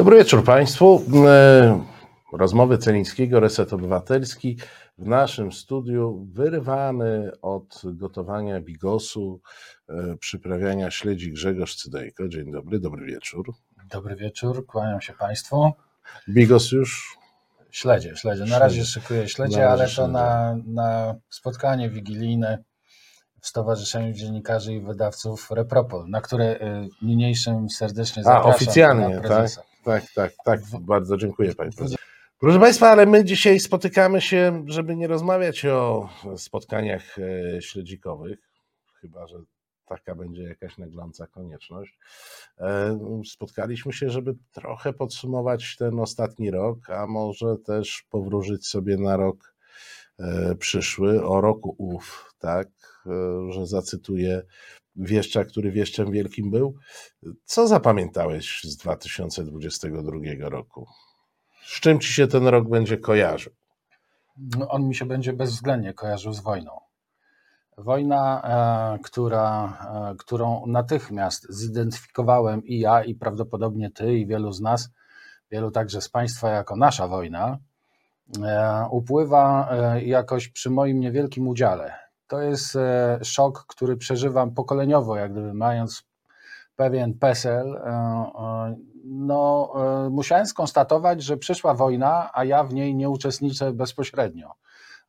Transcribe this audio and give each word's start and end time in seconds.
Dobry 0.00 0.16
wieczór 0.16 0.44
Państwu. 0.44 1.02
E, 1.26 1.84
rozmowy 2.32 2.78
Celińskiego, 2.78 3.40
Reset 3.40 3.72
Obywatelski. 3.72 4.58
W 4.98 5.06
naszym 5.06 5.52
studiu 5.52 6.26
wyrwany 6.32 7.30
od 7.42 7.82
gotowania 7.84 8.60
bigosu, 8.60 9.40
e, 9.88 10.16
przyprawiania 10.20 10.90
śledzi 10.90 11.32
Grzegorz 11.32 11.76
Cydejko. 11.76 12.28
Dzień 12.28 12.52
dobry, 12.52 12.80
dobry 12.80 13.06
wieczór. 13.06 13.52
Dobry 13.90 14.16
wieczór, 14.16 14.66
kłaniam 14.66 15.00
się 15.00 15.12
Państwu. 15.12 15.72
Bigos 16.28 16.72
już? 16.72 17.16
Śledzie, 17.70 18.16
śledzie. 18.16 18.44
Na 18.44 18.58
razie 18.58 18.84
szykuję 18.84 19.28
śledzie, 19.28 19.70
ale 19.70 19.88
to 19.88 20.08
na, 20.08 20.56
na 20.66 21.14
spotkanie 21.30 21.90
wigilijne 21.90 22.58
w 23.40 23.46
Stowarzyszeniu 23.46 24.12
Dziennikarzy 24.12 24.74
i 24.74 24.80
Wydawców 24.80 25.50
Repropol, 25.50 26.08
na 26.08 26.20
które 26.20 26.54
y, 26.54 26.88
niniejszym 27.02 27.70
serdecznie 27.70 28.22
zapraszam. 28.22 28.50
A, 28.50 28.54
oficjalnie, 28.54 29.20
tak? 29.20 29.69
Tak, 29.84 30.04
tak, 30.14 30.32
tak. 30.44 30.60
Bardzo 30.80 31.16
dziękuję 31.16 31.54
Panie 31.54 31.72
Prezesie. 31.72 31.96
Proszę 32.40 32.60
Państwa, 32.60 32.90
ale 32.90 33.06
my 33.06 33.24
dzisiaj 33.24 33.60
spotykamy 33.60 34.20
się, 34.20 34.64
żeby 34.66 34.96
nie 34.96 35.06
rozmawiać 35.06 35.64
o 35.66 36.08
spotkaniach 36.36 37.18
e, 37.18 37.62
śledzikowych, 37.62 38.38
chyba 39.00 39.26
że 39.26 39.38
taka 39.86 40.14
będzie 40.14 40.42
jakaś 40.42 40.78
nagląca 40.78 41.26
konieczność. 41.26 41.98
E, 42.58 42.98
spotkaliśmy 43.26 43.92
się, 43.92 44.10
żeby 44.10 44.34
trochę 44.52 44.92
podsumować 44.92 45.76
ten 45.76 46.00
ostatni 46.00 46.50
rok, 46.50 46.90
a 46.90 47.06
może 47.06 47.56
też 47.66 48.04
powróżyć 48.10 48.66
sobie 48.66 48.96
na 48.96 49.16
rok 49.16 49.54
e, 50.18 50.54
przyszły, 50.54 51.24
o 51.24 51.40
roku 51.40 51.74
ów, 51.78 52.34
tak, 52.38 52.68
że 53.50 53.66
zacytuję 53.66 54.42
wieszcza, 54.96 55.44
który 55.44 55.72
wieszczem 55.72 56.10
wielkim 56.10 56.50
był. 56.50 56.74
Co 57.44 57.68
zapamiętałeś 57.68 58.60
z 58.64 58.76
2022 58.76 60.48
roku? 60.48 60.86
Z 61.66 61.80
czym 61.80 62.00
ci 62.00 62.12
się 62.12 62.26
ten 62.26 62.46
rok 62.46 62.68
będzie 62.68 62.98
kojarzył? 62.98 63.52
No, 64.58 64.68
on 64.68 64.88
mi 64.88 64.94
się 64.94 65.04
będzie 65.04 65.32
bezwzględnie 65.32 65.94
kojarzył 65.94 66.32
z 66.32 66.40
wojną. 66.40 66.80
Wojna, 67.78 68.42
e, 68.44 68.98
która, 68.98 69.78
e, 70.12 70.14
którą 70.18 70.66
natychmiast 70.66 71.46
zidentyfikowałem 71.50 72.64
i 72.64 72.78
ja, 72.78 73.04
i 73.04 73.14
prawdopodobnie 73.14 73.90
ty, 73.90 74.18
i 74.18 74.26
wielu 74.26 74.52
z 74.52 74.60
nas, 74.60 74.90
wielu 75.50 75.70
także 75.70 76.00
z 76.00 76.08
Państwa, 76.08 76.50
jako 76.50 76.76
nasza 76.76 77.08
wojna, 77.08 77.58
e, 78.44 78.86
upływa 78.90 79.70
jakoś 80.02 80.48
przy 80.48 80.70
moim 80.70 81.00
niewielkim 81.00 81.48
udziale. 81.48 81.99
To 82.30 82.40
jest 82.40 82.78
szok, 83.22 83.64
który 83.68 83.96
przeżywam 83.96 84.54
pokoleniowo, 84.54 85.16
jak 85.16 85.32
gdyby 85.32 85.54
mając 85.54 86.02
pewien 86.76 87.14
PESEL, 87.14 87.80
no, 89.04 89.72
musiałem 90.10 90.46
skonstatować, 90.46 91.22
że 91.22 91.36
przyszła 91.36 91.74
wojna, 91.74 92.30
a 92.32 92.44
ja 92.44 92.64
w 92.64 92.74
niej 92.74 92.94
nie 92.94 93.08
uczestniczę 93.08 93.72
bezpośrednio 93.72 94.54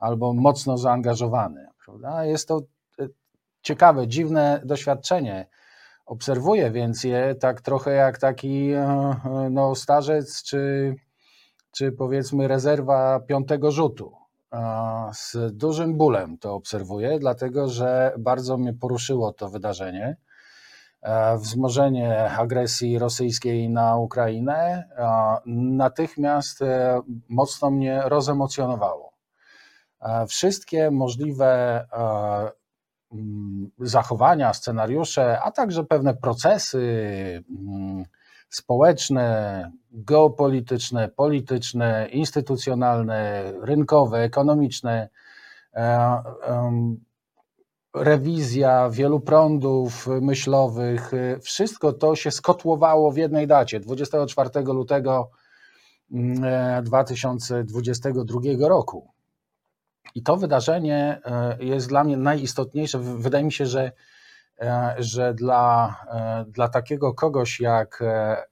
albo 0.01 0.33
mocno 0.33 0.77
zaangażowany. 0.77 1.67
Prawda? 1.85 2.25
Jest 2.25 2.47
to 2.47 2.61
e, 2.99 3.07
ciekawe, 3.61 4.07
dziwne 4.07 4.61
doświadczenie. 4.65 5.47
Obserwuję 6.05 6.71
więc 6.71 7.03
je 7.03 7.35
tak 7.35 7.61
trochę 7.61 7.91
jak 7.91 8.17
taki 8.17 8.71
e, 8.71 8.79
e, 8.79 9.47
no, 9.51 9.75
starzec, 9.75 10.43
czy, 10.43 10.95
czy 11.71 11.91
powiedzmy 11.91 12.47
rezerwa 12.47 13.19
piątego 13.19 13.71
rzutu. 13.71 14.20
Z 15.13 15.57
dużym 15.57 15.97
bólem 15.97 16.37
to 16.37 16.53
obserwuję, 16.53 17.19
dlatego 17.19 17.67
że 17.67 18.13
bardzo 18.19 18.57
mnie 18.57 18.73
poruszyło 18.73 19.33
to 19.33 19.49
wydarzenie. 19.49 20.17
Wzmożenie 21.37 22.31
agresji 22.31 22.99
rosyjskiej 22.99 23.69
na 23.69 23.97
Ukrainę 23.97 24.89
natychmiast 25.45 26.59
mocno 27.29 27.71
mnie 27.71 28.01
rozemocjonowało. 28.05 29.11
E, 30.01 30.27
wszystkie 30.27 30.91
możliwe 30.91 31.47
e, 31.93 32.51
zachowania, 33.79 34.53
scenariusze, 34.53 35.41
a 35.41 35.51
także 35.51 35.83
pewne 35.83 36.13
procesy 36.13 37.43
społeczne, 38.51 39.71
geopolityczne, 39.91 41.09
polityczne, 41.09 42.07
instytucjonalne, 42.11 43.53
rynkowe, 43.61 44.19
ekonomiczne, 44.19 45.09
e, 45.73 46.23
rewizja 47.95 48.89
wielu 48.89 49.19
prądów 49.19 50.07
myślowych, 50.07 51.11
wszystko 51.41 51.93
to 51.93 52.15
się 52.15 52.31
skotłowało 52.31 53.11
w 53.11 53.17
jednej 53.17 53.47
dacie 53.47 53.79
24 53.79 54.49
lutego 54.63 55.31
2022 56.83 58.39
mm, 58.45 58.61
roku. 58.65 59.07
I 60.15 60.23
to 60.23 60.37
wydarzenie 60.37 61.21
e, 61.25 61.63
jest 61.63 61.89
dla 61.89 62.03
mnie 62.03 62.17
najistotniejsze. 62.17 62.99
Wydaje 62.99 63.43
mi 63.43 63.51
się, 63.51 63.65
że, 63.65 63.81
e, 63.83 63.91
że 64.97 65.33
dla, 65.33 65.95
e, 66.11 66.45
dla 66.47 66.69
takiego 66.69 67.13
kogoś 67.13 67.59
jak, 67.59 68.03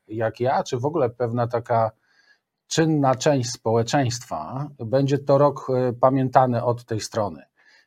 jak 0.07 0.39
ja, 0.39 0.63
czy 0.63 0.77
w 0.77 0.85
ogóle 0.85 1.09
pewna 1.09 1.47
taka 1.47 1.91
czynna 2.67 3.15
część 3.15 3.49
społeczeństwa, 3.49 4.67
będzie 4.79 5.17
to 5.17 5.37
rok 5.37 5.67
pamiętany 6.01 6.63
od 6.63 6.85
tej 6.85 6.99
strony. 6.99 7.43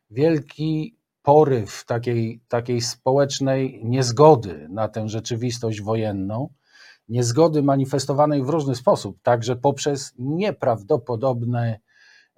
Wielki 0.09 0.97
poryw 1.21 1.85
takiej, 1.85 2.41
takiej 2.47 2.81
społecznej 2.81 3.81
niezgody 3.83 4.67
na 4.69 4.87
tę 4.87 5.09
rzeczywistość 5.09 5.81
wojenną, 5.81 6.49
niezgody 7.09 7.63
manifestowanej 7.63 8.43
w 8.43 8.49
różny 8.49 8.75
sposób, 8.75 9.17
także 9.21 9.55
poprzez 9.55 10.13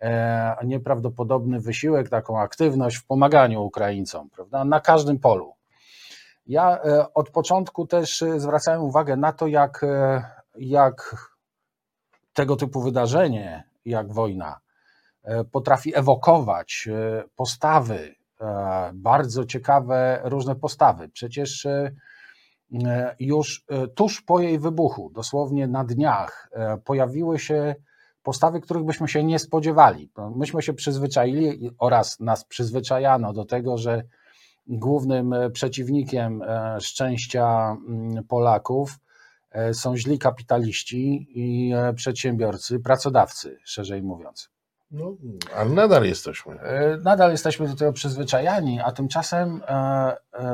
E, 0.01 0.55
nieprawdopodobny 0.65 1.59
wysiłek, 1.59 2.09
taką 2.09 2.39
aktywność 2.39 2.97
w 2.97 3.05
pomaganiu 3.05 3.63
Ukraińcom, 3.63 4.29
prawda, 4.29 4.65
na 4.65 4.79
każdym 4.79 5.19
polu. 5.19 5.54
Ja 6.47 6.79
e, 6.83 7.13
od 7.13 7.29
początku 7.29 7.88
też 7.88 8.22
e, 8.22 8.39
zwracałem 8.39 8.81
uwagę 8.81 9.16
na 9.17 9.33
to, 9.33 9.47
jak, 9.47 9.85
jak 10.57 11.16
tego 12.33 12.56
typu 12.56 12.81
wydarzenie, 12.81 13.63
jak 13.85 14.13
wojna, 14.13 14.59
potrafi 15.51 15.97
ewokować 15.97 16.89
postawy, 17.35 18.16
bardzo 18.94 19.45
ciekawe 19.45 20.22
różne 20.23 20.55
postawy. 20.55 21.09
Przecież 21.09 21.67
już 23.19 23.66
tuż 23.95 24.22
po 24.22 24.39
jej 24.39 24.59
wybuchu, 24.59 25.11
dosłownie 25.13 25.67
na 25.67 25.84
dniach, 25.84 26.50
pojawiły 26.85 27.39
się 27.39 27.75
postawy, 28.23 28.61
których 28.61 28.84
byśmy 28.84 29.07
się 29.07 29.23
nie 29.23 29.39
spodziewali. 29.39 30.09
Myśmy 30.35 30.61
się 30.61 30.73
przyzwyczaili 30.73 31.69
oraz 31.78 32.19
nas 32.19 32.45
przyzwyczajano 32.45 33.34
do 33.34 33.45
tego, 33.45 33.78
że 33.78 34.03
głównym 34.67 35.33
e, 35.33 35.49
przeciwnikiem 35.49 36.41
e, 36.41 36.81
szczęścia 36.81 37.77
mm, 37.87 38.23
Polaków 38.23 38.99
e, 39.51 39.73
są 39.73 39.97
źli 39.97 40.19
kapitaliści 40.19 41.27
i 41.29 41.73
przedsiębiorcy, 41.95 42.79
pracodawcy, 42.79 43.57
szerzej 43.63 44.03
mówiąc. 44.03 44.49
No, 44.91 45.17
ale 45.55 45.69
nadal 45.69 46.05
jesteśmy. 46.05 46.59
Nadal 47.03 47.31
jesteśmy 47.31 47.67
do 47.67 47.75
tego 47.75 47.93
przyzwyczajani, 47.93 48.79
a 48.79 48.91
tymczasem 48.91 49.61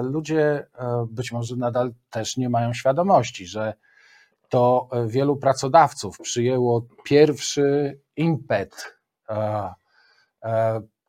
ludzie 0.01 0.67
być 1.09 1.31
może 1.31 1.55
nadal 1.55 1.93
też 2.09 2.37
nie 2.37 2.49
mają 2.49 2.73
świadomości, 2.73 3.47
że 3.47 3.73
to 4.49 4.89
wielu 5.07 5.37
pracodawców 5.37 6.17
przyjęło 6.17 6.85
pierwszy 7.03 7.99
impet 8.15 8.97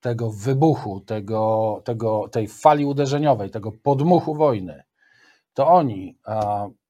tego 0.03 0.31
wybuchu, 0.31 1.01
tego, 1.01 1.81
tego, 1.85 2.29
tej 2.29 2.49
fali 2.49 2.85
uderzeniowej, 2.85 3.51
tego 3.51 3.73
podmuchu 3.73 4.35
wojny. 4.35 4.83
To 5.55 5.69
oni, 5.69 6.19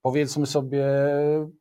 powiedzmy 0.02 0.46
sobie 0.46 0.86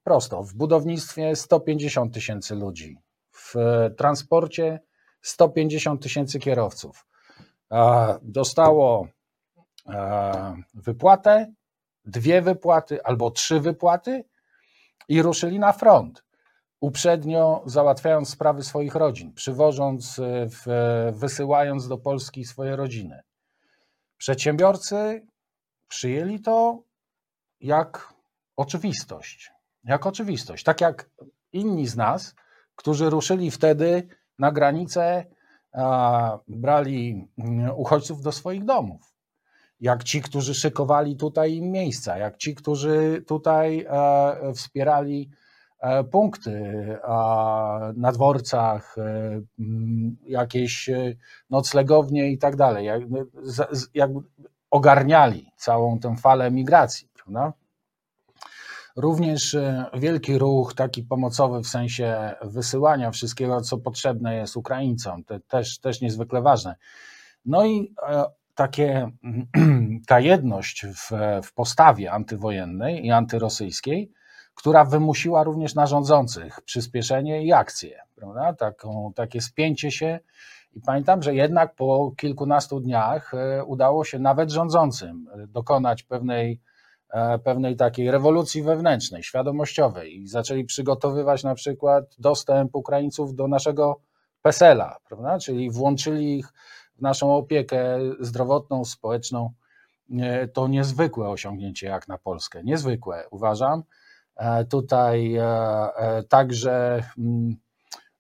prosto, 0.03 0.43
w 0.43 0.53
budownictwie 0.53 1.35
150 1.35 2.13
tysięcy 2.13 2.55
ludzi, 2.55 2.97
w 3.31 3.55
transporcie 3.97 4.79
150 5.21 6.03
tysięcy 6.03 6.39
kierowców 6.39 7.07
dostało 8.21 9.07
wypłatę, 10.73 11.53
dwie 12.05 12.41
wypłaty 12.41 13.03
albo 13.03 13.31
trzy 13.31 13.59
wypłaty 13.59 14.23
i 15.07 15.21
ruszyli 15.21 15.59
na 15.59 15.73
front, 15.73 16.23
uprzednio 16.81 17.63
załatwiając 17.65 18.29
sprawy 18.29 18.63
swoich 18.63 18.95
rodzin, 18.95 19.33
przywożąc, 19.33 20.19
e, 20.19 20.47
w, 20.49 20.65
wysyłając 21.11 21.87
do 21.87 21.97
Polski 21.97 22.45
swoje 22.45 22.75
rodziny. 22.75 23.21
Przedsiębiorcy 24.17 25.27
przyjęli 25.87 26.39
to 26.39 26.83
jak 27.59 28.13
oczywistość. 28.55 29.51
Jak 29.83 30.05
oczywistość. 30.05 30.63
Tak 30.63 30.81
jak 30.81 31.09
inni 31.53 31.87
z 31.87 31.95
nas, 31.95 32.35
którzy 32.75 33.09
ruszyli 33.09 33.51
wtedy 33.51 34.07
na 34.39 34.51
granicę, 34.51 35.25
a, 35.73 36.39
brali 36.47 37.27
mm, 37.37 37.71
uchodźców 37.75 38.21
do 38.21 38.31
swoich 38.31 38.65
domów 38.65 39.11
jak 39.81 40.03
ci, 40.03 40.21
którzy 40.21 40.53
szykowali 40.53 41.15
tutaj 41.15 41.53
im 41.53 41.71
miejsca, 41.71 42.17
jak 42.17 42.37
ci, 42.37 42.55
którzy 42.55 43.23
tutaj 43.27 43.85
e, 43.89 44.53
wspierali 44.53 45.29
punkty 46.11 46.85
na 47.95 48.11
dworcach, 48.11 48.95
jakieś 50.23 50.89
noclegownie 51.49 52.31
i 52.31 52.37
tak 52.37 52.55
dalej. 52.55 52.85
Jak 53.93 54.09
ogarniali 54.71 55.51
całą 55.55 55.99
tę 55.99 56.15
falę 56.15 56.51
migracji. 56.51 57.09
Prawda? 57.13 57.53
Również 58.95 59.57
wielki 59.93 60.37
ruch 60.37 60.73
taki 60.73 61.03
pomocowy 61.03 61.61
w 61.61 61.67
sensie 61.67 62.33
wysyłania 62.41 63.11
wszystkiego, 63.11 63.61
co 63.61 63.77
potrzebne 63.77 64.35
jest 64.35 64.57
Ukraińcom, 64.57 65.23
to 65.23 65.39
też, 65.39 65.79
też 65.79 66.01
niezwykle 66.01 66.41
ważne. 66.41 66.75
No 67.45 67.65
i 67.65 67.93
takie, 68.55 69.11
ta 70.07 70.19
jedność 70.19 70.85
w, 70.85 71.11
w 71.43 71.53
postawie 71.53 72.11
antywojennej 72.11 73.05
i 73.05 73.11
antyrosyjskiej, 73.11 74.11
która 74.55 74.85
wymusiła 74.85 75.43
również 75.43 75.75
na 75.75 75.87
rządzących 75.87 76.61
przyspieszenie 76.61 77.43
i 77.43 77.53
akcję, 77.53 77.99
prawda? 78.15 78.53
Taką, 78.53 79.11
takie 79.15 79.41
spięcie 79.41 79.91
się. 79.91 80.19
I 80.73 80.81
pamiętam, 80.81 81.23
że 81.23 81.35
jednak 81.35 81.75
po 81.75 82.11
kilkunastu 82.17 82.79
dniach 82.79 83.33
e, 83.33 83.63
udało 83.63 84.05
się 84.05 84.19
nawet 84.19 84.51
rządzącym 84.51 85.27
dokonać 85.47 86.03
pewnej, 86.03 86.61
e, 87.09 87.39
pewnej 87.39 87.75
takiej 87.75 88.11
rewolucji 88.11 88.63
wewnętrznej, 88.63 89.23
świadomościowej 89.23 90.21
i 90.21 90.27
zaczęli 90.27 90.65
przygotowywać 90.65 91.43
na 91.43 91.55
przykład 91.55 92.15
dostęp 92.19 92.75
Ukraińców 92.75 93.35
do 93.35 93.47
naszego 93.47 94.01
PESEL-a, 94.41 94.97
prawda? 95.07 95.39
czyli 95.39 95.71
włączyli 95.71 96.37
ich 96.37 96.53
naszą 97.01 97.35
opiekę 97.35 97.99
zdrowotną, 98.19 98.85
społeczną, 98.85 99.51
to 100.53 100.67
niezwykłe 100.67 101.29
osiągnięcie 101.29 101.87
jak 101.87 102.07
na 102.07 102.17
Polskę. 102.17 102.63
Niezwykłe, 102.63 103.27
uważam. 103.31 103.83
E, 104.41 104.65
tutaj 104.65 105.35
e, 105.35 105.43
e, 105.95 106.23
także 106.23 107.03
mm, 107.17 107.55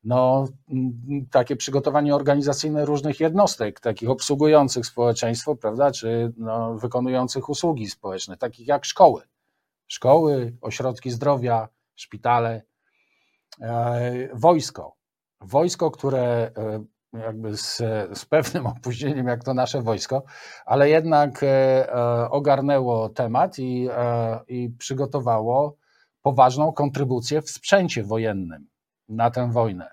no, 0.03 0.47
mm, 0.69 1.27
takie 1.31 1.55
przygotowanie 1.55 2.15
organizacyjne 2.15 2.85
różnych 2.85 3.19
jednostek, 3.19 3.79
takich 3.79 4.09
obsługujących 4.09 4.85
społeczeństwo, 4.85 5.55
prawda, 5.55 5.91
czy 5.91 6.33
no, 6.37 6.75
wykonujących 6.75 7.49
usługi 7.49 7.87
społeczne, 7.87 8.37
takich 8.37 8.67
jak 8.67 8.85
szkoły. 8.85 9.21
Szkoły, 9.87 10.57
ośrodki 10.61 11.11
zdrowia, 11.11 11.67
szpitale, 11.95 12.61
wojsko. 14.33 14.95
Wojsko, 15.41 15.91
które 15.91 16.51
jakby 17.13 17.57
z, 17.57 17.77
z 18.13 18.25
pewnym 18.25 18.67
opóźnieniem, 18.77 19.27
jak 19.27 19.43
to 19.43 19.53
nasze 19.53 19.81
wojsko, 19.81 20.23
ale 20.65 20.89
jednak 20.89 21.45
ogarnęło 22.29 23.09
temat 23.09 23.59
i, 23.59 23.87
i 24.47 24.69
przygotowało 24.79 25.80
poważną 26.21 26.73
kontrybucję 26.73 27.41
w 27.41 27.49
sprzęcie 27.49 28.03
wojennym 28.03 28.67
na 29.09 29.31
tę 29.31 29.51
wojnę. 29.51 29.89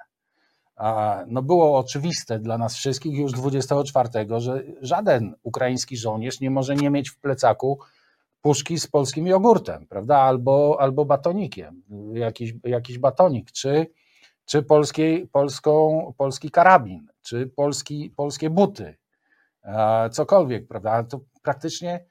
No 1.26 1.42
było 1.42 1.78
oczywiste 1.78 2.38
dla 2.38 2.58
nas 2.58 2.76
wszystkich 2.76 3.18
już 3.18 3.32
24, 3.32 4.08
że 4.36 4.62
żaden 4.80 5.34
ukraiński 5.42 5.96
żołnierz 5.96 6.40
nie 6.40 6.50
może 6.50 6.76
nie 6.76 6.90
mieć 6.90 7.10
w 7.10 7.20
plecaku 7.20 7.78
puszki 8.42 8.78
z 8.78 8.86
polskim 8.86 9.26
jogurtem, 9.26 9.86
prawda? 9.86 10.18
Albo, 10.18 10.76
albo 10.80 11.04
batonikiem, 11.04 11.82
jakiś, 12.14 12.54
jakiś 12.64 12.98
batonik, 12.98 13.52
czy 13.52 13.86
czy 14.48 14.62
polskiej, 14.62 15.26
polską, 15.26 16.14
polski 16.16 16.50
karabin, 16.50 17.06
czy 17.22 17.46
polski, 17.46 18.10
polskie 18.16 18.50
buty, 18.50 18.96
cokolwiek, 20.10 20.68
prawda? 20.68 21.04
To 21.04 21.20
praktycznie 21.42 22.04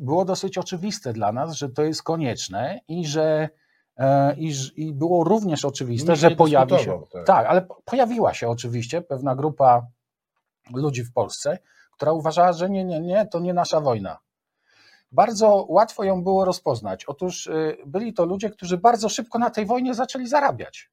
było 0.00 0.24
dosyć 0.24 0.58
oczywiste 0.58 1.12
dla 1.12 1.32
nas, 1.32 1.52
że 1.52 1.68
to 1.68 1.82
jest 1.82 2.02
konieczne 2.02 2.80
i 2.88 3.06
że 3.06 3.48
e, 3.96 4.36
i, 4.36 4.52
i 4.76 4.94
było 4.94 5.24
również 5.24 5.64
oczywiste, 5.64 6.16
że 6.16 6.30
pojawi 6.30 6.78
się. 6.78 7.00
Tak. 7.12 7.26
tak, 7.26 7.46
ale 7.46 7.66
pojawiła 7.84 8.34
się 8.34 8.48
oczywiście 8.48 9.02
pewna 9.02 9.36
grupa 9.36 9.86
ludzi 10.74 11.04
w 11.04 11.12
Polsce, 11.12 11.58
która 11.92 12.12
uważała, 12.12 12.52
że 12.52 12.70
nie, 12.70 12.84
nie, 12.84 13.00
nie, 13.00 13.26
to 13.26 13.40
nie 13.40 13.54
nasza 13.54 13.80
wojna. 13.80 14.18
Bardzo 15.12 15.66
łatwo 15.68 16.04
ją 16.04 16.24
było 16.24 16.44
rozpoznać. 16.44 17.04
Otóż 17.04 17.46
e, 17.46 17.76
byli 17.86 18.14
to 18.14 18.24
ludzie, 18.24 18.50
którzy 18.50 18.78
bardzo 18.78 19.08
szybko 19.08 19.38
na 19.38 19.50
tej 19.50 19.66
wojnie 19.66 19.94
zaczęli 19.94 20.26
zarabiać 20.26 20.90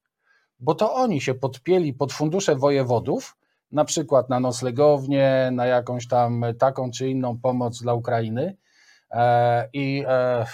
bo 0.60 0.76
to 0.76 0.94
oni 0.94 1.22
się 1.22 1.34
podpięli 1.34 1.94
pod 1.94 2.14
fundusze 2.14 2.56
wojewodów, 2.56 3.38
na 3.72 3.86
przykład 3.86 4.30
na 4.30 4.40
noclegownię, 4.40 5.50
na 5.52 5.66
jakąś 5.66 6.08
tam 6.08 6.46
taką 6.60 6.92
czy 6.92 7.10
inną 7.10 7.40
pomoc 7.40 7.82
dla 7.82 7.94
Ukrainy 7.94 8.44
e, 8.44 8.58
i 9.74 10.04
e, 10.08 10.46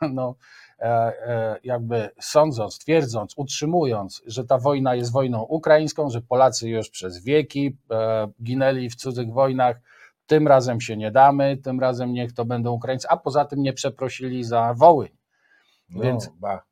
no, 0.12 0.34
e, 0.78 1.56
jakby 1.64 2.10
sądząc, 2.20 2.78
twierdząc, 2.78 3.32
utrzymując, 3.36 4.22
że 4.26 4.44
ta 4.44 4.58
wojna 4.58 4.94
jest 4.94 5.12
wojną 5.12 5.42
ukraińską, 5.42 6.10
że 6.10 6.20
Polacy 6.20 6.68
już 6.68 6.90
przez 6.90 7.24
wieki 7.24 7.76
ginęli 8.42 8.90
w 8.90 8.96
cudzych 8.96 9.32
wojnach, 9.32 9.80
tym 10.26 10.48
razem 10.48 10.80
się 10.80 10.96
nie 10.96 11.10
damy, 11.10 11.56
tym 11.56 11.80
razem 11.80 12.12
niech 12.12 12.32
to 12.32 12.44
będą 12.44 12.72
Ukraińcy, 12.72 13.08
a 13.08 13.16
poza 13.16 13.44
tym 13.44 13.62
nie 13.62 13.72
przeprosili 13.72 14.44
za 14.44 14.74
Wołyń. 14.74 15.16
No, 15.90 16.02
Więc 16.02 16.30
ba 16.40 16.62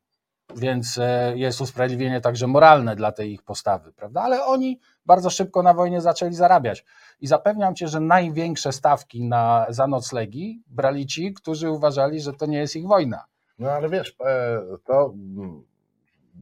więc 0.55 0.97
e, 0.97 1.33
jest 1.35 1.61
usprawiedliwienie 1.61 2.21
także 2.21 2.47
moralne 2.47 2.95
dla 2.95 3.11
tej 3.11 3.33
ich 3.33 3.43
postawy, 3.43 3.93
prawda? 3.93 4.21
Ale 4.21 4.45
oni 4.45 4.79
bardzo 5.05 5.29
szybko 5.29 5.63
na 5.63 5.73
wojnie 5.73 6.01
zaczęli 6.01 6.33
zarabiać. 6.33 6.85
I 7.21 7.27
zapewniam 7.27 7.75
cię, 7.75 7.87
że 7.87 7.99
największe 7.99 8.71
stawki 8.71 9.23
na, 9.23 9.65
za 9.69 9.87
noclegi 9.87 10.63
brali 10.67 11.05
ci, 11.05 11.33
którzy 11.33 11.69
uważali, 11.69 12.19
że 12.19 12.33
to 12.33 12.45
nie 12.45 12.57
jest 12.57 12.75
ich 12.75 12.87
wojna. 12.87 13.25
No 13.59 13.71
ale 13.71 13.89
wiesz, 13.89 14.15
e, 14.25 14.61
to 14.85 15.13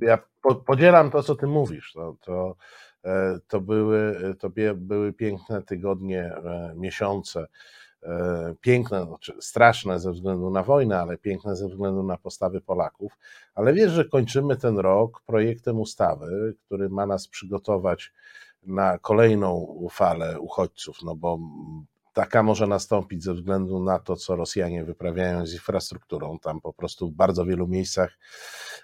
ja 0.01 0.17
podzielam 0.65 1.11
to, 1.11 1.23
co 1.23 1.35
ty 1.35 1.47
mówisz. 1.47 1.93
To, 1.93 2.15
to, 2.21 2.55
e, 3.05 3.39
to, 3.47 3.61
były, 3.61 4.35
to 4.39 4.49
były 4.75 5.13
piękne 5.13 5.61
tygodnie, 5.61 6.31
miesiące 6.75 7.47
E, 8.05 8.55
piękne, 8.61 9.05
znaczy 9.05 9.33
straszne 9.39 9.99
ze 9.99 10.11
względu 10.11 10.49
na 10.49 10.63
wojnę, 10.63 10.99
ale 10.99 11.17
piękne 11.17 11.55
ze 11.55 11.67
względu 11.67 12.03
na 12.03 12.17
postawy 12.17 12.61
Polaków. 12.61 13.17
Ale 13.55 13.73
wiesz, 13.73 13.91
że 13.91 14.05
kończymy 14.05 14.55
ten 14.55 14.77
rok 14.77 15.21
projektem 15.25 15.79
ustawy, 15.79 16.55
który 16.65 16.89
ma 16.89 17.05
nas 17.05 17.27
przygotować 17.27 18.13
na 18.65 18.97
kolejną 18.97 19.77
falę 19.91 20.39
uchodźców, 20.39 20.97
no 21.03 21.15
bo 21.15 21.39
taka 22.13 22.43
może 22.43 22.67
nastąpić 22.67 23.23
ze 23.23 23.33
względu 23.33 23.83
na 23.83 23.99
to, 23.99 24.15
co 24.15 24.35
Rosjanie 24.35 24.83
wyprawiają 24.85 25.45
z 25.45 25.53
infrastrukturą. 25.53 26.39
Tam 26.39 26.61
po 26.61 26.73
prostu 26.73 27.09
w 27.09 27.13
bardzo 27.13 27.45
wielu 27.45 27.67
miejscach, 27.67 28.17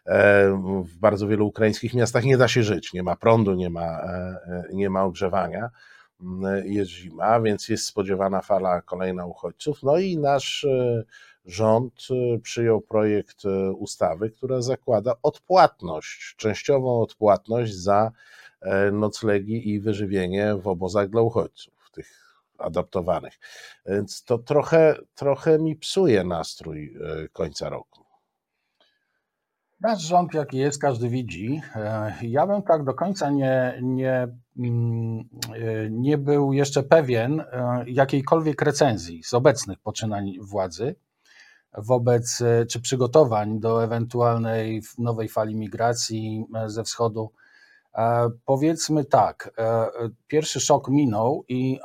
e, 0.06 0.50
w 0.86 0.98
bardzo 0.98 1.28
wielu 1.28 1.48
ukraińskich 1.48 1.94
miastach 1.94 2.24
nie 2.24 2.38
da 2.38 2.48
się 2.48 2.64
żyć. 2.64 2.94
Nie 2.94 3.04
ma 3.04 3.16
prądu, 3.16 3.54
nie 3.54 3.70
ma, 3.70 4.02
e, 4.02 4.64
nie 4.74 4.90
ma 4.90 5.04
ogrzewania. 5.04 5.70
Mm, 6.22 6.68
jest 6.68 6.92
zima, 6.92 7.42
więc 7.42 7.70
jest 7.70 7.86
spodziewana 7.86 8.42
fala 8.42 8.82
kolejna 8.82 9.26
uchodźców. 9.26 9.84
No 9.84 9.98
i 9.98 10.18
nasz 10.18 10.64
e, 10.64 11.04
rząd 11.46 11.94
e, 12.12 12.40
przyjął 12.40 12.82
projekt 12.82 13.46
e, 13.46 13.72
ustawy, 13.72 14.30
która 14.30 14.62
zakłada 14.62 15.14
odpłatność, 15.24 16.36
częściową 16.38 17.02
odpłatność 17.02 17.76
za 17.76 18.12
noclegi 18.92 19.70
i 19.70 19.80
wyżywienie 19.80 20.56
w 20.56 20.68
obozach 20.68 21.10
dla 21.10 21.22
uchodźców, 21.22 21.92
tych 21.92 22.08
adaptowanych. 22.58 23.40
Więc 23.86 24.24
to 24.24 24.38
trochę, 24.38 24.96
trochę 25.16 25.60
mi 25.60 25.76
psuje 25.76 26.24
nastrój 26.24 26.98
końca 27.34 27.70
roku. 27.70 28.10
Nasz 29.82 30.02
rząd, 30.02 30.34
jaki 30.34 30.58
jest, 30.58 30.82
każdy 30.82 31.10
widzi. 31.10 31.62
E, 31.76 32.14
ja 32.22 32.48
bym 32.48 32.62
tak 32.62 32.84
do 32.84 32.94
końca 32.94 33.30
nie, 33.30 33.80
nie, 33.82 34.28
mm, 34.58 35.20
e, 35.56 35.90
nie 35.90 36.18
był 36.18 36.54
jeszcze 36.54 36.84
pewien 36.84 37.40
e, 37.40 37.84
jakiejkolwiek 37.88 38.62
recenzji 38.62 39.24
z 39.24 39.34
obecnych 39.34 39.80
poczynań 39.80 40.34
władzy 40.42 40.96
wobec 41.78 42.44
czy 42.70 42.82
przygotowań 42.82 43.60
do 43.60 43.84
ewentualnej 43.84 44.82
nowej 44.98 45.30
fali 45.30 45.56
migracji 45.56 46.46
ze 46.66 46.84
wschodu. 46.84 47.32
Powiedzmy 48.46 49.06
tak, 49.06 49.52
pierwszy 50.28 50.60
szok 50.60 50.90
minął 50.90 51.44
i 51.48 51.80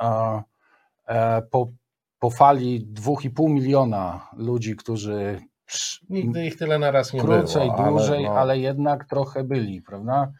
po, 1.51 1.71
po 2.19 2.29
fali 2.29 2.87
2,5 2.93 3.49
miliona 3.49 4.29
ludzi, 4.37 4.75
którzy 4.75 5.41
Nigdy 6.09 6.45
ich 6.45 6.57
tyle 6.57 6.79
na 6.79 6.91
raz 6.91 7.13
nie 7.13 7.19
krócej, 7.19 7.63
było. 7.63 7.75
Krócej, 7.75 7.89
dłużej, 7.89 8.25
ale, 8.25 8.35
no. 8.35 8.41
ale, 8.41 8.59
jednak 8.59 9.05
trochę 9.05 9.43
byli, 9.43 9.81
prawda, 9.81 10.31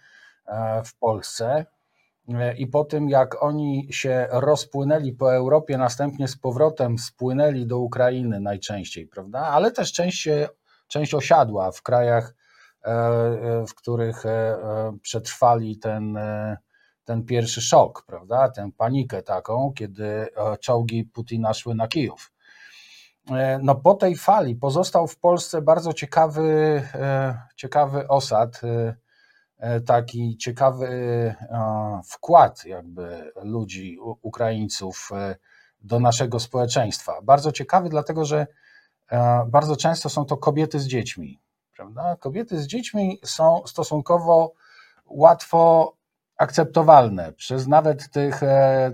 e, 0.48 0.84
w 0.84 0.98
Polsce. 0.98 1.66
E, 2.30 2.56
I 2.58 2.68
po 2.68 2.84
tym, 2.84 3.10
jak 3.10 3.44
oni 3.44 3.88
się 3.92 4.28
rozpłynęli 4.32 5.14
po 5.14 5.36
Europie, 5.36 5.78
następnie 5.78 6.28
z 6.28 6.38
powrotem 6.38 6.98
spłynęli 6.98 7.66
do 7.66 7.78
Ukrainy 7.80 8.40
najczęściej, 8.40 9.08
prawda? 9.08 9.40
Ale 9.40 9.72
też 9.72 9.94
część, 9.94 10.22
się, 10.22 10.48
część 10.88 11.14
osiadła 11.14 11.72
w 11.72 11.82
krajach, 11.82 12.30
e, 12.30 12.45
w 13.68 13.74
których 13.75 14.24
przetrwali 15.01 15.77
ten, 15.77 16.20
ten 17.04 17.25
pierwszy 17.25 17.62
szok, 17.62 18.04
prawda? 18.08 18.50
Tę 18.50 18.70
panikę 18.77 19.24
taką, 19.24 19.74
kiedy 19.75 20.27
czołgi 20.60 21.04
Putina 21.04 21.54
szły 21.54 21.75
na 21.75 21.88
Kijów. 21.88 22.32
no 23.62 23.75
po 23.75 23.94
tej 23.94 24.15
fali 24.15 24.56
pozostał 24.56 25.08
w 25.08 25.20
Polsce 25.20 25.62
bardzo 25.62 25.94
ciekawy, 25.94 26.82
ciekawy 27.56 28.08
osad, 28.08 28.62
taki 29.86 30.38
ciekawy 30.38 31.36
wkład 32.10 32.65
jakby 32.65 33.32
ludzi, 33.44 33.98
Ukraińców 34.22 35.10
do 35.82 36.00
naszego 36.00 36.39
społeczeństwa. 36.39 37.22
Bardzo 37.24 37.51
ciekawy, 37.51 37.89
dlatego 37.89 38.25
że 38.25 38.48
bardzo 39.48 39.75
często 39.75 40.10
są 40.10 40.25
to 40.25 40.38
kobiety 40.38 40.80
z 40.80 40.88
dziećmi. 40.88 41.39
Prawda? 41.75 42.15
Kobiety 42.20 42.62
z 42.62 42.67
dziećmi 42.67 43.20
są 43.24 43.62
stosunkowo 43.65 44.53
łatwo 45.05 45.94
akceptowalne 46.38 47.34
przez 47.34 47.67
nawet 47.67 48.10
tych 48.10 48.44
e, 48.44 48.91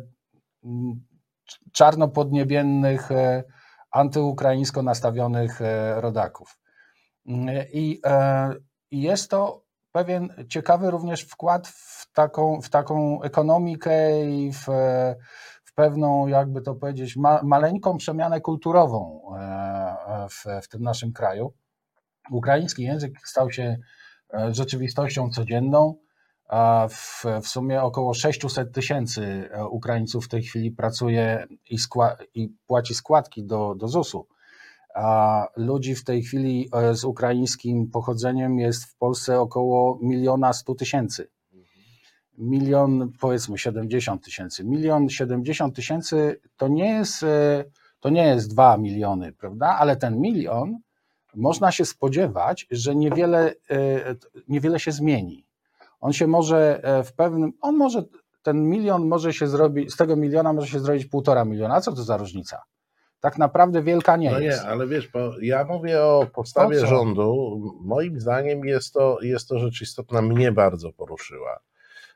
czarnopodniebiennych, 1.71 3.11
e, 3.11 3.43
antyukraińsko 3.91 4.81
nastawionych 4.81 5.61
e, 5.61 6.01
rodaków. 6.01 6.57
I, 7.73 8.01
I 8.91 9.01
jest 9.01 9.31
to 9.31 9.63
pewien 9.91 10.45
ciekawy 10.50 10.91
również 10.91 11.21
wkład 11.21 11.67
w 11.67 12.11
taką, 12.13 12.61
w 12.61 12.69
taką 12.69 13.21
ekonomikę 13.21 14.25
i 14.31 14.53
w, 14.53 14.65
w 15.63 15.73
pewną, 15.75 16.27
jakby 16.27 16.61
to 16.61 16.75
powiedzieć, 16.75 17.15
ma, 17.15 17.39
maleńką 17.43 17.97
przemianę 17.97 18.41
kulturową 18.41 19.21
w, 20.29 20.63
w 20.63 20.67
tym 20.67 20.83
naszym 20.83 21.13
kraju. 21.13 21.53
Ukraiński 22.31 22.83
język 22.83 23.27
stał 23.27 23.51
się 23.51 23.77
rzeczywistością 24.51 25.29
codzienną. 25.29 25.95
W, 26.89 27.25
w 27.41 27.47
sumie 27.47 27.81
około 27.81 28.13
600 28.13 28.73
tysięcy 28.73 29.50
e, 29.51 29.65
Ukraińców 29.67 30.25
w 30.25 30.27
tej 30.27 30.43
chwili 30.43 30.71
pracuje 30.71 31.47
i, 31.69 31.77
skła, 31.77 32.17
i 32.35 32.50
płaci 32.67 32.93
składki 32.95 33.43
do, 33.43 33.75
do 33.75 33.88
ZUS-u. 33.88 34.27
A 34.95 35.47
ludzi 35.55 35.95
w 35.95 36.03
tej 36.03 36.23
chwili 36.23 36.69
e, 36.73 36.95
z 36.95 37.03
ukraińskim 37.03 37.91
pochodzeniem 37.91 38.59
jest 38.59 38.85
w 38.85 38.95
Polsce 38.97 39.39
około 39.39 40.00
miliona 40.01 40.53
stu 40.53 40.75
tysięcy. 40.75 41.29
Milion, 42.38 43.11
powiedzmy 43.19 43.57
70 43.57 44.25
tysięcy. 44.25 44.63
Milion 44.63 45.09
70 45.09 45.75
tysięcy 45.75 46.41
to 46.57 46.67
nie 46.67 46.89
jest, 46.89 47.23
e, 47.23 47.63
to 48.00 48.09
nie 48.09 48.23
jest 48.23 48.50
2 48.50 48.77
miliony, 48.77 49.33
prawda? 49.33 49.67
Ale 49.67 49.95
ten 49.95 50.21
milion 50.21 50.79
można 51.35 51.71
się 51.71 51.85
spodziewać, 51.85 52.67
że 52.71 52.95
niewiele, 52.95 53.53
niewiele 54.47 54.79
się 54.79 54.91
zmieni 54.91 55.45
on 56.01 56.13
się 56.13 56.27
może 56.27 56.79
e, 56.83 57.03
w 57.03 57.13
pewnym, 57.13 57.53
on 57.61 57.77
może, 57.77 58.03
ten 58.43 58.69
milion 58.69 59.07
może 59.07 59.33
się 59.33 59.47
zrobić, 59.47 59.93
z 59.93 59.97
tego 59.97 60.15
miliona 60.15 60.53
może 60.53 60.67
się 60.67 60.79
zrobić 60.79 61.05
półtora 61.05 61.45
miliona. 61.45 61.75
A 61.75 61.81
co 61.81 61.91
to 61.91 62.03
za 62.03 62.17
różnica? 62.17 62.61
Tak 63.19 63.38
naprawdę 63.38 63.81
wielka 63.81 64.17
nie 64.17 64.31
no 64.31 64.39
jest. 64.39 64.63
nie, 64.63 64.69
ale 64.69 64.88
wiesz, 64.88 65.07
bo 65.07 65.19
ja 65.41 65.63
mówię 65.63 66.03
o 66.03 66.27
postawie 66.33 66.88
rządu. 66.88 67.59
Moim 67.81 68.19
zdaniem 68.19 68.65
jest 68.65 68.93
to, 68.93 69.17
jest 69.21 69.47
to 69.47 69.59
rzecz 69.59 69.81
istotna, 69.81 70.21
mnie 70.21 70.51
bardzo 70.51 70.91
poruszyła 70.91 71.59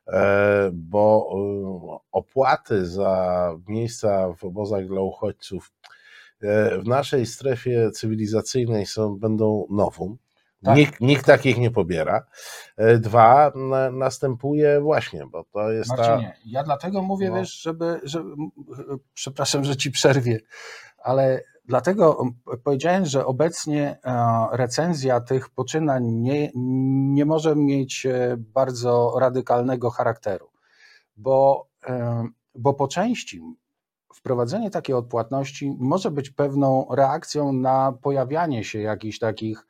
e, 0.08 0.70
bo 0.74 1.30
e, 1.32 2.00
opłaty 2.12 2.86
za 2.86 3.52
miejsca 3.68 4.34
w 4.34 4.44
obozach 4.44 4.88
dla 4.88 5.02
uchodźców 5.02 5.72
w 6.42 6.88
naszej 6.88 7.26
strefie 7.26 7.92
cywilizacyjnej 7.92 8.86
są, 8.86 9.20
będą 9.20 9.68
nowum. 9.70 10.18
Tak. 10.66 10.78
Nikt, 10.78 11.02
nikt 11.02 11.26
takich 11.26 11.58
nie 11.58 11.72
pobiera. 11.72 12.26
E, 12.78 12.98
dwa, 12.98 13.52
następuje 13.92 14.82
właśnie, 14.82 15.26
bo 15.32 15.44
to 15.44 15.72
jest 15.72 15.90
Marcinie, 15.90 16.34
ta... 16.36 16.40
ja 16.46 16.64
dlatego 16.64 17.02
mówię, 17.02 17.30
no. 17.30 17.36
wiesz, 17.36 17.62
żeby, 17.62 18.00
żeby, 18.04 18.36
przepraszam, 19.14 19.64
że 19.64 19.76
ci 19.76 19.92
przerwie, 19.92 20.40
ale 21.04 21.42
dlatego 21.66 22.24
powiedziałem, 22.64 23.06
że 23.06 23.26
obecnie 23.26 23.98
e, 24.04 24.48
recenzja 24.52 25.22
tych 25.22 25.50
poczynań 25.50 26.06
nie, 26.06 26.52
nie 27.14 27.26
może 27.26 27.56
mieć 27.56 28.06
e, 28.06 28.36
bardzo 28.38 29.18
radykalnego 29.20 29.90
charakteru, 29.90 30.50
bo, 31.18 31.68
bo 32.56 32.74
po 32.74 32.88
części 32.88 33.42
wprowadzenie 34.16 34.70
takiej 34.70 34.96
odpłatności 34.96 35.76
może 35.80 36.12
być 36.12 36.30
pewną 36.30 36.88
reakcją 36.92 37.54
na 37.54 37.94
pojawianie 38.02 38.64
się 38.64 38.80
jakichś 38.80 39.20
takich 39.20 39.66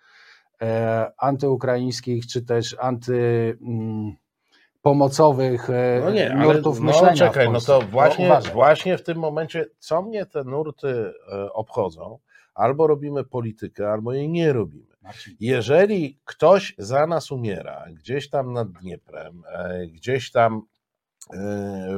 E, 0.61 1.11
antyukraińskich, 1.17 2.27
czy 2.27 2.41
też 2.41 2.75
antypomocowych 2.79 5.69
mm, 5.69 6.03
no 6.03 6.11
nie, 6.11 6.29
nurtów 6.29 6.77
ale, 6.77 6.85
myślenia. 6.85 7.11
No 7.11 7.17
czekaj, 7.17 7.51
no 7.51 7.61
to 7.61 7.81
właśnie, 7.81 8.29
no, 8.29 8.41
właśnie 8.53 8.97
w 8.97 9.03
tym 9.03 9.17
momencie, 9.17 9.65
co 9.79 10.01
mnie 10.01 10.25
te 10.25 10.43
nurty 10.43 10.87
e, 10.87 11.13
obchodzą, 11.53 12.19
albo 12.53 12.87
robimy 12.87 13.23
politykę, 13.23 13.91
albo 13.91 14.13
jej 14.13 14.29
nie 14.29 14.53
robimy. 14.53 14.95
Jeżeli 15.39 16.19
ktoś 16.25 16.75
za 16.77 17.07
nas 17.07 17.31
umiera, 17.31 17.85
gdzieś 17.93 18.29
tam 18.29 18.53
nad 18.53 18.71
Dnieprem, 18.71 19.43
e, 19.47 19.87
gdzieś 19.87 20.31
tam 20.31 20.61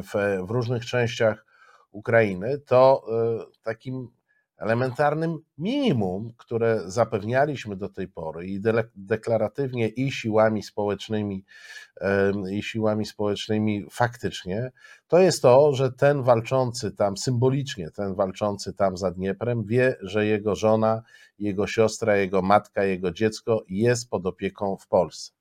w, 0.04 0.12
w 0.48 0.52
różnych 0.52 0.86
częściach 0.86 1.46
Ukrainy, 1.98 2.60
to 2.60 3.06
takim 3.64 4.10
elementarnym 4.58 5.38
minimum, 5.58 6.34
które 6.38 6.82
zapewnialiśmy 6.86 7.76
do 7.76 7.90
tej 7.90 8.08
pory 8.08 8.48
i 8.48 8.60
de 8.60 8.90
deklaratywnie 8.96 9.88
i 9.88 10.12
siłami 10.12 10.64
społecznymi, 10.64 11.46
i 12.52 12.64
siłami 12.64 13.06
społecznymi 13.06 13.86
faktycznie, 13.92 14.72
to 15.08 15.20
jest 15.20 15.42
to, 15.42 15.74
że 15.74 15.92
ten 15.92 16.24
walczący 16.24 16.92
tam, 16.92 17.18
symbolicznie 17.18 17.92
ten 17.92 18.16
walczący 18.16 18.74
tam 18.74 18.98
za 18.98 19.12
Dnieprem 19.12 19.64
wie, 19.64 19.96
że 20.02 20.26
jego 20.26 20.56
żona, 20.56 21.02
jego 21.40 21.68
siostra, 21.68 22.18
jego 22.18 22.42
matka, 22.42 22.84
jego 22.84 23.12
dziecko 23.12 23.64
jest 23.70 24.10
pod 24.10 24.26
opieką 24.26 24.78
w 24.78 24.88
Polsce. 24.88 25.34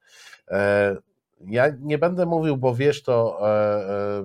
E, 1.40 1.44
ja 1.46 1.66
nie 1.80 1.98
będę 1.98 2.26
mówił, 2.26 2.56
bo 2.56 2.74
wiesz 2.74 3.02
to 3.02 3.38
e, 3.40 4.18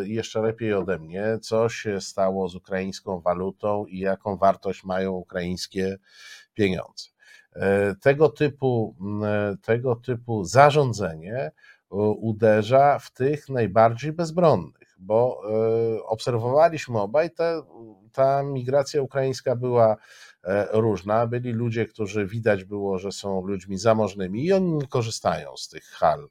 e, 0.00 0.08
jeszcze 0.08 0.40
lepiej 0.40 0.74
ode 0.74 0.98
mnie, 0.98 1.38
co 1.42 1.68
się 1.68 2.00
stało 2.00 2.48
z 2.48 2.54
ukraińską 2.54 3.20
walutą 3.20 3.86
i 3.86 3.98
jaką 3.98 4.36
wartość 4.36 4.84
mają 4.84 5.12
ukraińskie 5.12 5.98
pieniądze. 6.54 7.08
E, 7.52 7.94
tego 7.94 8.28
typu, 8.28 8.96
tego 9.62 9.96
typu 9.96 10.44
zarządzenie 10.44 11.50
uderza 12.20 12.98
w 12.98 13.10
tych 13.10 13.48
najbardziej 13.48 14.12
bezbronnych, 14.12 14.96
bo 14.98 15.42
obserwowaliśmy 16.06 17.00
obaj, 17.00 17.30
ta 18.12 18.42
migracja 18.42 19.02
ukraińska 19.02 19.56
była 19.56 19.96
E, 20.35 20.35
różna. 20.72 21.26
Byli 21.26 21.52
ludzie, 21.52 21.86
którzy 21.86 22.26
widać 22.26 22.64
było, 22.64 22.98
że 22.98 23.12
są 23.12 23.46
ludźmi 23.46 23.78
zamożnymi 23.78 24.44
i 24.44 24.52
oni 24.52 24.72
nie 24.72 24.86
korzystają 24.86 25.56
z 25.56 25.68
tych 25.68 25.84
hal 25.84 26.28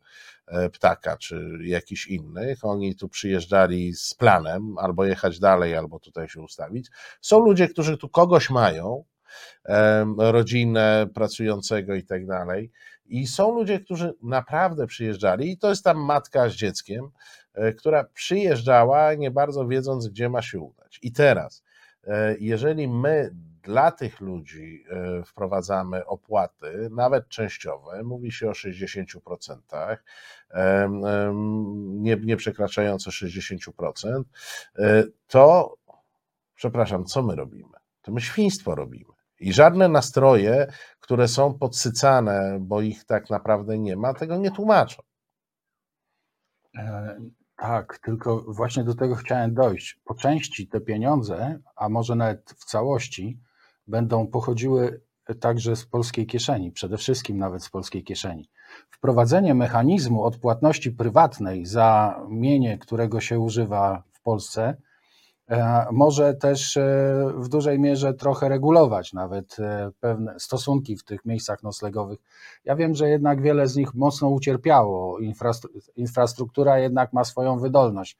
e, 0.47 0.69
ptaka 0.69 1.17
czy 1.17 1.57
jakichś 1.61 2.07
innych. 2.07 2.65
Oni 2.65 2.95
tu 2.95 3.09
przyjeżdżali 3.09 3.93
z 3.93 4.13
planem 4.13 4.77
albo 4.77 5.05
jechać 5.05 5.39
dalej, 5.39 5.75
albo 5.75 5.99
tutaj 5.99 6.29
się 6.29 6.41
ustawić. 6.41 6.87
Są 7.21 7.39
ludzie, 7.39 7.67
którzy 7.67 7.97
tu 7.97 8.09
kogoś 8.09 8.49
mają, 8.49 9.03
rodzinę 10.17 11.07
pracującego 11.13 11.95
i 11.95 12.03
tak 12.03 12.25
dalej. 12.25 12.71
I 13.05 13.27
są 13.27 13.55
ludzie, 13.55 13.79
którzy 13.79 14.13
naprawdę 14.23 14.87
przyjeżdżali, 14.87 15.51
i 15.51 15.57
to 15.57 15.69
jest 15.69 15.83
tam 15.83 15.97
matka 15.97 16.49
z 16.49 16.53
dzieckiem, 16.53 17.09
e, 17.53 17.73
która 17.73 18.03
przyjeżdżała 18.03 19.13
nie 19.13 19.31
bardzo 19.31 19.67
wiedząc, 19.67 20.07
gdzie 20.07 20.29
ma 20.29 20.41
się 20.41 20.59
udać. 20.59 20.99
I 21.01 21.11
teraz, 21.11 21.63
jeżeli 22.39 22.87
my 22.87 23.31
dla 23.65 23.91
tych 23.91 24.21
ludzi 24.21 24.83
e, 24.89 25.23
wprowadzamy 25.23 26.05
opłaty, 26.05 26.89
nawet 26.91 27.27
częściowe, 27.27 28.03
mówi 28.03 28.31
się 28.31 28.49
o 28.49 28.51
60%, 28.51 29.97
nie, 31.77 32.15
nie 32.15 32.37
przekraczające 32.37 33.09
60%, 33.09 34.23
e, 34.79 35.03
to, 35.27 35.77
przepraszam, 36.55 37.05
co 37.05 37.23
my 37.23 37.35
robimy? 37.35 37.77
To 38.01 38.11
my 38.11 38.21
świństwo 38.21 38.75
robimy. 38.75 39.13
I 39.39 39.53
żadne 39.53 39.87
nastroje, 39.89 40.67
które 40.99 41.27
są 41.27 41.53
podsycane, 41.53 42.57
bo 42.61 42.81
ich 42.81 43.05
tak 43.05 43.29
naprawdę 43.29 43.77
nie 43.77 43.95
ma, 43.95 44.13
tego 44.13 44.37
nie 44.37 44.51
tłumaczą. 44.51 45.03
E, 46.77 47.17
tak, 47.55 47.99
tylko 47.99 48.41
właśnie 48.47 48.83
do 48.83 48.95
tego 48.95 49.15
chciałem 49.15 49.53
dojść. 49.53 49.99
Po 50.05 50.15
części 50.15 50.67
te 50.67 50.81
pieniądze, 50.81 51.59
a 51.75 51.89
może 51.89 52.15
nawet 52.15 52.55
w 52.57 52.65
całości, 52.65 53.39
będą 53.87 54.27
pochodziły 54.27 55.01
także 55.39 55.75
z 55.75 55.85
polskiej 55.85 56.25
kieszeni, 56.27 56.71
przede 56.71 56.97
wszystkim 56.97 57.37
nawet 57.37 57.63
z 57.63 57.69
polskiej 57.69 58.03
kieszeni. 58.03 58.49
Wprowadzenie 58.89 59.53
mechanizmu 59.53 60.23
odpłatności 60.23 60.91
prywatnej 60.91 61.65
za 61.65 62.19
mienie, 62.29 62.77
którego 62.77 63.19
się 63.21 63.39
używa 63.39 64.03
w 64.11 64.21
Polsce, 64.21 64.77
e, 65.49 65.85
może 65.91 66.33
też 66.33 66.77
e, 66.77 66.83
w 67.35 67.49
dużej 67.49 67.79
mierze 67.79 68.13
trochę 68.13 68.49
regulować 68.49 69.13
nawet 69.13 69.59
e, 69.59 69.91
pewne 69.99 70.39
stosunki 70.39 70.97
w 70.97 71.03
tych 71.03 71.25
miejscach 71.25 71.63
noclegowych. 71.63 72.19
Ja 72.65 72.75
wiem, 72.75 72.95
że 72.95 73.09
jednak 73.09 73.41
wiele 73.41 73.67
z 73.67 73.75
nich 73.75 73.93
mocno 73.93 74.29
ucierpiało, 74.29 75.17
infrastruktura 75.95 76.79
jednak 76.79 77.13
ma 77.13 77.23
swoją 77.23 77.59
wydolność. 77.59 78.17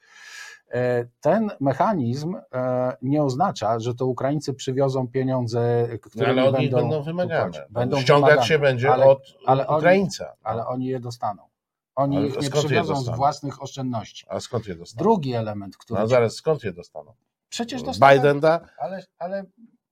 E, 0.76 1.06
ten 1.22 1.50
mechanizm 1.60 2.36
e, 2.54 2.96
nie 3.02 3.24
oznacza, 3.24 3.80
że 3.80 3.94
to 3.96 4.06
Ukraińcy 4.06 4.54
przywiozą 4.54 5.08
pieniądze, 5.08 5.88
które 6.02 6.28
ale 6.30 6.44
od 6.46 6.60
nich 6.60 6.72
będą, 6.72 7.04
wymagane. 7.04 7.66
Będą 7.70 8.00
Ściągać 8.02 8.30
wymagane, 8.30 8.48
się 8.48 8.60
będzie 8.60 8.94
ale- 8.94 9.06
od 9.06 9.22
ale 9.46 9.68
oni- 9.68 9.78
Ukraińca. 9.78 10.34
ale 10.44 10.68
oni 10.68 10.86
je 10.86 11.00
dostaną. 11.00 11.44
Oni 11.96 12.18
Ale 12.18 12.28
ich 12.28 12.42
nie 12.42 12.50
przywiozą 12.50 12.94
z 12.96 12.98
dostaną? 12.98 13.18
własnych 13.18 13.62
oszczędności. 13.64 14.26
A 14.30 14.40
skąd 14.40 14.68
je 14.68 14.76
dostaną? 14.76 15.04
Drugi 15.04 15.34
element, 15.34 15.78
który. 15.78 16.00
No 16.02 16.08
zaraz, 16.08 16.34
skąd 16.36 16.64
je 16.64 16.74
dostaną? 16.74 17.14
Przecież 17.50 17.84
dostawali, 17.84 18.20
Biden 18.20 18.40
da? 18.40 18.60
ale, 18.78 19.04
ale 19.20 19.44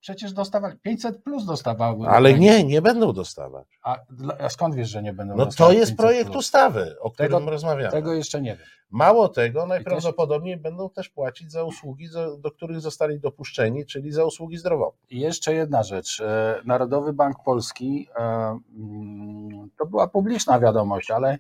przecież 0.03 0.33
dostawali. 0.33 0.77
500 0.77 1.23
plus 1.23 1.45
dostawały. 1.45 2.07
Ale 2.07 2.33
nie, 2.33 2.63
nie 2.63 2.81
będą 2.81 3.13
dostawać. 3.13 3.67
A, 3.83 3.97
a 4.39 4.49
skąd 4.49 4.75
wiesz, 4.75 4.89
że 4.89 5.03
nie 5.03 5.13
będą 5.13 5.33
No 5.35 5.39
to 5.39 5.45
dostawać 5.45 5.75
jest 5.75 5.91
500 5.91 5.97
projekt 5.97 6.31
plus? 6.31 6.45
ustawy, 6.45 6.95
o 6.99 7.11
którym 7.11 7.31
Tego- 7.31 7.51
rozmawiamy. 7.51 7.91
Tego 7.91 8.13
jeszcze 8.13 8.41
nie 8.41 8.55
wiem. 8.55 8.67
Mało 8.91 9.29
tego, 9.29 9.65
najprawdopodobniej 9.65 10.57
będą 10.57 10.89
też 10.89 11.09
płacić 11.09 11.51
za 11.51 11.63
usługi, 11.63 12.09
do 12.39 12.51
których 12.51 12.79
zostali 12.81 13.19
dopuszczeni, 13.19 13.85
czyli 13.85 14.11
za 14.11 14.25
usługi 14.25 14.57
zdrowotne. 14.57 14.99
I 15.09 15.19
jeszcze 15.19 15.53
jedna 15.53 15.83
rzecz. 15.83 16.19
E, 16.21 16.61
Narodowy 16.65 17.13
Bank 17.13 17.37
Polski 17.45 18.07
e, 18.15 18.21
mm, 18.75 19.69
to 19.79 19.85
była 19.85 20.07
publiczna 20.07 20.59
wiadomość, 20.59 21.11
ale, 21.11 21.37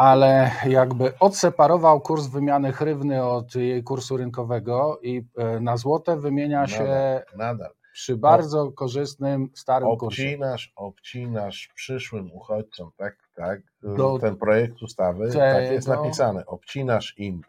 ale 0.00 0.50
jakby 0.66 1.18
odseparował 1.18 2.00
kurs 2.00 2.26
wymiany 2.26 2.72
hrywny 2.72 3.24
od 3.24 3.54
jej 3.54 3.82
kursu 3.82 4.16
rynkowego 4.16 4.98
i 5.02 5.22
e, 5.36 5.60
na 5.60 5.76
złote 5.76 6.20
wymienia 6.20 6.66
się 6.66 6.82
Nadal. 6.82 7.22
Nadal. 7.36 7.70
przy 7.92 8.16
bardzo 8.16 8.72
korzystnym 8.72 9.50
starym 9.54 9.96
kursie. 9.96 10.22
Obcinasz, 10.22 10.72
obcinasz 10.76 11.68
przyszłym 11.74 12.32
uchodźcom, 12.32 12.90
tak, 12.96 13.16
tak, 13.34 13.60
Do 13.82 14.18
ten 14.18 14.36
projekt 14.36 14.82
ustawy, 14.82 15.32
tak 15.32 15.72
jest 15.72 15.88
tego- 15.88 16.02
napisane, 16.02 16.46
obcinasz 16.46 17.14
im 17.18 17.42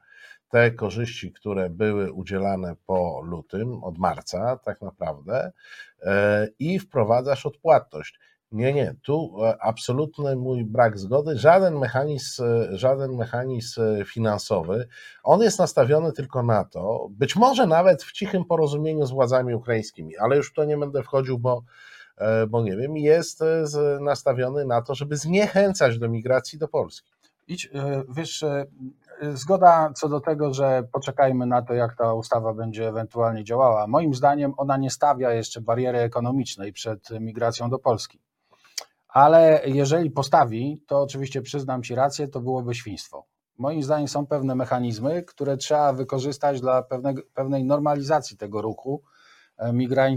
te 0.50 0.72
korzyści, 0.72 1.32
które 1.32 1.70
były 1.70 2.12
udzielane 2.12 2.76
po 2.86 3.22
lutym, 3.24 3.84
od 3.84 3.98
marca 3.98 4.58
tak 4.58 4.82
naprawdę 4.82 5.52
e, 6.04 6.48
i 6.60 6.80
wprowadzasz 6.80 7.46
odpłatność. 7.46 8.20
Nie, 8.52 8.74
nie, 8.74 8.96
tu 9.04 9.46
e, 9.46 9.58
absolutny 9.62 10.36
mój 10.36 10.66
brak 10.66 11.00
zgody, 11.00 11.38
żaden 11.38 11.80
mechanizm, 11.80 12.44
e, 12.44 12.78
żaden 12.78 13.16
mechanizm 13.16 13.82
e, 13.82 14.06
finansowy, 14.06 14.88
on 15.24 15.42
jest 15.42 15.60
nastawiony 15.60 16.12
tylko 16.12 16.44
na 16.44 16.66
to, 16.66 17.08
być 17.10 17.36
może 17.36 17.68
nawet 17.68 18.04
w 18.04 18.12
cichym 18.12 18.46
porozumieniu 18.46 19.06
z 19.06 19.12
władzami 19.12 19.56
ukraińskimi, 19.56 20.18
ale 20.18 20.38
już 20.38 20.52
w 20.52 20.54
to 20.54 20.66
nie 20.66 20.78
będę 20.78 21.04
wchodził, 21.04 21.40
bo, 21.40 21.64
bo 22.50 22.62
nie 22.62 22.78
wiem, 22.78 22.98
jest 22.98 23.44
nastawiony 24.02 24.66
na 24.66 24.82
to, 24.82 24.96
żeby 24.96 25.18
zniechęcać 25.18 26.00
do 26.00 26.10
migracji 26.10 26.60
do 26.60 26.68
Polski. 26.68 27.12
Idź, 27.48 27.70
wiesz, 28.10 28.46
zgoda 29.34 29.92
co 29.96 30.10
do 30.10 30.20
tego, 30.20 30.54
że 30.54 30.84
poczekajmy 30.92 31.46
na 31.46 31.62
to, 31.62 31.74
jak 31.74 31.96
ta 31.96 32.14
ustawa 32.14 32.54
będzie 32.54 32.88
ewentualnie 32.88 33.44
działała. 33.44 33.88
Moim 33.88 34.14
zdaniem 34.14 34.54
ona 34.58 34.78
nie 34.78 34.90
stawia 34.90 35.32
jeszcze 35.34 35.62
bariery 35.62 36.00
ekonomicznej 36.00 36.74
przed 36.74 37.10
migracją 37.20 37.70
do 37.70 37.80
Polski. 37.80 38.20
Ale 39.12 39.62
jeżeli 39.66 40.12
postawi, 40.12 40.84
to 40.88 41.02
oczywiście 41.02 41.42
przyznam 41.42 41.84
Ci 41.84 41.96
rację, 41.96 42.28
to 42.28 42.42
byłoby 42.42 42.76
świństwo. 42.76 43.26
Moim 43.58 43.84
zdaniem 43.84 44.08
są 44.08 44.28
pewne 44.28 44.56
mechanizmy, 44.56 45.24
które 45.24 45.58
trzeba 45.58 45.94
wykorzystać 45.94 46.62
dla 46.62 46.84
pewnego, 46.84 47.22
pewnej 47.34 47.64
normalizacji 47.64 48.38
tego 48.38 48.62
ruchu 48.62 49.02
e, 49.58 49.74
migra, 49.74 50.08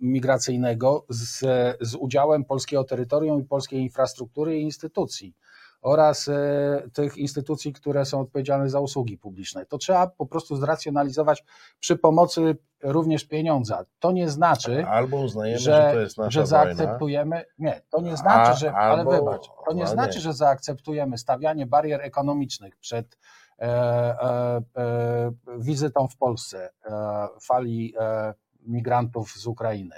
migracyjnego 0.00 1.04
z, 1.08 1.38
z 1.80 1.94
udziałem 1.94 2.44
polskiego 2.44 2.84
terytorium 2.84 3.40
i 3.40 3.44
polskiej 3.44 3.80
infrastruktury 3.80 4.58
i 4.58 4.62
instytucji 4.62 5.34
oraz 5.82 6.28
e, 6.28 6.82
tych 6.92 7.16
instytucji, 7.18 7.72
które 7.72 8.04
są 8.04 8.20
odpowiedzialne 8.20 8.70
za 8.70 8.80
usługi 8.80 9.18
publiczne. 9.18 9.66
To 9.66 9.78
trzeba 9.78 10.06
po 10.06 10.26
prostu 10.26 10.56
zracjonalizować 10.56 11.44
przy 11.80 11.96
pomocy 11.96 12.56
również 12.82 13.24
pieniądza. 13.24 13.84
To 13.98 14.12
nie 14.12 14.28
znaczy, 14.28 14.86
Albo 14.86 15.16
uznajemy, 15.16 15.58
że, 15.58 15.92
że, 15.94 16.30
że 16.30 16.40
wojna. 16.40 16.46
zaakceptujemy. 16.46 17.44
Nie, 17.58 17.80
to 17.90 18.00
nie 18.00 18.16
znaczy, 18.16 18.50
A- 18.50 18.54
że. 18.54 18.72
Ale 18.74 18.98
albo- 18.98 19.10
wybacz, 19.10 19.46
to 19.66 19.72
nie 19.74 19.82
no 19.84 19.88
znaczy, 19.90 20.14
nie. 20.18 20.22
że 20.22 20.32
zaakceptujemy 20.32 21.18
stawianie 21.18 21.66
barier 21.66 22.00
ekonomicznych 22.00 22.76
przed 22.76 23.18
e, 23.58 23.64
e, 23.64 24.60
e, 24.76 25.32
wizytą 25.58 26.08
w 26.08 26.16
Polsce 26.16 26.70
e, 26.84 26.92
fali 27.40 27.94
e, 28.00 28.34
migrantów 28.66 29.32
z 29.32 29.46
Ukrainy. 29.46 29.96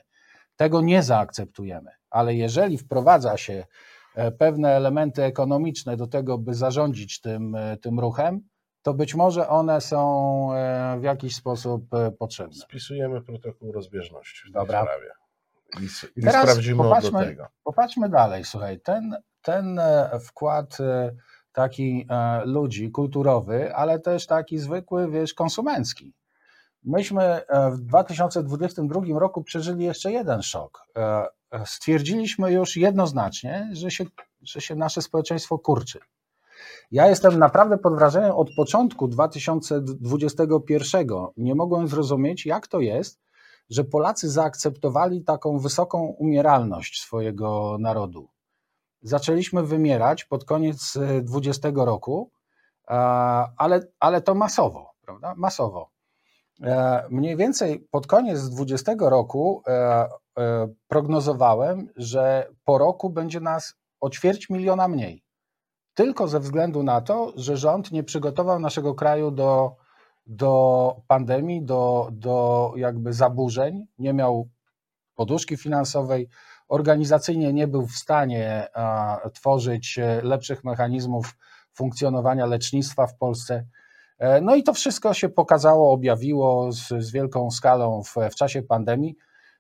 Tego 0.57 0.81
nie 0.81 1.03
zaakceptujemy, 1.03 1.90
ale 2.11 2.35
jeżeli 2.35 2.79
wprowadza 2.79 3.37
się 3.37 3.64
pewne 4.38 4.68
elementy 4.70 5.22
ekonomiczne 5.22 5.96
do 5.96 6.07
tego, 6.07 6.38
by 6.38 6.55
zarządzić 6.55 7.20
tym, 7.20 7.55
e, 7.55 7.77
tym 7.77 8.00
ruchem, 8.00 8.40
to 8.83 8.94
być 8.94 9.14
może 9.14 9.48
one 9.48 9.81
są 9.81 10.48
e, 10.55 10.96
w 11.00 11.03
jakiś 11.03 11.37
sposób 11.37 11.94
e, 11.94 12.11
potrzebne. 12.11 12.55
Spisujemy 12.55 13.22
protokół 13.22 13.72
rozbieżności 13.72 14.40
w 14.40 14.42
tej 14.42 14.53
Dobra. 14.53 14.83
sprawie. 14.83 15.11
I, 15.81 16.20
i 16.20 16.22
Teraz 16.22 16.42
sprawdzimy 16.42 16.83
do 16.83 16.88
popatrzmy- 16.90 17.24
tego. 17.24 17.46
Popatrzmy 17.64 18.09
dalej, 18.09 18.44
słuchaj, 18.44 18.81
ten, 18.81 19.16
ten 19.42 19.79
e, 19.79 20.11
wkład 20.20 20.81
e, 20.81 21.14
taki 21.53 22.07
e, 22.11 22.44
ludzi, 22.44 22.90
kulturowy, 22.90 23.74
ale 23.74 23.98
też 23.98 24.27
taki 24.27 24.59
zwykły, 24.59 25.11
wiesz, 25.11 25.35
konsumencki. 25.35 26.12
Myśmy 26.85 27.23
e, 27.23 27.70
w 27.70 27.81
2022 27.81 29.01
roku 29.18 29.42
przeżyli 29.42 29.85
jeszcze 29.85 30.12
jeden 30.12 30.42
szok. 30.42 30.87
E, 30.97 31.27
e, 31.51 31.66
Stwierdziliśmy 31.66 32.53
już 32.53 32.77
jednoznacznie, 32.77 33.70
że 33.73 33.90
się, 33.90 34.05
że 34.42 34.61
się 34.61 34.75
nasze 34.75 35.03
społeczeństwo 35.03 35.59
kurczy. 35.59 35.99
Ja 36.90 37.09
jestem 37.09 37.38
naprawdę 37.38 37.79
pod 37.79 37.94
wrażeniem 37.94 38.31
od 38.31 38.49
początku 38.57 39.09
2021. 39.09 41.09
Nie 41.37 41.55
mogłem 41.55 41.88
zrozumieć, 41.88 42.47
jak 42.47 42.66
to 42.66 42.81
jest, 42.81 43.20
że 43.70 43.85
Polacy 43.85 44.31
zaakceptowali 44.31 45.23
taką 45.23 45.59
wysoką 45.59 46.03
umieralność 46.03 47.01
swojego 47.01 47.77
narodu. 47.81 48.29
Zaczęliśmy 49.03 49.62
wymierać 49.62 50.25
pod 50.25 50.44
koniec 50.44 50.97
e, 50.97 51.23
20 51.23 51.70
roku, 51.75 52.31
ale, 53.57 53.81
ale 54.01 54.20
to 54.20 54.35
masowo, 54.35 54.90
prawda? 55.01 55.35
Masowo. 55.37 55.93
E, 56.62 57.05
Mniej 57.11 57.37
więcej 57.37 57.88
pod 57.90 58.07
koniec 58.07 58.49
20 58.49 58.93
roku 59.01 59.62
e, 59.67 59.73
e, 60.38 60.69
prognozowałem, 60.88 61.88
że 61.97 62.49
po 62.64 62.79
roku 62.79 63.11
będzie 63.11 63.40
nas 63.40 63.75
o 64.01 64.11
ćwierć 64.11 64.51
miliona 64.51 64.88
mniej. 64.88 65.25
Tylko 65.95 66.29
ze 66.29 66.40
względu 66.40 66.83
na 66.83 67.01
to, 67.01 67.33
że 67.37 67.57
rząd 67.57 67.93
nie 67.93 68.03
przygotował 68.03 68.59
naszego 68.59 68.95
kraju 68.95 69.31
do, 69.31 69.77
do 70.27 70.97
pandemii, 71.07 71.62
do, 71.64 72.09
do 72.12 72.73
jakby 72.77 73.12
zaburzeń, 73.12 73.87
nie 73.99 74.12
miał 74.12 74.49
poduszki 75.14 75.57
finansowej, 75.57 76.29
organizacyjnie 76.69 77.53
nie 77.53 77.69
był 77.69 77.87
w 77.87 77.93
stanie 77.97 78.69
a, 78.75 79.21
tworzyć 79.35 79.99
lepszych 80.23 80.64
mechanizmów 80.64 81.37
funkcjonowania 81.75 82.47
lecznictwa 82.47 83.07
w 83.07 83.17
Polsce. 83.17 83.67
E, 84.25 84.41
No 84.41 84.55
i 84.55 84.63
to 84.63 84.73
wszystko 84.73 85.15
się 85.15 85.29
pokazało, 85.29 85.93
objawiło 85.93 86.73
z, 86.73 86.89
z 86.89 87.13
wielką 87.13 87.51
skalą 87.51 88.03
w, 88.03 88.15
w 88.31 88.35
czasie 88.35 88.63
pandemii. 88.63 89.17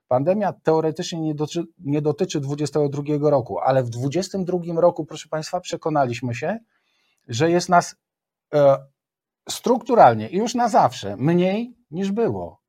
Pandemia 0.08 0.52
teoretycznie 0.52 1.20
nie 1.20 1.34
dotyczy, 1.34 1.64
nie 1.78 2.02
dotyczy 2.02 2.40
2022 2.40 3.30
roku, 3.30 3.58
ale 3.58 3.82
w 3.82 3.90
2022 3.90 4.80
roku, 4.80 5.04
proszę 5.04 5.28
Państwa, 5.28 5.60
przekonaliśmy 5.60 6.34
się, 6.34 6.58
że 7.28 7.50
jest 7.50 7.68
nas 7.68 7.96
e, 8.54 8.76
strukturalnie 9.48 10.28
i 10.28 10.36
już 10.36 10.54
na 10.54 10.68
zawsze 10.68 11.16
mniej 11.16 11.76
niż 11.90 12.12
było. 12.12 12.60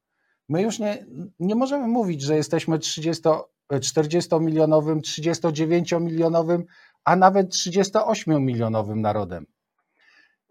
My 0.49 0.61
już 0.61 0.79
nie, 0.79 1.05
nie 1.39 1.55
możemy 1.55 1.87
mówić, 1.87 2.21
że 2.21 2.35
jesteśmy 2.35 2.79
30, 2.79 3.23
40-milionowym, 3.71 4.99
39-milionowym, 5.01 6.63
a 7.03 7.15
nawet 7.15 7.49
38-milionowym 7.49 8.95
narodem. 8.95 9.45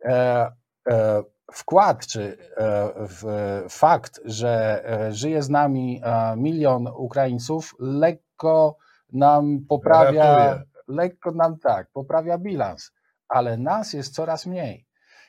E, 0.04 0.52
e, 0.88 1.22
wkład 1.52 2.06
czy 2.06 2.38
e, 2.56 2.90
w, 2.96 3.24
fakt, 3.68 4.20
że 4.24 4.84
e, 4.90 5.12
żyje 5.12 5.42
z 5.42 5.50
nami 5.50 6.00
e, 6.04 6.36
milion 6.36 6.86
Ukraińców, 6.96 7.74
lekko 7.78 8.76
nam 9.12 9.58
poprawia, 9.68 10.36
Ratuje. 10.36 10.64
lekko 10.88 11.30
nam 11.30 11.58
tak, 11.58 11.90
poprawia 11.92 12.38
bilans, 12.38 12.92
ale 13.28 13.56
nas 13.56 13.92
jest 13.92 14.14
coraz 14.14 14.46
mniej. 14.46 14.86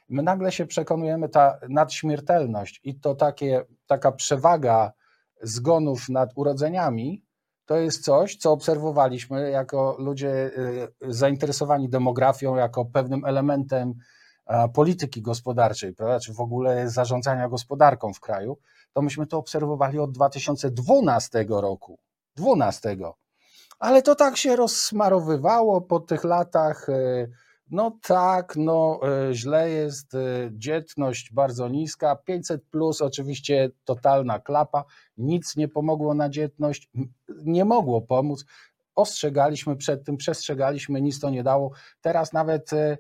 My 0.10 0.24
nagle 0.24 0.52
się 0.52 0.66
przekonujemy, 0.66 1.30
ta 1.30 1.60
nadśmiertelność 1.70 2.82
i 2.84 3.00
to 3.00 3.16
takie, 3.16 3.66
taka 3.88 4.12
przewaga 4.12 4.92
zgonów 5.42 6.10
nad 6.10 6.30
urodzeniami, 6.36 7.26
to 7.66 7.78
jest 7.78 8.04
coś, 8.04 8.36
co 8.36 8.52
obserwowaliśmy 8.52 9.50
jako 9.50 9.96
ludzie 10.00 10.52
zainteresowani 11.02 11.90
demografią, 11.90 12.56
jako 12.56 12.86
pewnym 12.86 13.26
elementem 13.26 13.94
polityki 14.74 15.22
gospodarczej, 15.22 15.94
prawda, 15.94 16.20
czy 16.20 16.34
w 16.34 16.40
ogóle 16.40 16.90
zarządzania 16.90 17.50
gospodarką 17.50 18.14
w 18.14 18.20
kraju, 18.20 18.58
to 18.94 19.02
myśmy 19.02 19.28
to 19.28 19.38
obserwowali 19.38 20.00
od 20.00 20.12
2012 20.12 21.46
roku. 21.50 22.00
12. 22.36 22.98
Ale 23.80 24.02
to 24.02 24.16
tak 24.16 24.38
się 24.38 24.56
rozsmarowywało 24.56 25.82
po 25.82 26.00
tych 26.00 26.24
latach. 26.24 26.90
y, 26.90 27.32
No 27.72 27.98
tak, 28.02 28.54
no 28.58 29.00
e, 29.04 29.34
źle 29.34 29.70
jest, 29.70 30.16
e, 30.16 30.50
dzietność 30.52 31.34
bardzo 31.34 31.68
niska, 31.68 32.16
500 32.16 32.64
plus 32.64 33.02
oczywiście 33.02 33.70
totalna 33.86 34.40
klapa, 34.40 34.84
nic 35.18 35.56
nie 35.56 35.68
pomogło 35.68 36.14
na 36.14 36.30
dzietność, 36.30 36.90
nie 37.46 37.66
mogło 37.66 38.02
pomóc. 38.02 38.46
Ostrzegaliśmy 38.96 39.76
przed 39.76 40.06
tym, 40.06 40.18
przestrzegaliśmy, 40.18 41.02
nic 41.02 41.20
to 41.20 41.30
nie 41.30 41.44
dało. 41.44 41.72
Teraz 42.02 42.34
nawet 42.34 42.74
e, 42.74 42.98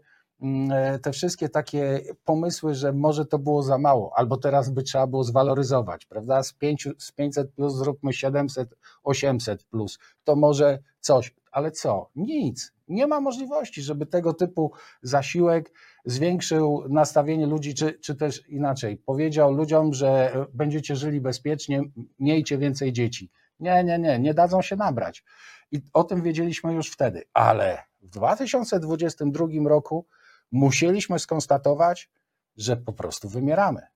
te 1.02 1.12
wszystkie 1.12 1.50
takie 1.50 2.02
pomysły, 2.26 2.76
że 2.76 2.94
może 2.94 3.26
to 3.26 3.40
było 3.40 3.64
za 3.64 3.78
mało, 3.78 4.14
albo 4.16 4.38
teraz 4.38 4.70
by 4.70 4.84
trzeba 4.84 5.08
było 5.08 5.24
zwaloryzować, 5.24 6.06
prawda? 6.06 6.44
Z, 6.44 6.54
5, 6.54 6.88
z 6.98 7.12
500 7.12 7.52
plus 7.52 7.76
zróbmy 7.76 8.14
700, 8.14 8.76
800 9.04 9.64
plus, 9.64 10.00
to 10.24 10.36
może 10.36 10.80
coś, 11.00 11.36
ale 11.52 11.72
co? 11.72 12.10
Nic 12.16 12.76
nie 12.88 13.08
ma 13.08 13.22
możliwości, 13.22 13.82
żeby 13.82 14.06
tego 14.06 14.34
typu 14.34 14.72
zasiłek 15.02 15.72
zwiększył 16.06 16.84
nastawienie 16.90 17.48
ludzi, 17.48 17.74
czy, 17.74 18.00
czy 18.00 18.16
też 18.16 18.50
inaczej, 18.50 18.98
powiedział 18.98 19.54
ludziom, 19.54 19.94
że 19.94 20.34
będziecie 20.54 20.96
żyli 20.96 21.22
bezpiecznie, 21.22 21.84
miejcie 22.20 22.58
więcej 22.58 22.94
dzieci. 22.94 23.32
Nie, 23.60 23.84
nie, 23.84 24.00
nie, 24.00 24.20
nie 24.20 24.34
dadzą 24.34 24.62
się 24.62 24.76
nabrać. 24.76 25.24
I 25.72 25.82
o 25.94 26.04
tym 26.04 26.22
wiedzieliśmy 26.22 26.74
już 26.74 26.92
wtedy, 26.92 27.24
ale 27.34 27.84
w 28.02 28.10
2022 28.10 29.46
roku 29.66 30.06
musieliśmy 30.52 31.20
skonstatować, 31.20 32.10
że 32.58 32.78
po 32.78 32.94
prostu 32.94 33.30
wymieramy. 33.30 33.88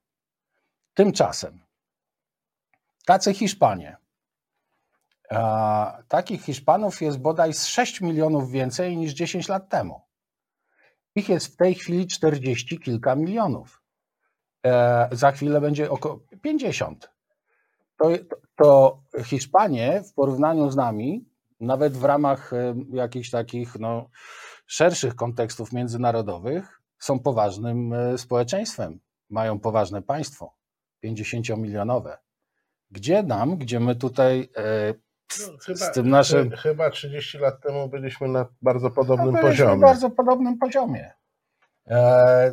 Tymczasem 0.94 1.60
tacy 3.06 3.34
Hiszpanie, 3.34 3.96
Takich 6.08 6.42
Hiszpanów 6.42 7.00
jest 7.00 7.18
bodaj 7.18 7.54
z 7.54 7.66
6 7.66 8.00
milionów 8.00 8.50
więcej 8.50 8.96
niż 8.96 9.12
10 9.12 9.48
lat 9.48 9.68
temu. 9.68 10.00
Ich 11.14 11.28
jest 11.28 11.46
w 11.46 11.56
tej 11.56 11.74
chwili 11.74 12.06
40 12.06 12.78
kilka 12.78 13.16
milionów. 13.16 13.82
E, 14.66 15.08
za 15.12 15.32
chwilę 15.32 15.60
będzie 15.60 15.90
około 15.90 16.20
50. 16.42 17.10
To, 17.98 18.08
to 18.56 19.00
Hiszpanie 19.24 20.02
w 20.02 20.14
porównaniu 20.14 20.70
z 20.70 20.76
nami, 20.76 21.24
nawet 21.60 21.96
w 21.96 22.04
ramach 22.04 22.52
e, 22.52 22.74
jakichś 22.92 23.30
takich 23.30 23.78
no, 23.78 24.10
szerszych 24.70 25.14
kontekstów 25.14 25.72
międzynarodowych, 25.72 26.80
są 26.98 27.18
poważnym 27.18 27.92
e, 27.92 28.18
społeczeństwem, 28.18 29.00
mają 29.30 29.60
poważne 29.60 30.02
państwo, 30.02 30.54
50-milionowe. 31.04 32.16
Gdzie 32.90 33.22
nam, 33.22 33.56
gdzie 33.56 33.80
my 33.80 33.96
tutaj 33.96 34.48
no, 35.38 35.58
chyba, 35.64 35.78
z 35.78 35.92
tym 35.92 36.10
naszym. 36.10 36.50
Chyba 36.50 36.90
30 36.90 37.38
lat 37.38 37.60
temu 37.60 37.88
byliśmy 37.88 38.28
na 38.28 38.46
bardzo 38.62 38.90
podobnym 38.90 39.34
no, 39.34 39.40
poziomie. 39.40 39.70
Na 39.70 39.86
bardzo 39.86 40.10
podobnym 40.10 40.58
poziomie. 40.58 41.12
E, 41.86 41.96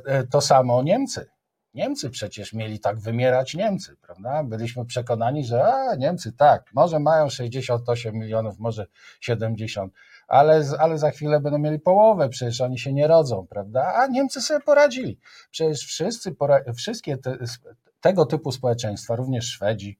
e, 0.06 0.24
to 0.24 0.42
samo 0.42 0.84
Niemcy. 0.84 1.30
Niemcy 1.74 2.10
przecież 2.10 2.54
mieli 2.54 2.80
tak 2.80 3.00
wymierać 3.00 3.54
Niemcy, 3.54 3.96
prawda? 4.02 4.44
Byliśmy 4.44 4.86
przekonani, 4.86 5.46
że 5.46 5.66
a, 5.66 5.96
Niemcy 5.96 6.32
tak, 6.32 6.64
może 6.74 7.00
mają 7.00 7.30
68 7.30 8.16
milionów, 8.16 8.60
może 8.60 8.88
70, 9.20 9.94
ale, 10.28 10.64
ale 10.80 10.98
za 10.98 11.12
chwilę 11.12 11.40
będą 11.40 11.58
mieli 11.60 11.80
połowę, 11.80 12.30
przecież 12.30 12.62
oni 12.62 12.80
się 12.80 12.94
nie 12.94 13.08
rodzą, 13.08 13.48
prawda? 13.50 13.94
A 13.96 14.08
Niemcy 14.08 14.42
sobie 14.42 14.60
poradzili. 14.60 15.20
Przecież 15.52 15.80
wszyscy, 15.80 16.36
wszystkie 16.76 17.18
te, 17.18 17.38
tego 18.02 18.26
typu 18.26 18.52
społeczeństwa, 18.52 19.16
również 19.16 19.46
Szwedzi, 19.46 20.00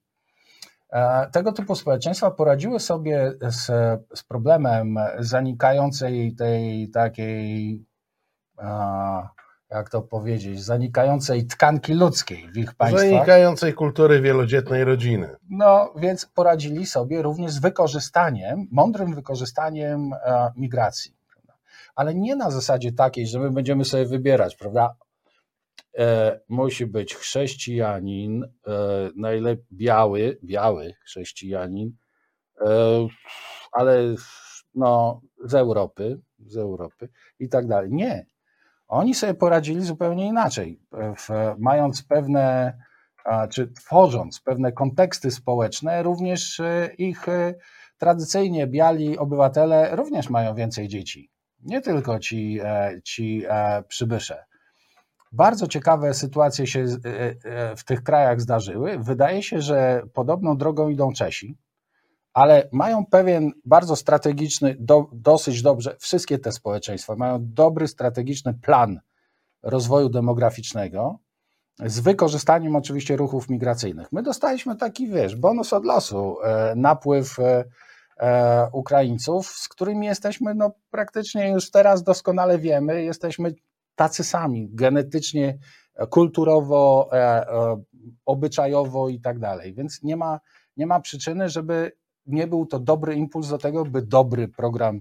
E, 0.90 1.30
tego 1.30 1.52
typu 1.52 1.74
społeczeństwa 1.74 2.30
poradziły 2.30 2.80
sobie 2.80 3.32
z, 3.40 3.66
z 4.14 4.22
problemem 4.22 4.98
zanikającej 5.18 6.34
tej 6.34 6.90
takiej, 6.90 7.84
jak 9.70 9.90
to 9.90 10.02
powiedzieć, 10.02 10.64
zanikającej 10.64 11.46
tkanki 11.46 11.94
ludzkiej 11.94 12.48
w 12.52 12.56
ich 12.56 12.74
państwach. 12.74 13.10
Zanikającej 13.10 13.74
kultury 13.74 14.20
wielodzietnej 14.20 14.84
rodziny. 14.84 15.36
No, 15.50 15.94
więc 15.96 16.26
poradzili 16.26 16.86
sobie 16.86 17.22
również 17.22 17.52
z 17.52 17.58
wykorzystaniem, 17.58 18.68
mądrym 18.70 19.14
wykorzystaniem 19.14 20.12
e, 20.12 20.52
migracji. 20.56 21.18
Ale 21.94 22.14
nie 22.14 22.36
na 22.36 22.50
zasadzie 22.50 22.92
takiej, 22.92 23.26
że 23.26 23.38
my 23.38 23.50
będziemy 23.50 23.84
sobie 23.84 24.06
wybierać, 24.06 24.56
prawda? 24.56 24.94
e, 25.98 26.40
musi 26.48 26.86
być 26.86 27.14
chrześcijanin, 27.14 28.44
e, 28.44 28.48
najlepiej 29.16 29.66
biały, 29.72 30.38
biały 30.44 30.94
chrześcijanin, 31.04 31.92
e, 32.60 33.08
ale 33.72 34.14
no, 34.74 35.20
z 35.44 35.54
Europy, 35.54 36.20
z 36.46 36.56
Europy 36.56 37.08
i 37.38 37.48
tak 37.48 37.66
dalej. 37.66 37.90
Nie. 37.92 38.26
Oni 38.88 39.14
sobie 39.14 39.34
poradzili 39.34 39.80
zupełnie 39.82 40.26
inaczej, 40.26 40.80
w, 40.92 41.54
mając 41.58 42.02
pewne, 42.02 42.78
czy 43.50 43.68
tworząc 43.72 44.40
pewne 44.40 44.72
konteksty 44.72 45.30
społeczne, 45.30 46.02
również 46.02 46.60
e, 46.60 46.90
ich 46.98 47.28
e, 47.28 47.54
tradycyjnie 47.98 48.66
biali 48.66 49.18
obywatele 49.18 49.96
również 49.96 50.30
mają 50.30 50.54
więcej 50.54 50.88
dzieci. 50.88 51.30
Nie 51.60 51.80
tylko 51.80 52.18
ci, 52.18 52.60
e, 52.62 53.00
ci 53.04 53.44
przybysze. 53.88 54.48
Bardzo 55.32 55.66
ciekawe 55.66 56.14
sytuacje 56.14 56.66
się 56.66 56.80
e, 56.80 56.86
e, 57.44 57.76
w 57.76 57.84
tych 57.84 58.02
krajach 58.02 58.40
zdarzyły. 58.40 58.98
Wydaje 58.98 59.42
się, 59.42 59.60
że 59.60 60.02
podobną 60.14 60.56
drogą 60.56 60.88
idą 60.88 61.12
Czesi, 61.12 61.56
ale 62.38 62.68
mają 62.72 63.06
pewien 63.06 63.52
bardzo 63.64 63.96
strategiczny, 63.96 64.76
do, 64.80 65.06
dosyć 65.12 65.62
dobrze, 65.62 65.96
wszystkie 65.98 66.38
te 66.38 66.52
społeczeństwa 66.52 67.16
mają 67.16 67.38
dobry 67.40 67.88
strategiczny 67.88 68.54
plan 68.54 69.00
rozwoju 69.62 70.08
demograficznego 70.08 71.18
z 71.84 72.00
wykorzystaniem 72.00 72.76
oczywiście 72.76 73.16
ruchów 73.16 73.48
migracyjnych. 73.48 74.12
My 74.12 74.22
dostaliśmy 74.22 74.76
taki, 74.76 75.08
wiesz, 75.08 75.36
bonus 75.36 75.72
od 75.72 75.84
losu, 75.84 76.36
e, 76.42 76.74
napływ 76.76 77.36
Ukraińców, 78.72 79.46
z 79.46 79.68
którymi 79.68 80.06
jesteśmy 80.06 80.54
no, 80.54 80.70
praktycznie 80.90 81.50
już 81.50 81.70
teraz 81.70 82.02
doskonale 82.02 82.58
wiemy, 82.58 83.02
jesteśmy 83.04 83.54
tacy 83.94 84.24
sami, 84.24 84.68
genetycznie, 84.72 85.58
kulturowo, 86.10 87.08
e, 87.12 87.16
e, 87.16 87.82
obyczajowo 88.26 89.08
i 89.08 89.20
tak 89.20 89.38
dalej. 89.38 89.74
Więc 89.74 90.02
nie 90.02 90.16
ma, 90.16 90.40
nie 90.76 90.86
ma 90.86 91.00
przyczyny, 91.00 91.48
żeby 91.48 91.92
nie 92.28 92.46
był 92.46 92.66
to 92.66 92.78
dobry 92.78 93.14
impuls 93.14 93.48
do 93.48 93.58
tego, 93.58 93.84
by 93.84 94.02
dobry 94.02 94.48
program 94.48 95.00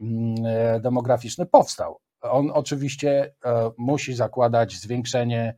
mm, 0.00 0.34
e, 0.46 0.80
demograficzny 0.80 1.46
powstał. 1.46 1.98
On 2.20 2.50
oczywiście 2.50 3.34
musi 3.78 4.14
zakładać 4.14 4.76
zwiększenie 4.76 5.54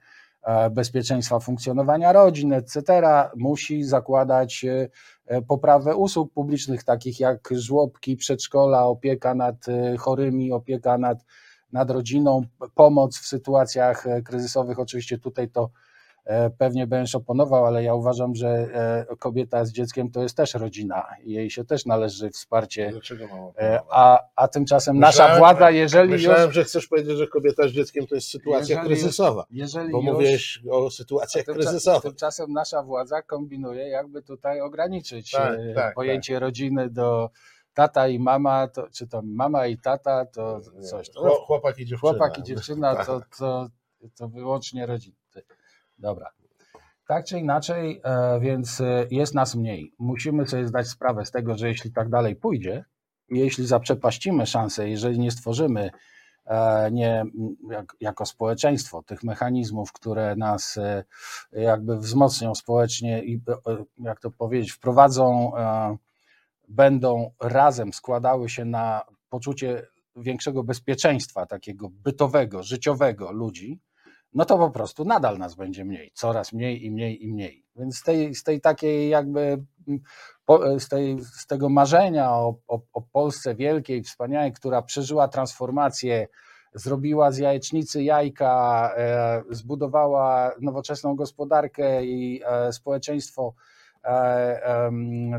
bezpieczeństwa 0.71 1.41
funkcjonowania 1.41 2.13
rodzin, 2.13 2.53
etc., 2.53 2.83
musi 3.37 3.85
zakładać 3.85 4.67
poprawę 5.49 5.97
usług 5.97 6.33
publicznych, 6.33 6.85
takich 6.85 7.21
jak 7.21 7.49
żłobki, 7.51 8.17
przedszkola, 8.17 8.87
opieka 8.87 9.35
nad 9.35 9.67
chorymi, 9.99 10.53
opieka 10.53 10.99
nad 10.99 11.25
nad 11.73 11.91
rodziną, 11.91 12.43
pomoc 12.75 13.19
w 13.19 13.27
sytuacjach 13.27 14.07
e, 14.07 14.23
kryzysowych. 14.23 14.79
Oczywiście 14.79 15.19
tutaj 15.19 15.49
to 15.49 15.63
e, 15.65 15.69
pewnie 16.59 16.87
będziesz 16.87 17.15
oponował, 17.15 17.67
ale 17.67 17.85
ja 17.85 17.95
uważam, 17.95 18.35
że 18.35 18.49
e, 19.09 19.17
kobieta 19.17 19.65
z 19.65 19.73
dzieckiem 19.73 20.11
to 20.11 20.23
jest 20.23 20.37
też 20.37 20.55
rodzina 20.55 21.07
i 21.25 21.33
jej 21.33 21.51
się 21.51 21.65
też 21.65 21.87
należy 21.87 22.31
wsparcie. 22.31 22.91
Dlaczego 22.91 23.25
a, 23.91 24.19
a 24.37 24.49
tymczasem 24.49 24.97
myślałem, 24.97 25.31
nasza 25.31 25.39
władza, 25.39 25.71
jeżeli 25.71 26.11
Myślałem, 26.11 26.47
już, 26.47 26.55
że 26.55 26.65
chcesz 26.65 26.87
powiedzieć, 26.87 27.19
że 27.19 27.27
kobieta 27.27 27.69
z 27.69 27.71
dzieckiem 27.71 28.07
to 28.07 28.15
jest 28.15 28.29
sytuacja 28.29 28.77
jeżeli, 28.77 28.95
kryzysowa, 28.95 29.47
jeżeli 29.51 29.93
bo 29.93 29.99
już, 29.99 30.07
mówiłeś 30.07 30.61
o 30.71 30.91
sytuacjach 30.91 31.45
tymczasem, 31.45 31.71
kryzysowych. 31.71 32.03
Tymczasem 32.03 32.53
nasza 32.53 32.83
władza 32.83 33.23
kombinuje, 33.23 33.89
jakby 33.89 34.23
tutaj 34.23 34.61
ograniczyć 34.61 35.31
tak, 35.31 35.59
tak, 35.75 35.95
pojęcie 35.95 36.35
tak. 36.35 36.43
rodziny 36.43 36.91
do 36.91 37.31
tata 37.75 38.09
i 38.09 38.19
mama, 38.19 38.69
to, 38.69 38.89
czy 38.93 39.07
to 39.07 39.23
mama 39.25 39.67
i 39.67 39.79
tata, 39.79 40.27
to 40.27 40.61
coś. 40.91 41.11
To, 41.11 41.45
chłopak 41.47 41.79
i 41.79 41.87
dziewczyna. 41.87 42.11
Chłopak 42.11 42.39
i 42.39 42.43
dziewczyna 42.43 43.05
to, 43.05 43.21
to, 43.39 43.69
to 44.17 44.29
wyłącznie 44.29 44.87
rodziny. 44.87 45.22
Dobra. 46.03 46.31
Tak 47.09 47.25
czy 47.25 47.39
inaczej, 47.39 48.01
e, 48.05 48.41
więc 48.41 48.81
e, 48.81 49.07
jest 49.11 49.35
nas 49.35 49.55
mniej. 49.55 49.95
Musimy 49.99 50.47
sobie 50.47 50.67
zdać 50.67 50.89
sprawę 50.89 51.25
z 51.25 51.31
tego, 51.31 51.57
że 51.57 51.69
jeśli 51.69 51.93
tak 51.93 52.09
dalej 52.09 52.37
pójdzie, 52.37 52.85
jeśli 53.29 53.67
zaprzepaścimy 53.67 54.47
szansę, 54.47 54.89
jeżeli 54.89 55.19
nie 55.19 55.31
stworzymy 55.31 55.91
e, 56.47 56.91
nie, 56.91 57.25
jak, 57.71 57.97
jako 58.01 58.27
społeczeństwo 58.27 59.03
tych 59.03 59.25
mechanizmów, 59.25 59.93
które 59.93 60.37
nas 60.37 60.79
jakby 61.53 61.99
wzmocnią 61.99 62.55
społecznie 62.55 63.25
i, 63.25 63.41
jak 63.99 64.21
to 64.21 64.31
powiedzieć, 64.31 64.73
wprowadzą 64.73 65.53
będą 66.69 67.31
razem 67.41 67.93
składały 67.93 68.49
się 68.49 68.65
na 68.65 69.03
poczucie 69.29 69.87
większego 70.17 70.65
bezpieczeństwa, 70.65 71.47
takiego 71.47 71.89
bytowego, 71.91 72.63
życiowego 72.63 73.33
ludzi, 73.33 73.81
no 74.35 74.45
to 74.45 74.59
po 74.59 74.71
prostu 74.71 75.05
nadal 75.05 75.39
nas 75.39 75.55
będzie 75.55 75.85
mniej, 75.85 76.11
coraz 76.15 76.53
mniej 76.53 76.85
i 76.85 76.91
mniej 76.91 77.25
i 77.25 77.33
mniej. 77.33 77.65
Więc 77.77 77.99
z 77.99 78.03
tej, 78.03 78.35
z 78.35 78.43
tej 78.43 78.61
takiej 78.61 79.09
jakby, 79.09 79.65
z, 80.79 80.89
tej, 80.89 81.21
z 81.21 81.47
tego 81.47 81.69
marzenia 81.69 82.31
o, 82.31 82.57
o, 82.69 82.81
o 82.93 83.03
Polsce 83.03 83.55
wielkiej, 83.55 84.03
wspaniałej, 84.03 84.53
która 84.53 84.83
przeżyła 84.83 85.29
transformację 85.29 86.29
zrobiła 86.75 87.31
z 87.31 87.39
jajecznicy 87.39 88.03
jajka, 88.03 88.93
e, 88.97 89.43
zbudowała 89.51 90.53
nowoczesną 90.61 91.17
gospodarkę 91.17 92.05
i 92.05 92.43
e, 92.47 92.73
społeczeństwo 92.73 93.55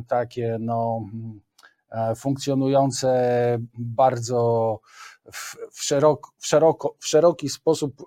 takie 0.07 0.57
no, 0.59 1.05
funkcjonujące 2.15 3.57
bardzo 3.79 4.79
w, 5.31 5.83
szeroko, 5.83 6.31
w, 6.37 6.47
szeroko, 6.47 6.95
w 6.99 7.07
szeroki 7.07 7.49
sposób 7.49 8.03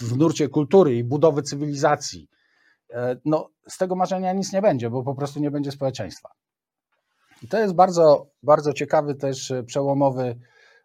w 0.00 0.16
nurcie 0.16 0.48
kultury 0.48 0.96
i 0.96 1.04
budowy 1.04 1.42
cywilizacji. 1.42 2.28
No, 3.24 3.48
z 3.68 3.78
tego 3.78 3.96
marzenia 3.96 4.32
nic 4.32 4.52
nie 4.52 4.62
będzie, 4.62 4.90
bo 4.90 5.02
po 5.02 5.14
prostu 5.14 5.40
nie 5.40 5.50
będzie 5.50 5.70
społeczeństwa. 5.70 6.30
I 7.42 7.48
to 7.48 7.58
jest 7.58 7.74
bardzo, 7.74 8.26
bardzo 8.42 8.72
ciekawy 8.72 9.14
też 9.14 9.52
przełomowy 9.66 10.38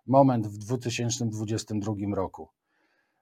moment 0.07 0.47
w 0.47 0.57
2022 0.57 1.93
roku. 2.15 2.49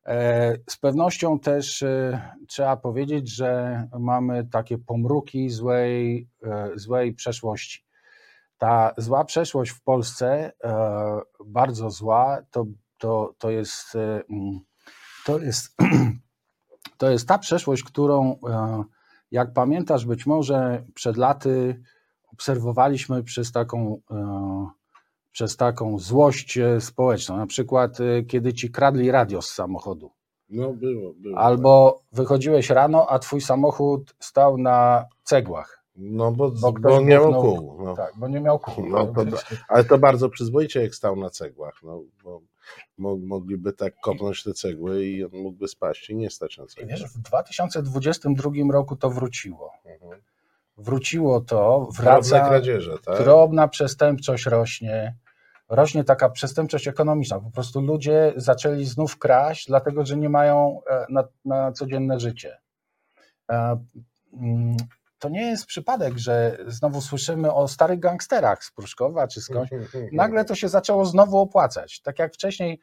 E, 0.07 0.57
z 0.69 0.77
pewnością 0.77 1.39
też 1.39 1.83
e, 1.83 2.21
trzeba 2.47 2.77
powiedzieć, 2.77 3.35
że 3.35 3.83
mamy 3.99 4.47
takie 4.51 4.77
pomruki 4.77 5.49
złej, 5.49 6.29
e, 6.43 6.69
złej 6.75 7.13
przeszłości. 7.13 7.85
Ta 8.57 8.93
zła 8.97 9.25
przeszłość 9.25 9.71
w 9.71 9.81
Polsce, 9.81 10.51
bardzo 11.45 11.89
zła, 11.89 12.37
to, 12.51 12.65
to, 12.97 13.33
to, 13.37 13.49
jest, 13.49 13.97
to, 15.27 15.39
jest, 15.39 15.75
to 16.97 17.09
jest 17.09 17.27
ta 17.27 17.37
przeszłość, 17.37 17.83
którą, 17.83 18.39
jak 19.31 19.53
pamiętasz, 19.53 20.05
być 20.05 20.25
może 20.25 20.83
przed 20.93 21.17
laty 21.17 21.81
obserwowaliśmy 22.33 23.23
przez 23.23 23.51
taką 23.51 24.01
przez 25.37 25.57
taką 25.57 25.99
złość 25.99 26.57
e, 26.57 26.81
społeczną. 26.81 27.37
Na 27.37 27.47
przykład, 27.47 27.99
e, 28.01 28.23
kiedy 28.23 28.53
ci 28.53 28.71
kradli 28.71 29.11
radio 29.11 29.41
z 29.41 29.49
samochodu. 29.49 30.11
No, 30.49 30.73
było, 30.73 31.13
było. 31.13 31.37
Albo 31.37 32.01
wychodziłeś 32.11 32.69
rano, 32.69 33.07
a 33.09 33.19
twój 33.19 33.41
samochód 33.41 34.15
stał 34.19 34.57
na 34.57 35.05
cegłach. 35.23 35.83
No, 35.97 36.31
bo, 36.31 36.51
bo, 36.51 36.71
bo 36.71 36.99
nie 36.99 37.05
miał 37.05 37.41
kół. 37.41 37.83
No. 37.83 37.95
Tak, 37.95 38.13
bo 38.17 38.27
nie 38.27 38.39
miał 38.39 38.59
kół. 38.59 38.85
No, 38.89 39.07
to, 39.07 39.23
ale 39.67 39.83
to 39.83 39.97
bardzo 39.97 40.29
przyzwoicie, 40.29 40.81
jak 40.81 40.95
stał 40.95 41.15
na 41.15 41.29
cegłach. 41.29 41.79
No, 41.83 42.03
bo 42.23 42.41
mogliby 43.17 43.73
tak 43.73 43.93
kopnąć 44.03 44.43
te 44.43 44.53
cegły 44.53 45.05
i 45.05 45.23
on 45.23 45.31
mógłby 45.33 45.67
spaść 45.67 46.09
i 46.09 46.15
nie 46.15 46.29
stać 46.29 46.57
na 46.57 46.65
cegłach. 46.65 46.89
Wiesz, 46.89 47.03
w 47.03 47.19
2022 47.19 48.51
roku 48.71 48.95
to 48.95 49.09
wróciło. 49.09 49.71
Mhm. 49.85 50.21
Wróciło 50.77 51.41
to, 51.41 51.89
wraca. 51.97 52.29
Drobne 52.29 52.49
kradzieże, 52.49 52.97
tak? 53.05 53.17
Drobna 53.17 53.67
przestępczość 53.67 54.45
rośnie 54.45 55.15
rośnie 55.69 56.03
taka 56.03 56.29
przestępczość 56.29 56.87
ekonomiczna. 56.87 57.39
Po 57.39 57.51
prostu 57.51 57.81
ludzie 57.81 58.33
zaczęli 58.35 58.85
znów 58.85 59.17
kraść, 59.17 59.67
dlatego 59.67 60.05
że 60.05 60.17
nie 60.17 60.29
mają 60.29 60.79
e, 60.89 61.05
na, 61.09 61.23
na 61.45 61.71
codzienne 61.71 62.19
życie. 62.19 62.57
To 65.19 65.29
nie 65.29 65.41
jest 65.41 65.65
przypadek, 65.65 66.17
że 66.17 66.57
znowu 66.67 67.01
słyszymy 67.01 67.53
o 67.53 67.67
starych 67.67 67.99
gangsterach 67.99 68.63
z 68.63 68.71
Pruszkowa 68.71 69.27
czy 69.27 69.41
skądś. 69.41 69.71
Nagle 70.11 70.45
to 70.45 70.55
się 70.55 70.69
zaczęło 70.69 71.05
znowu 71.05 71.37
opłacać. 71.37 72.01
Tak 72.01 72.19
jak 72.19 72.33
wcześniej, 72.33 72.79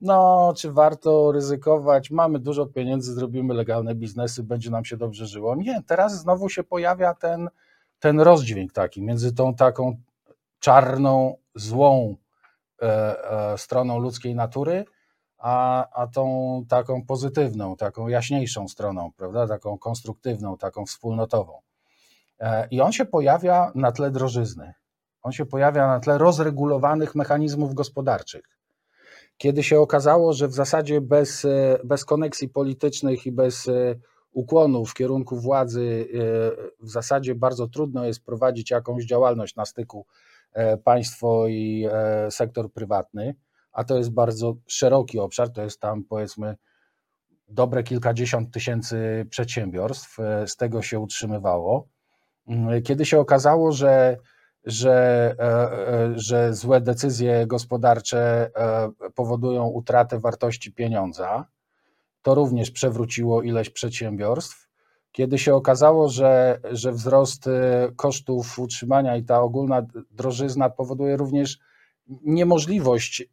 no, 0.00 0.52
czy 0.56 0.72
warto 0.72 1.32
ryzykować? 1.32 2.10
Mamy 2.10 2.38
dużo 2.38 2.66
pieniędzy, 2.66 3.14
zrobimy 3.14 3.54
legalne 3.54 3.94
biznesy, 3.94 4.42
będzie 4.42 4.70
nam 4.70 4.84
się 4.84 4.96
dobrze 4.96 5.26
żyło. 5.26 5.56
Nie, 5.56 5.82
teraz 5.86 6.20
znowu 6.20 6.48
się 6.48 6.64
pojawia 6.64 7.14
ten, 7.14 7.48
ten 8.00 8.20
rozdźwięk 8.20 8.72
taki 8.72 9.02
między 9.02 9.32
tą 9.32 9.54
taką 9.54 9.96
czarną, 10.60 11.36
złą 11.54 12.16
E, 12.82 13.52
e, 13.52 13.58
stroną 13.58 13.98
ludzkiej 13.98 14.34
natury, 14.34 14.84
a, 15.38 15.88
a 15.90 16.06
tą 16.06 16.64
taką 16.68 17.06
pozytywną, 17.06 17.76
taką 17.76 18.08
jaśniejszą 18.08 18.68
stroną, 18.68 19.12
prawda, 19.16 19.48
taką 19.48 19.78
konstruktywną, 19.78 20.56
taką 20.56 20.86
wspólnotową. 20.86 21.60
E, 22.38 22.68
I 22.70 22.80
on 22.80 22.92
się 22.92 23.04
pojawia 23.04 23.72
na 23.74 23.92
tle 23.92 24.10
drożyzny. 24.10 24.74
On 25.22 25.32
się 25.32 25.46
pojawia 25.46 25.86
na 25.86 26.00
tle 26.00 26.18
rozregulowanych 26.18 27.14
mechanizmów 27.14 27.74
gospodarczych. 27.74 28.44
Kiedy 29.36 29.62
się 29.62 29.80
okazało, 29.80 30.32
że 30.32 30.48
w 30.48 30.54
zasadzie 30.54 31.00
bez, 31.00 31.46
bez 31.84 32.04
koneksji 32.04 32.48
politycznych 32.48 33.26
i 33.26 33.32
bez 33.32 33.70
ukłonu 34.32 34.86
w 34.86 34.94
kierunku 34.94 35.40
władzy 35.40 36.08
w 36.80 36.90
zasadzie 36.90 37.34
bardzo 37.34 37.68
trudno 37.68 38.04
jest 38.04 38.24
prowadzić 38.24 38.70
jakąś 38.70 39.04
działalność 39.04 39.56
na 39.56 39.64
styku 39.64 40.06
E, 40.56 40.76
państwo 40.76 41.48
i 41.48 41.88
e, 41.92 42.30
sektor 42.30 42.72
prywatny, 42.72 43.34
a 43.72 43.84
to 43.84 43.98
jest 43.98 44.10
bardzo 44.10 44.56
szeroki 44.66 45.18
obszar, 45.18 45.52
to 45.52 45.62
jest 45.62 45.80
tam 45.80 46.04
powiedzmy 46.04 46.56
dobre 47.48 47.82
kilkadziesiąt 47.82 48.54
tysięcy 48.54 49.26
przedsiębiorstw, 49.30 50.20
e, 50.20 50.46
z 50.46 50.56
tego 50.56 50.82
się 50.82 50.98
utrzymywało. 50.98 51.88
Mm, 52.48 52.82
kiedy 52.82 53.06
się 53.06 53.20
okazało, 53.20 53.72
że, 53.72 54.16
że, 54.64 55.36
że 56.14 56.54
złe 56.54 56.80
decyzje 56.80 57.46
gospodarcze 57.46 58.50
powodują 59.14 59.66
utratę 59.66 60.20
wartości 60.20 60.72
pieniądza, 60.72 61.46
to 62.22 62.34
również 62.34 62.70
przewróciło 62.70 63.42
ileś 63.42 63.70
przedsiębiorstw 63.70 64.66
kiedy 65.16 65.38
się 65.38 65.54
okazało, 65.54 66.08
że, 66.08 66.60
że 66.70 66.92
wzrost 66.92 67.48
kosztów 67.96 68.58
utrzymania 68.58 69.16
i 69.16 69.24
ta 69.24 69.40
ogólna 69.40 69.86
drożyzna 70.10 70.70
powoduje 70.70 71.16
również 71.16 71.58
niemożliwość 72.22 73.24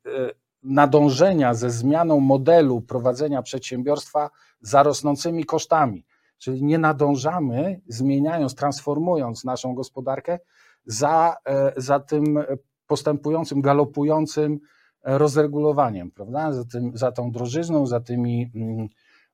nadążenia 0.63 1.54
ze 1.54 1.69
zmianą 1.69 2.19
modelu 2.19 2.82
prowadzenia 2.82 3.41
przedsiębiorstwa 3.41 4.30
za 4.62 4.84
rosnącymi 4.84 5.45
kosztami. 5.45 6.06
Czyli 6.44 6.64
nie 6.64 6.78
nadążamy, 6.78 7.82
zmieniając, 7.88 8.56
transformując 8.56 9.44
naszą 9.44 9.76
gospodarkę 9.76 10.40
za, 10.86 11.36
e, 11.46 11.74
za 11.78 12.00
tym 12.00 12.40
postępującym, 12.88 13.62
galopującym 13.62 14.60
rozregulowaniem, 15.04 16.12
prawda? 16.12 16.52
Za, 16.52 16.66
tym, 16.66 16.98
za 16.98 17.12
tą 17.12 17.32
drożyzną, 17.32 17.88
za 17.88 18.00
tymi 18.00 18.52
mm, 18.56 18.88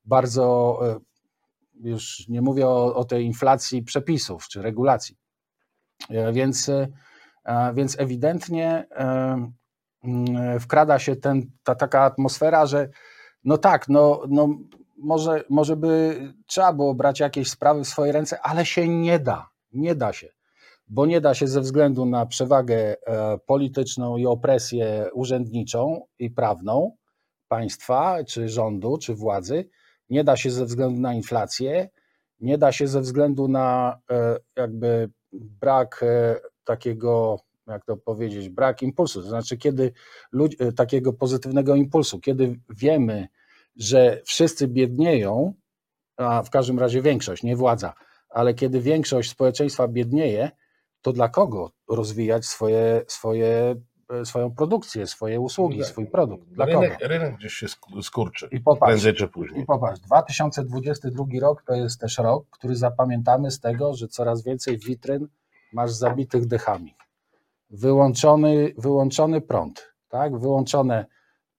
bardzo 0.06 0.80
e, 0.88 1.00
już 1.90 2.28
nie 2.28 2.42
mówię 2.42 2.68
o, 2.68 2.96
o 2.96 3.06
tej 3.06 3.26
inflacji 3.26 3.84
przepisów 3.84 4.48
czy 4.48 4.62
regulacji. 4.62 5.18
E, 6.10 6.34
więc, 6.34 6.70
e, 6.70 7.74
więc 7.74 8.00
ewidentnie 8.00 8.88
e, 8.92 9.52
mm, 10.04 10.60
wkrada 10.60 11.00
się 11.00 11.16
ten, 11.16 11.52
ta 11.64 11.76
taka 11.76 12.02
atmosfera, 12.02 12.66
że 12.66 12.90
no 13.44 13.58
tak, 13.58 13.90
no, 13.90 14.22
no 14.30 14.48
może, 15.00 15.44
może 15.50 15.76
by 15.76 16.18
trzeba 16.48 16.74
było 16.74 16.96
brać 16.96 17.20
jakieś 17.20 17.50
sprawy 17.50 17.84
w 17.84 17.88
swoje 17.88 18.12
ręce, 18.12 18.42
ale 18.42 18.66
się 18.66 18.88
nie 18.88 19.20
da, 19.20 19.50
nie 19.72 19.96
da 19.96 20.14
się, 20.14 20.28
bo 20.88 21.06
nie 21.06 21.22
da 21.22 21.34
się 21.34 21.48
ze 21.48 21.62
względu 21.62 22.06
na 22.06 22.26
przewagę 22.26 22.96
polityczną 23.46 24.18
i 24.18 24.26
opresję 24.26 25.10
urzędniczą 25.14 26.02
i 26.20 26.30
prawną 26.30 26.96
państwa, 27.48 28.24
czy 28.24 28.50
rządu, 28.50 28.98
czy 28.98 29.16
władzy, 29.16 29.70
nie 30.10 30.24
da 30.24 30.38
się 30.38 30.52
ze 30.52 30.66
względu 30.66 31.02
na 31.02 31.14
inflację, 31.14 31.90
nie 32.40 32.58
da 32.58 32.72
się 32.72 32.88
ze 32.88 33.02
względu 33.02 33.48
na 33.48 34.00
e, 34.12 34.38
jakby 34.56 35.10
brak 35.34 36.04
e, 36.04 36.40
takiego, 36.64 37.40
jak 37.68 37.86
to 37.86 37.98
powiedzieć, 37.98 38.50
brak 38.50 38.82
impulsu. 38.82 39.22
To 39.22 39.30
znaczy, 39.30 39.58
kiedy 39.58 39.92
ludzi, 40.32 40.58
e, 40.60 40.72
takiego 40.72 41.14
pozytywnego 41.14 41.76
impulsu, 41.76 42.20
kiedy 42.20 42.60
wiemy, 42.70 43.28
że 43.80 44.22
wszyscy 44.26 44.68
biednieją, 44.68 45.54
a 46.18 46.44
w 46.44 46.50
każdym 46.50 46.80
razie 46.80 47.02
większość, 47.02 47.44
nie 47.44 47.56
władza, 47.56 47.94
ale 48.30 48.54
kiedy 48.54 48.82
większość 48.82 49.30
społeczeństwa 49.30 49.88
biednieje, 49.88 50.52
to 51.02 51.14
dla 51.14 51.30
kogo 51.30 51.72
rozwijać 51.88 52.46
swoje, 52.46 53.02
swoje 53.08 53.76
E, 54.10 54.26
swoją 54.26 54.52
produkcję, 54.52 55.08
swoje 55.08 55.40
usługi, 55.40 55.80
tak. 55.80 55.88
swój 55.88 56.08
produkt. 56.08 56.48
Dla 56.48 56.66
rynek, 56.66 56.94
kogo? 56.94 57.08
rynek 57.08 57.38
gdzieś 57.38 57.54
się 57.54 57.68
skurczy, 58.02 58.48
I 58.52 58.60
popatrz, 58.60 58.92
prędzej 58.92 59.14
czy 59.14 59.28
później. 59.28 59.62
I 59.62 59.66
popatrz, 59.66 60.00
2022 60.00 61.26
rok 61.42 61.64
to 61.64 61.74
jest 61.74 62.02
też 62.02 62.18
rok, 62.18 62.46
który 62.50 62.76
zapamiętamy 62.76 63.52
z 63.52 63.60
tego, 63.60 63.94
że 63.94 64.08
coraz 64.08 64.44
więcej 64.44 64.78
witryn 64.78 65.28
masz 65.74 65.92
zabitych 65.92 66.46
dechami. 66.46 66.96
Wyłączony, 67.70 68.74
wyłączony 68.78 69.42
prąd, 69.42 69.94
tak? 70.08 70.40
Wyłączone, 70.40 71.06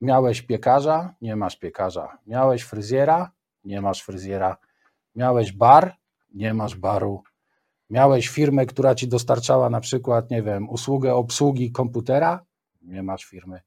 miałeś 0.01 0.43
piekarza, 0.43 1.15
nie 1.21 1.37
masz 1.37 1.57
piekarza. 1.57 2.19
Miałeś 2.27 2.63
fryzjera, 2.63 3.31
nie 3.65 3.81
masz 3.81 4.03
fryzjera. 4.03 4.57
Miałeś 5.15 5.53
bar, 5.53 5.97
nie 6.35 6.55
masz 6.55 6.77
baru 6.77 7.23
Miałeś 7.91 8.29
firmę, 8.29 8.67
która 8.67 8.95
ci 8.95 9.09
dostarczała 9.09 9.71
na 9.71 9.81
przykład, 9.81 10.31
nie 10.31 10.43
wiem, 10.43 10.69
usługę 10.69 11.15
obsługi 11.15 11.73
komputera, 11.73 12.45
nie 12.83 13.03
masz 13.03 13.25
firmy. 13.25 13.61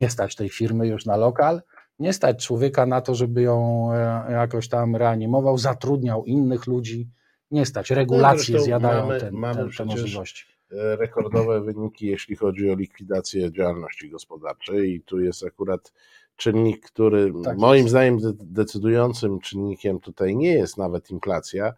Nie 0.00 0.10
stać 0.10 0.36
tej 0.36 0.48
firmy 0.48 0.86
już 0.86 1.06
na 1.06 1.16
lokal, 1.16 1.62
nie 1.98 2.12
stać 2.12 2.46
człowieka 2.46 2.86
na 2.86 3.00
to, 3.00 3.14
żeby 3.14 3.42
ją 3.42 3.88
e, 3.92 4.32
jakoś 4.32 4.68
tam 4.68 4.96
reanimował, 4.96 5.58
zatrudniał 5.58 6.24
innych 6.24 6.66
ludzi, 6.66 7.08
nie 7.50 7.66
stać. 7.66 7.90
Regulacje 7.90 8.56
no, 8.56 8.62
zjadają 8.62 9.06
mamy, 9.06 9.20
ten, 9.20 9.34
mamy 9.34 9.70
te, 9.70 9.76
te 9.76 9.84
możliwości. 9.84 10.44
Rekordowe 10.72 11.60
wyniki, 11.60 12.06
jeśli 12.06 12.36
chodzi 12.36 12.70
o 12.70 12.74
likwidację 12.74 13.52
działalności 13.52 14.10
gospodarczej, 14.10 14.94
i 14.94 15.00
tu 15.00 15.20
jest 15.20 15.44
akurat 15.44 15.92
czynnik, 16.36 16.86
który 16.86 17.32
tak 17.44 17.58
moim 17.58 17.82
jest. 17.82 17.90
zdaniem 17.90 18.18
decydującym 18.40 19.40
czynnikiem 19.40 20.00
tutaj 20.00 20.36
nie 20.36 20.52
jest 20.52 20.78
nawet 20.78 21.10
inflacja, 21.10 21.72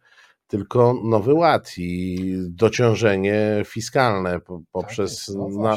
tylko 0.46 0.94
nowy 1.04 1.35
ład 1.35 1.72
i 1.78 2.18
dociążenie 2.48 3.62
fiskalne 3.66 4.40
poprzez 4.72 5.26
tak 5.26 5.37
no 5.37 5.76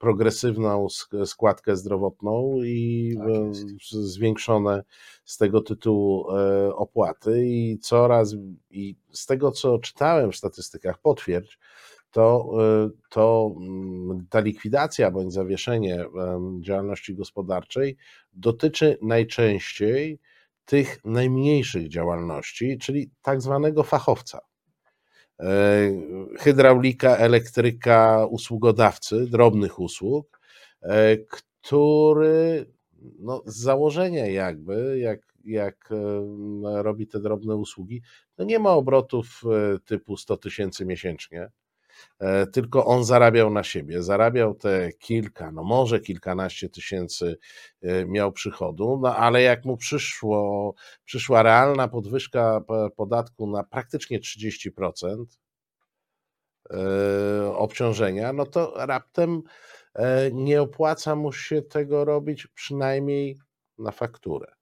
progresywną 0.00 0.86
składkę 1.24 1.76
zdrowotną 1.76 2.56
i 2.64 3.14
tak 3.18 3.54
zwiększone 3.90 4.84
z 5.24 5.36
tego 5.36 5.60
tytułu 5.60 6.30
e, 6.30 6.74
opłaty. 6.74 7.46
I 7.46 7.78
coraz 7.78 8.34
i 8.70 8.96
z 9.12 9.26
tego 9.26 9.50
co 9.50 9.78
czytałem 9.78 10.32
w 10.32 10.36
statystykach 10.36 10.98
potwierdź, 10.98 11.58
to, 12.10 12.50
e, 12.60 12.90
to 13.10 13.54
mm, 13.56 14.26
ta 14.30 14.40
likwidacja 14.40 15.10
bądź 15.10 15.32
zawieszenie 15.32 16.04
działalności 16.60 17.14
gospodarczej 17.14 17.96
dotyczy 18.32 18.98
najczęściej 19.02 20.18
tych 20.64 21.04
najmniejszych 21.04 21.88
działalności, 21.88 22.78
czyli 22.78 23.10
tak 23.22 23.42
zwanego 23.42 23.82
fachowca. 23.82 24.40
E, 25.40 25.90
hydraulika, 26.38 27.16
elektryka, 27.16 28.26
usługodawcy 28.26 29.26
drobnych 29.26 29.78
usług, 29.78 30.40
e, 30.82 31.16
który 31.16 32.72
no, 33.18 33.42
z 33.46 33.56
założenia 33.56 34.26
jakby, 34.26 34.98
jak, 34.98 35.20
jak 35.44 35.88
e, 35.92 36.82
robi 36.82 37.06
te 37.06 37.20
drobne 37.20 37.56
usługi, 37.56 38.02
no 38.38 38.44
nie 38.44 38.58
ma 38.58 38.70
obrotów 38.70 39.42
typu 39.84 40.16
100 40.16 40.36
tysięcy 40.36 40.86
miesięcznie, 40.86 41.50
E, 41.50 41.59
tylko 42.52 42.86
on 42.86 43.04
zarabiał 43.04 43.50
na 43.50 43.64
siebie. 43.64 44.02
Zarabiał 44.02 44.54
te 44.54 44.92
kilka, 44.92 45.52
no 45.52 45.64
może 45.64 46.00
kilkanaście 46.00 46.68
tysięcy 46.68 47.38
e, 47.82 48.06
miał 48.06 48.32
przychodu, 48.32 48.98
no 49.02 49.16
ale 49.16 49.42
jak 49.42 49.64
mu 49.64 49.76
przyszło, 49.76 50.74
przyszła 51.04 51.42
realna 51.42 51.88
podwyżka 51.88 52.60
podatku 52.96 53.46
na 53.46 53.64
praktycznie 53.64 54.20
30% 54.20 55.24
e, 56.70 56.76
obciążenia, 57.54 58.32
no 58.32 58.46
to 58.46 58.74
raptem 58.76 59.42
nie 60.32 60.62
opłaca 60.62 61.16
mu 61.16 61.32
się 61.32 61.62
tego 61.62 62.04
robić 62.04 62.46
przynajmniej 62.46 63.38
na 63.78 63.90
fakturę. 63.90 64.59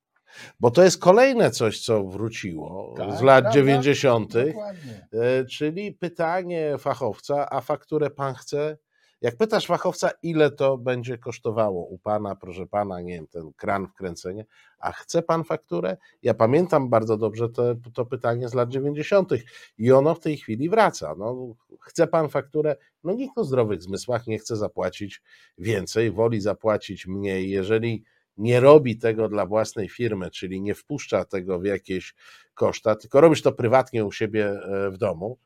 Bo 0.61 0.71
to 0.71 0.83
jest 0.83 0.99
kolejne 0.99 1.51
coś, 1.51 1.81
co 1.81 2.05
wróciło 2.05 2.95
tak, 2.97 3.19
z 3.19 3.23
lat 3.23 3.45
prawda? 3.45 3.61
90., 3.61 4.33
Dokładnie. 4.33 5.09
E, 5.13 5.45
czyli 5.45 5.93
pytanie 5.93 6.79
fachowca, 6.79 7.51
a 7.51 7.61
fakturę 7.61 8.11
pan 8.11 8.35
chce? 8.35 8.79
Jak 9.21 9.37
pytasz 9.37 9.67
fachowca, 9.67 10.11
ile 10.23 10.51
to 10.51 10.79
będzie 10.79 11.19
kosztowało 11.19 11.87
u 11.87 11.99
pana, 11.99 12.37
proszę 12.37 12.67
pana, 12.67 13.01
nie 13.01 13.15
wiem, 13.15 13.27
ten 13.27 13.53
kran 13.57 13.87
wkręcenie, 13.87 14.45
a 14.79 14.93
chce 14.93 15.23
pan 15.23 15.45
fakturę? 15.45 15.97
Ja 16.23 16.35
pamiętam 16.35 16.91
bardzo 16.91 17.17
dobrze 17.17 17.49
to, 17.49 17.75
to 17.95 18.07
pytanie 18.07 18.49
z 18.49 18.55
lat 18.55 18.69
90. 18.69 19.31
i 19.79 19.93
ono 19.93 20.15
w 20.15 20.21
tej 20.21 20.37
chwili 20.37 20.69
wraca. 20.71 21.15
No, 21.19 21.55
chce 21.81 22.07
pan 22.07 22.29
fakturę? 22.29 22.77
No 23.05 23.13
nikt 23.13 23.39
o 23.39 23.45
zdrowych 23.45 23.83
zmysłach 23.83 24.27
nie 24.27 24.39
chce 24.39 24.57
zapłacić 24.57 25.23
więcej, 25.59 26.11
woli 26.11 26.41
zapłacić 26.41 27.07
mniej. 27.07 27.51
Jeżeli 27.51 28.05
nie 28.39 28.61
robi 28.61 28.99
tego 28.99 29.29
dla 29.29 29.47
własnej 29.47 29.89
firmy, 29.89 30.31
czyli 30.31 30.61
nie 30.61 30.75
wpuszcza 30.75 31.25
tego 31.25 31.59
w 31.59 31.65
jakieś 31.65 32.15
koszta, 32.55 32.97
tylko 32.97 33.21
robisz 33.21 33.43
to 33.43 33.53
prywatnie 33.53 34.05
u 34.05 34.13
siebie 34.13 34.47
e, 34.47 34.91
w 34.91 34.99
domu, 34.99 35.39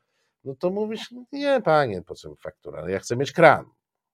no 0.43 0.55
to 0.55 0.69
mówisz, 0.69 1.13
nie 1.31 1.61
panie, 1.61 2.01
po 2.01 2.15
co 2.15 2.29
mi 2.29 2.35
faktura, 2.37 2.89
ja 2.89 2.99
chcę 2.99 3.15
mieć 3.15 3.31
kran. 3.31 3.65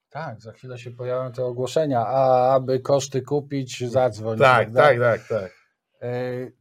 Tak, 0.10 0.42
za 0.42 0.52
chwilę 0.52 0.78
się 0.78 0.92
pojawią 0.92 1.32
te 1.32 1.46
ogłoszenia, 1.46 2.06
a 2.08 2.54
aby 2.54 2.80
koszty 2.80 3.22
kupić, 3.22 3.84
zadzwoń. 3.92 4.38
Tak, 4.38 4.74
tak, 4.74 5.00
tak, 5.00 5.28
tak. 5.28 5.52
E, 6.02 6.12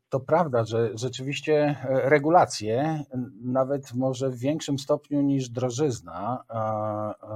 to 0.08 0.20
prawda, 0.20 0.64
że 0.64 0.90
rzeczywiście 0.94 1.54
e, 1.54 2.10
regulacje, 2.10 3.04
nawet 3.42 3.94
może 3.94 4.30
w 4.30 4.38
większym 4.38 4.78
stopniu 4.78 5.22
niż 5.22 5.48
drożyzna, 5.48 6.44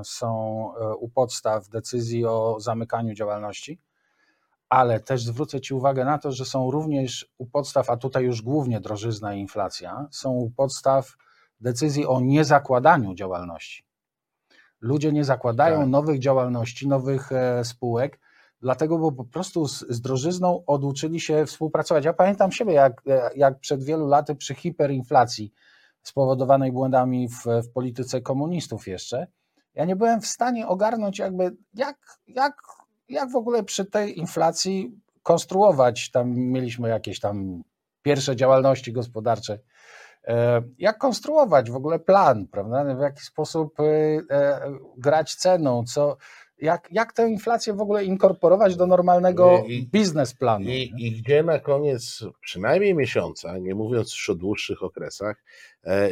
są 0.04 0.72
u 0.98 1.08
podstaw 1.08 1.68
decyzji 1.68 2.26
o 2.26 2.60
zamykaniu 2.60 3.14
działalności 3.14 3.78
ale 4.72 5.00
też 5.00 5.24
zwrócę 5.24 5.60
Ci 5.60 5.74
uwagę 5.74 6.04
na 6.04 6.18
to, 6.18 6.32
że 6.32 6.44
są 6.44 6.70
również 6.70 7.32
u 7.38 7.46
podstaw, 7.46 7.90
a 7.90 7.96
tutaj 7.96 8.24
już 8.24 8.42
głównie 8.42 8.80
drożyzna 8.80 9.34
i 9.34 9.40
inflacja, 9.40 10.06
są 10.10 10.30
u 10.30 10.50
podstaw 10.50 11.16
decyzji 11.60 12.06
o 12.06 12.20
niezakładaniu 12.20 13.14
działalności. 13.14 13.84
Ludzie 14.80 15.12
nie 15.12 15.24
zakładają 15.24 15.80
tak. 15.80 15.88
nowych 15.88 16.18
działalności, 16.18 16.88
nowych 16.88 17.32
e, 17.32 17.64
spółek, 17.64 18.20
dlatego, 18.60 18.98
bo 18.98 19.12
po 19.12 19.24
prostu 19.24 19.68
z, 19.68 19.84
z 19.88 20.00
drożyzną 20.00 20.62
oduczyli 20.66 21.20
się 21.20 21.46
współpracować. 21.46 22.04
Ja 22.04 22.12
pamiętam 22.12 22.52
siebie, 22.52 22.72
jak, 22.72 23.02
e, 23.06 23.30
jak 23.36 23.60
przed 23.60 23.84
wielu 23.84 24.06
laty 24.06 24.34
przy 24.34 24.54
hiperinflacji 24.54 25.52
spowodowanej 26.02 26.72
błędami 26.72 27.28
w, 27.28 27.44
w 27.62 27.72
polityce 27.72 28.20
komunistów 28.20 28.86
jeszcze, 28.88 29.26
ja 29.74 29.84
nie 29.84 29.96
byłem 29.96 30.20
w 30.20 30.26
stanie 30.26 30.68
ogarnąć 30.68 31.18
jakby, 31.18 31.56
jak, 31.74 31.98
jak 32.26 32.62
jak 33.12 33.30
w 33.30 33.36
ogóle 33.36 33.62
przy 33.62 33.84
tej 33.84 34.18
inflacji 34.18 34.92
konstruować, 35.22 36.10
tam 36.10 36.36
mieliśmy 36.36 36.88
jakieś 36.88 37.20
tam 37.20 37.62
pierwsze 38.02 38.36
działalności 38.36 38.92
gospodarcze, 38.92 39.58
e, 40.24 40.62
jak 40.78 40.98
konstruować 40.98 41.70
w 41.70 41.76
ogóle 41.76 41.98
plan, 41.98 42.46
prawda? 42.46 42.94
W 42.94 43.00
jaki 43.00 43.22
sposób 43.22 43.80
e, 43.80 43.84
e, 44.30 44.60
grać 44.96 45.34
ceną, 45.34 45.84
co, 45.84 46.16
jak, 46.58 46.88
jak 46.90 47.12
tę 47.12 47.28
inflację 47.28 47.74
w 47.74 47.80
ogóle 47.80 48.04
inkorporować 48.04 48.76
do 48.76 48.86
normalnego 48.86 49.64
I, 49.68 49.86
biznesplanu. 49.86 50.64
I, 50.64 50.92
I, 50.98 51.12
gdzie 51.12 51.42
na 51.42 51.58
koniec 51.58 52.24
przynajmniej 52.40 52.94
miesiąca, 52.94 53.58
nie 53.58 53.74
mówiąc 53.74 54.12
już 54.12 54.30
o 54.30 54.34
dłuższych 54.34 54.82
okresach, 54.82 55.44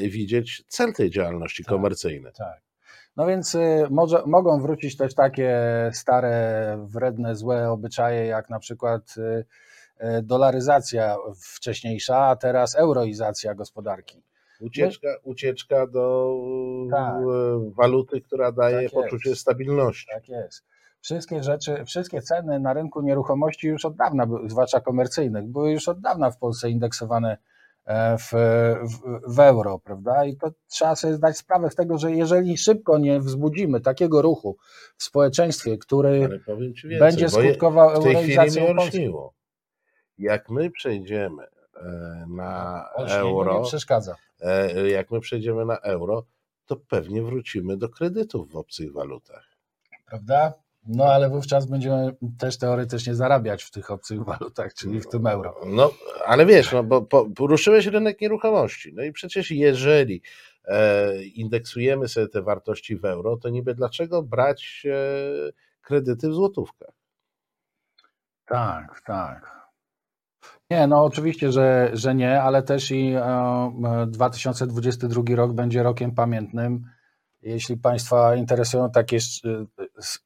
widzieć 0.02 0.64
cel 0.68 0.92
tej 0.92 1.10
działalności 1.10 1.64
tak, 1.64 1.70
komercyjnej. 1.70 2.32
Tak. 2.32 2.69
No 3.16 3.26
więc 3.26 3.54
y, 3.54 3.86
może, 3.90 4.22
mogą 4.26 4.60
wrócić 4.60 4.96
też 4.96 5.14
takie 5.14 5.60
stare, 5.92 6.78
wredne, 6.88 7.36
złe 7.36 7.70
obyczaje, 7.70 8.26
jak 8.26 8.50
na 8.50 8.58
przykład 8.58 9.14
y, 9.16 9.44
y, 10.04 10.22
dolaryzacja 10.22 11.16
wcześniejsza, 11.54 12.16
a 12.16 12.36
teraz 12.36 12.74
euroizacja 12.74 13.54
gospodarki. 13.54 14.22
Ucieczka, 14.60 15.08
ucieczka 15.22 15.86
do 15.86 16.34
tak. 16.90 17.14
waluty, 17.76 18.20
która 18.20 18.52
daje 18.52 18.82
tak 18.82 18.92
poczucie 18.92 19.36
stabilności. 19.36 20.06
Tak 20.14 20.28
jest. 20.28 20.64
Wszystkie 21.00 21.42
rzeczy, 21.42 21.84
wszystkie 21.84 22.22
ceny 22.22 22.60
na 22.60 22.72
rynku 22.72 23.02
nieruchomości 23.02 23.66
już 23.68 23.84
od 23.84 23.96
dawna, 23.96 24.26
zwłaszcza 24.46 24.80
komercyjnych, 24.80 25.44
były 25.46 25.72
już 25.72 25.88
od 25.88 26.00
dawna 26.00 26.30
w 26.30 26.38
Polsce 26.38 26.70
indeksowane 26.70 27.36
E, 27.36 27.49
w, 28.18 28.32
w, 28.82 29.34
w, 29.34 29.40
euro, 29.40 29.78
prawda? 29.78 30.24
I 30.24 30.36
to 30.36 30.50
trzeba 30.68 30.96
sobie 30.96 31.14
zdać 31.14 31.36
sprawę 31.38 31.70
z 31.70 31.74
tego, 31.74 31.98
że 31.98 32.12
jeżeli 32.12 32.58
szybko 32.58 32.98
nie 32.98 33.20
wzbudzimy 33.20 33.80
takiego 33.80 34.22
ruchu 34.22 34.56
w 34.96 35.02
społeczeństwie, 35.02 35.78
który 35.78 36.40
więcej, 36.58 36.98
będzie 36.98 37.28
skutkował 37.28 37.90
euroizacją 37.90 38.66
olśniło. 38.66 39.34
Jak 40.18 40.50
my 40.50 40.70
przejdziemy 40.70 41.42
e, 41.76 42.26
na 42.28 42.84
euro. 42.96 43.62
E, 44.40 44.90
jak 44.90 45.10
my 45.10 45.20
przejdziemy 45.20 45.64
na 45.64 45.78
euro, 45.78 46.24
to 46.66 46.76
pewnie 46.76 47.22
wrócimy 47.22 47.76
do 47.76 47.88
kredytów 47.88 48.50
w 48.52 48.56
obcych 48.56 48.92
walutach. 48.92 49.44
Prawda? 50.06 50.52
No 50.86 51.04
ale 51.04 51.30
wówczas 51.30 51.66
będziemy 51.66 52.16
też 52.38 52.58
teoretycznie 52.58 53.14
zarabiać 53.14 53.62
w 53.62 53.70
tych 53.70 53.90
obcych 53.90 54.24
walutach, 54.24 54.74
czyli 54.74 55.00
w 55.00 55.08
tym 55.08 55.26
euro. 55.26 55.60
No 55.66 55.90
ale 56.26 56.46
wiesz, 56.46 56.72
no, 56.72 56.84
bo, 56.84 57.02
poruszyłeś 57.36 57.86
rynek 57.86 58.20
nieruchomości. 58.20 58.92
No 58.94 59.02
i 59.02 59.12
przecież 59.12 59.50
jeżeli 59.50 60.22
e, 60.64 61.22
indeksujemy 61.22 62.08
sobie 62.08 62.28
te 62.28 62.42
wartości 62.42 62.96
w 62.96 63.04
euro, 63.04 63.36
to 63.36 63.48
niby 63.48 63.74
dlaczego 63.74 64.22
brać 64.22 64.86
e, 64.86 65.52
kredyty 65.82 66.28
w 66.28 66.34
złotówkach? 66.34 66.94
Tak, 68.46 69.00
tak. 69.06 69.60
Nie, 70.70 70.86
no 70.86 71.04
oczywiście, 71.04 71.52
że, 71.52 71.90
że 71.92 72.14
nie, 72.14 72.42
ale 72.42 72.62
też 72.62 72.90
i 72.90 73.12
e, 73.16 74.06
2022 74.08 75.22
rok 75.36 75.52
będzie 75.52 75.82
rokiem 75.82 76.14
pamiętnym 76.14 76.84
jeśli 77.42 77.76
Państwa 77.76 78.36
interesują 78.36 78.90
takie 78.90 79.18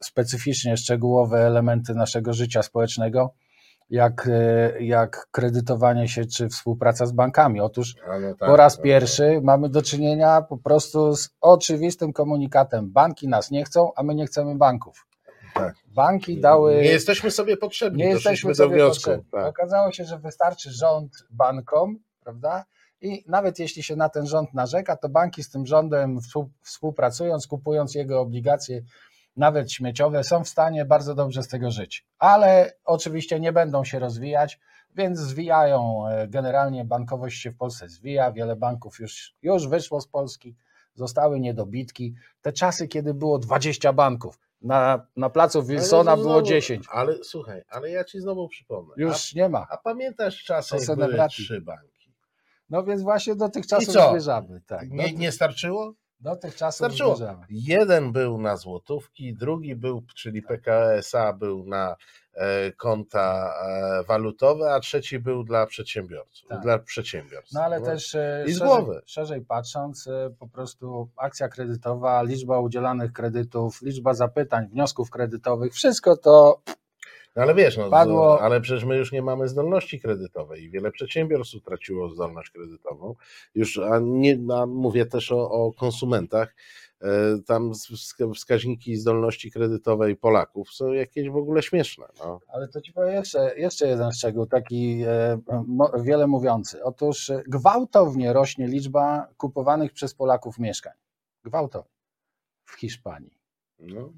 specyficznie 0.01 0.77
szczegółowe 0.77 1.39
elementy 1.39 1.95
naszego 1.95 2.33
życia 2.33 2.63
społecznego, 2.63 3.35
jak, 3.91 4.29
e, 4.33 4.85
jak 4.85 5.29
kredytowanie 5.31 6.09
się 6.09 6.25
czy 6.25 6.49
współpraca 6.49 7.07
z 7.07 7.13
bankami. 7.13 7.61
Otóż 7.61 7.95
no 7.97 8.35
tak, 8.39 8.49
po 8.49 8.57
raz 8.57 8.79
no, 8.79 8.85
pierwszy 8.85 9.33
no. 9.35 9.41
mamy 9.41 9.69
do 9.69 9.83
czynienia 9.83 10.43
po 10.43 10.59
prostu 10.59 11.17
z 11.17 11.31
oczywistym 11.41 12.13
komunikatem. 12.13 12.93
Banki 12.93 13.29
nas 13.29 13.51
nie 13.51 13.65
chcą, 13.65 13.91
a 13.97 14.03
my 14.03 14.15
nie 14.15 14.27
chcemy 14.27 14.57
banków. 14.57 15.07
Tak. 15.55 15.75
Banki 15.87 16.41
dały. 16.41 16.75
Nie 16.75 16.83
jesteśmy 16.83 17.31
sobie 17.31 17.57
potrzebni. 17.57 18.03
Nie 18.03 18.09
jesteśmy 18.09 18.55
sobie 18.55 18.69
do 18.69 18.75
wniosku. 18.75 19.11
Tak. 19.33 19.47
Okazało 19.47 19.93
się, 19.93 20.05
że 20.05 20.19
wystarczy 20.19 20.71
rząd 20.71 21.13
bankom, 21.31 21.99
prawda? 22.25 22.65
I 23.05 23.25
nawet 23.27 23.59
jeśli 23.59 23.83
się 23.83 23.97
na 23.97 24.09
ten 24.09 24.27
rząd 24.27 24.55
narzeka, 24.55 24.97
to 24.97 25.09
banki 25.09 25.43
z 25.43 25.51
tym 25.51 25.67
rządem 25.67 26.19
współpracując, 26.63 27.47
kupując 27.47 27.95
jego 27.95 28.21
obligacje, 28.21 28.83
nawet 29.37 29.73
śmieciowe, 29.73 30.25
są 30.25 30.45
w 30.45 30.49
stanie 30.49 30.85
bardzo 30.85 31.15
dobrze 31.15 31.43
z 31.43 31.49
tego 31.49 31.71
żyć. 31.71 32.07
Ale 32.19 32.73
oczywiście 32.85 33.41
nie 33.41 33.53
będą 33.53 33.85
się 33.85 33.99
rozwijać, 33.99 34.61
więc 34.95 35.19
zwijają. 35.19 36.09
E, 36.09 36.29
generalnie 36.29 36.85
bankowość 36.85 37.43
się 37.43 37.51
w 37.51 37.57
Polsce 37.57 37.89
zwija, 37.89 38.33
wiele 38.33 38.57
banków 38.57 39.01
już, 39.01 39.35
już 39.43 39.69
wyszło 39.69 40.01
z 40.01 40.09
Polski, 40.09 40.57
zostały 40.95 41.41
niedobitki. 41.41 42.15
Te 42.43 42.53
czasy, 42.53 42.89
kiedy 42.89 43.15
było 43.15 43.39
20 43.39 43.93
banków, 43.93 44.39
na, 44.63 45.07
na 45.17 45.31
placu 45.31 45.63
Wilsona 45.63 46.17
było 46.17 46.43
10. 46.43 46.87
Ale 46.91 47.25
słuchaj, 47.25 47.63
ale 47.69 47.91
ja 47.91 48.05
ci 48.05 48.21
znowu 48.21 48.49
przypomnę. 48.49 48.95
Już 48.97 49.33
a, 49.37 49.39
nie 49.39 49.49
ma. 49.49 49.67
A 49.71 49.77
pamiętasz 49.77 50.45
czasy, 50.45 50.77
jak 50.89 50.99
były 50.99 51.29
trzy 51.29 51.61
banki? 51.61 51.94
No 52.71 52.85
więc 52.85 53.03
właśnie 53.03 53.35
do 53.37 53.49
tych 53.49 53.67
czasów 53.67 53.95
zmierzamy. 53.95 54.61
Tak. 54.67 54.91
Nie, 54.91 55.13
nie 55.13 55.33
starczyło? 55.33 55.95
Do 56.21 56.37
tych 56.37 56.57
czasów 56.57 56.77
Starczyło. 56.77 57.17
zmierzamy. 57.17 57.47
Jeden 57.51 58.13
był 58.13 58.39
na 58.39 58.57
złotówki, 58.57 59.35
drugi 59.35 59.77
był, 59.77 60.03
czyli 60.17 60.43
PKSA 60.43 61.33
był 61.33 61.65
na 61.67 61.97
e, 62.35 62.73
konta 62.73 63.55
e, 63.67 64.05
walutowe, 64.05 64.75
a 64.75 64.81
trzeci 64.81 65.19
był 65.19 65.45
dla 65.45 65.67
przedsiębiorców. 65.67 66.49
Tak. 66.49 66.63
Dla 66.63 66.79
przedsiębiorstw. 66.79 67.53
No 67.55 67.61
ale 67.63 67.81
no. 67.81 67.87
też 67.87 68.15
e, 68.15 68.45
I 68.47 68.53
z 68.53 68.59
szerzej, 68.59 68.69
głowy. 68.69 69.03
szerzej 69.07 69.41
patrząc, 69.41 70.09
po 70.39 70.49
prostu 70.49 71.09
akcja 71.17 71.49
kredytowa, 71.49 72.23
liczba 72.23 72.61
udzielanych 72.61 73.13
kredytów, 73.13 73.83
liczba 73.83 74.15
zapytań, 74.15 74.69
wniosków 74.69 75.11
kredytowych, 75.11 75.73
wszystko 75.75 76.17
to 76.17 76.63
no 77.37 77.43
ale 77.43 77.55
wiesz, 77.55 77.77
no, 77.77 77.91
Padło... 77.91 78.41
ale 78.41 78.61
przecież 78.61 78.85
my 78.85 78.97
już 78.97 79.13
nie 79.13 79.23
mamy 79.23 79.49
zdolności 79.49 80.01
kredytowej 80.01 80.63
i 80.63 80.71
wiele 80.71 80.91
przedsiębiorstw 80.91 81.55
utraciło 81.55 82.09
zdolność 82.09 82.51
kredytową. 82.51 83.15
Już, 83.55 83.79
a 83.79 83.99
nie, 84.03 84.39
a 84.55 84.67
mówię 84.67 85.07
też 85.07 85.33
o, 85.33 85.51
o 85.51 85.73
konsumentach. 85.73 86.55
E, 87.03 87.39
tam 87.47 87.73
wskaźniki 88.35 88.97
zdolności 88.97 89.51
kredytowej 89.51 90.17
Polaków 90.17 90.71
są 90.71 90.93
jakieś 90.93 91.29
w 91.29 91.37
ogóle 91.37 91.63
śmieszne. 91.63 92.07
No. 92.19 92.41
Ale 92.49 92.69
to 92.69 92.81
ci 92.81 92.93
powiem 92.93 93.15
jeszcze, 93.15 93.59
jeszcze 93.59 93.89
jeden 93.89 94.13
szczegół, 94.13 94.47
taki 94.47 95.03
e, 95.07 95.41
wiele 96.03 96.27
mówiący. 96.27 96.85
Otóż 96.85 97.33
gwałtownie 97.47 98.33
rośnie 98.33 98.67
liczba 98.67 99.29
kupowanych 99.37 99.93
przez 99.93 100.15
Polaków 100.15 100.59
mieszkań. 100.59 100.93
Gwałtownie. 101.45 101.95
W 102.65 102.75
Hiszpanii. 102.75 103.39
No 103.79 104.13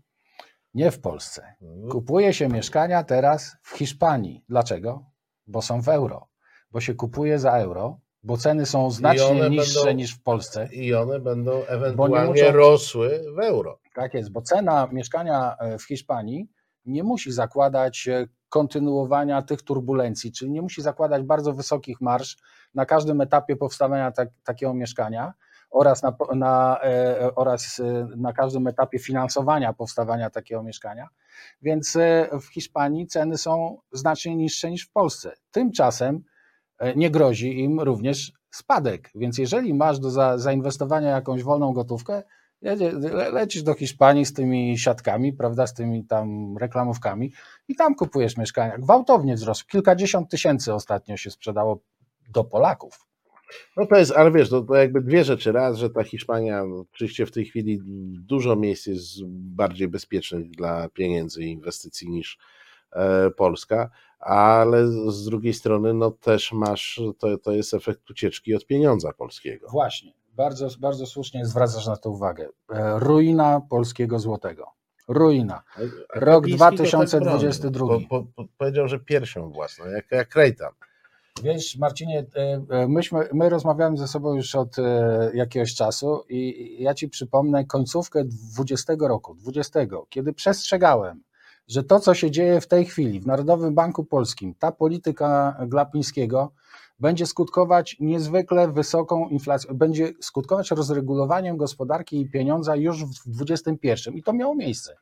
nie 0.77 0.91
w 0.91 1.01
Polsce. 1.01 1.55
Kupuje 1.91 2.33
się 2.33 2.49
mieszkania 2.49 3.05
teraz 3.05 3.57
w 3.63 3.77
Hiszpanii. 3.77 4.45
Dlaczego? 4.49 5.05
Bo 5.47 5.63
są 5.63 5.81
w 5.81 5.89
euro. 5.89 6.29
Bo 6.71 6.81
się 6.81 6.95
kupuje 6.95 7.39
za 7.39 7.53
euro, 7.53 8.01
bo 8.23 8.37
ceny 8.37 8.67
są 8.67 8.91
znacznie 8.91 9.51
niższe 9.51 9.85
będą, 9.85 9.97
niż 9.97 10.15
w 10.15 10.23
Polsce. 10.23 10.69
I 10.73 10.95
one 10.95 11.21
będą 11.21 11.65
ewentualnie 11.65 12.45
muszą, 12.45 12.57
rosły 12.57 13.25
w 13.37 13.39
euro. 13.39 13.81
Tak 13.95 14.15
jest, 14.15 14.33
bo 14.33 14.43
cena 14.43 14.89
mieszkania 14.93 15.57
e, 15.59 15.79
w 15.79 15.83
Hiszpanii 15.83 16.49
nie 16.85 17.03
musi 17.03 17.33
zakładać 17.33 18.09
e, 18.09 18.27
kontynuowania 18.49 19.43
tych 19.43 19.63
turbulencji, 19.63 20.33
czyli 20.33 20.51
nie 20.51 20.63
musi 20.63 20.83
zakładać 20.83 21.23
bardzo 21.23 21.53
wysokich 21.53 22.01
marsz 22.01 22.37
na 22.75 22.87
każdym 22.87 23.21
etapie 23.21 23.57
powstawania 23.57 24.13
tak, 24.13 24.29
takiego 24.45 24.75
mieszkania, 24.75 25.33
oraz 25.77 26.03
na, 26.03 26.17
na, 26.35 26.81
e, 26.83 27.35
oraz 27.35 27.81
e, 27.81 28.09
na 28.17 28.33
każdym 28.33 28.67
etapie 28.67 28.99
finansowania 28.99 29.73
powstawania 29.73 30.31
takiego 30.31 30.63
mieszkania. 30.63 31.09
Więc 31.63 31.97
e, 31.97 32.29
w 32.41 32.47
Hiszpanii 32.47 33.07
ceny 33.07 33.39
są 33.39 33.79
znacznie 33.93 34.37
niższe 34.37 34.71
niż 34.71 34.87
w 34.87 34.93
Polsce. 34.93 35.33
Tymczasem 35.51 36.25
nie 36.97 37.11
grozi 37.11 37.61
im 37.61 37.81
również 37.81 38.33
spadek. 38.51 39.11
Więc 39.15 39.39
jeżeli 39.39 39.75
masz 39.75 39.99
do 39.99 40.11
za, 40.11 40.39
zainwestowania 40.39 41.11
jakąś 41.11 41.43
wolną 41.43 41.73
gotówkę, 41.73 42.23
lecisz 43.33 43.63
do 43.63 43.75
Hiszpanii 43.75 44.25
z 44.25 44.33
tymi 44.33 44.79
siatkami, 44.79 45.33
prawda, 45.33 45.67
z 45.67 45.75
tymi 45.75 46.05
tam 46.05 46.59
reklamówkami 46.59 47.33
i 47.69 47.75
tam 47.75 47.95
kupujesz 47.95 48.37
mieszkania. 48.37 48.79
Gwałtownie 48.79 49.35
wzrosł. 49.35 49.67
Kilkadziesiąt 49.67 50.31
tysięcy 50.31 50.75
ostatnio 50.75 51.17
się 51.17 51.31
sprzedało 51.31 51.79
do 52.29 52.45
Polaków. 52.45 53.06
No 53.77 53.87
to 53.87 53.97
jest, 53.97 54.13
ale 54.13 54.31
wiesz, 54.33 54.51
to, 54.51 54.63
to 54.63 54.75
jakby 54.75 55.01
dwie 55.01 55.25
rzeczy. 55.25 55.53
Raz, 55.53 55.77
że 55.77 55.91
ta 55.91 56.05
Hiszpania 56.05 56.65
no, 56.65 56.85
oczywiście 56.93 57.27
w 57.27 57.31
tej 57.31 57.45
chwili 57.45 57.81
dużo 58.27 58.57
miejsc 58.57 58.87
jest 58.87 59.25
bardziej 59.29 59.89
bezpiecznych 59.89 60.51
dla 60.51 60.89
pieniędzy 60.89 61.45
i 61.45 61.51
inwestycji 61.51 62.11
niż 62.11 62.39
e, 62.93 63.31
Polska, 63.31 63.91
ale 64.21 64.87
z 65.09 65.25
drugiej 65.25 65.55
strony 65.55 65.95
no 65.95 66.11
też 66.11 66.53
masz, 66.53 67.01
to, 67.19 67.39
to 67.39 67.53
jest 67.53 67.75
efekt 67.75 68.11
ucieczki 68.11 68.55
od 68.55 68.67
pieniądza 68.67 69.13
polskiego. 69.13 69.69
Właśnie, 69.71 70.13
bardzo, 70.33 70.69
bardzo 70.81 71.07
słusznie 71.07 71.47
zwracasz 71.47 71.87
na 71.87 71.97
to 71.97 72.11
uwagę. 72.11 72.49
E, 72.71 72.99
ruina 72.99 73.61
polskiego 73.71 74.19
złotego. 74.19 74.77
Ruina. 75.09 75.63
Rok 76.15 76.47
2022. 76.47 77.87
Po, 78.09 78.25
po, 78.37 78.45
powiedział, 78.59 78.89
że 78.89 78.99
piersią 78.99 79.51
własną, 79.51 79.87
jak, 79.87 80.11
jak 80.11 80.35
Rejtan. 80.35 80.73
Wiesz, 81.43 81.79
Marcinie, 81.79 82.27
e, 82.37 82.63
e, 82.71 82.89
myśmy, 82.89 83.29
my 83.33 83.49
rozmawiamy 83.49 83.97
ze 83.97 84.09
sobą 84.09 84.35
już 84.35 84.55
od 84.55 84.79
e, 84.79 85.31
jakiegoś 85.35 85.75
czasu 85.75 86.25
i 86.29 86.77
ja 86.83 86.95
Ci 86.95 87.09
przypomnę 87.09 87.65
końcówkę 87.65 88.25
20 88.25 88.93
roku, 89.01 89.35
20, 89.35 89.81
kiedy 90.09 90.33
przestrzegałem, 90.33 91.23
że 91.69 91.83
to, 91.85 92.01
co 92.01 92.15
się 92.15 92.31
dzieje 92.31 92.61
w 92.61 92.69
tej 92.69 92.85
chwili 92.85 93.21
w 93.21 93.27
Narodowym 93.27 93.75
Banku 93.75 94.05
Polskim, 94.05 94.55
ta 94.59 94.73
polityka 94.73 95.57
Glapińskiego 95.67 96.53
będzie 97.01 97.27
skutkować 97.27 97.97
niezwykle 98.01 98.73
wysoką 98.73 99.29
inflacją, 99.29 99.75
będzie 99.75 100.13
skutkować 100.21 100.71
rozregulowaniem 100.71 101.57
gospodarki 101.57 102.21
i 102.21 102.31
pieniądza 102.31 102.77
już 102.77 103.05
w 103.05 103.29
2021 103.29 104.15
i 104.15 104.23
to 104.23 104.33
miało 104.33 104.55
miejsce. 104.55 104.97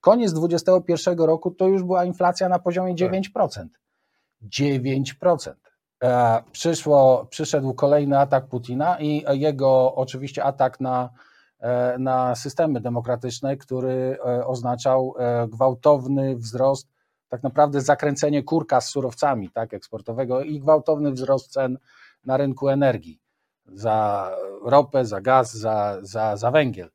Koniec 0.00 0.32
2021 0.32 1.18
roku 1.26 1.50
to 1.50 1.68
już 1.68 1.82
była 1.82 2.04
inflacja 2.04 2.48
na 2.48 2.58
poziomie 2.58 2.94
9%. 2.94 3.66
9%. 4.42 5.54
E, 6.04 6.42
przyszło, 6.52 7.26
przyszedł 7.30 7.74
kolejny 7.74 8.18
atak 8.18 8.46
Putina 8.46 9.00
i 9.00 9.24
jego 9.30 9.94
oczywiście 9.94 10.44
atak 10.44 10.80
na, 10.80 11.10
e, 11.60 11.98
na 11.98 12.34
systemy 12.34 12.80
demokratyczne, 12.80 13.56
który 13.56 14.18
e, 14.26 14.46
oznaczał 14.46 15.14
gwałtowny 15.48 16.36
wzrost, 16.36 16.88
tak 17.28 17.42
naprawdę 17.42 17.80
zakręcenie 17.80 18.42
kurka 18.42 18.80
z 18.80 18.88
surowcami 18.88 19.50
tak, 19.50 19.74
eksportowego 19.74 20.42
i 20.42 20.60
gwałtowny 20.60 21.12
wzrost 21.12 21.52
cen 21.52 21.78
na 22.24 22.36
rynku 22.36 22.68
energii 22.68 23.20
za 23.66 24.30
ropę, 24.64 25.04
za 25.04 25.20
gaz, 25.20 25.54
za, 25.54 25.98
za, 26.02 26.36
za 26.36 26.50
węgiel. 26.50 26.90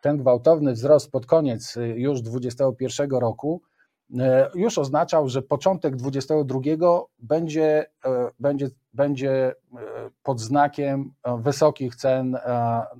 Ten 0.00 0.16
gwałtowny 0.16 0.72
wzrost 0.72 1.10
pod 1.10 1.26
koniec 1.26 1.78
już 1.94 2.22
2021 2.22 3.10
roku 3.10 3.62
już 4.54 4.78
oznaczał, 4.78 5.28
że 5.28 5.42
początek 5.42 5.96
22 5.96 6.60
będzie, 7.18 7.86
e, 8.04 8.30
będzie, 8.40 8.68
będzie 8.94 9.32
e, 9.32 9.54
pod 10.22 10.40
znakiem 10.40 11.12
wysokich 11.38 11.96
cen 11.96 12.38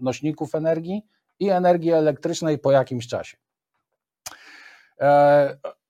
nośników 0.00 0.55
energii 0.55 1.02
i 1.40 1.48
energii 1.48 1.92
elektrycznej 1.92 2.59
po 2.59 2.72
jakimś 2.72 3.07
czasie. 3.09 3.36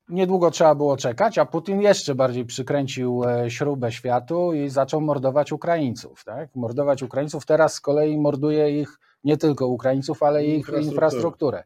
Niedługo 0.08 0.50
trzeba 0.50 0.74
było 0.74 0.96
czekać, 0.96 1.38
a 1.38 1.46
Putin 1.46 1.80
jeszcze 1.80 2.14
bardziej 2.14 2.44
przykręcił 2.44 3.22
śrubę 3.48 3.92
światu 3.92 4.52
i 4.52 4.68
zaczął 4.68 5.00
mordować 5.00 5.52
Ukraińców. 5.52 6.24
Tak? 6.24 6.54
Mordować 6.54 7.02
Ukraińców, 7.02 7.46
teraz 7.46 7.74
z 7.74 7.80
kolei 7.80 8.18
morduje 8.18 8.80
ich 8.80 8.98
nie 9.24 9.36
tylko 9.36 9.66
Ukraińców, 9.66 10.22
ale 10.22 10.44
i 10.44 10.58
ich 10.58 10.68
infrastrukturę. 10.80 11.64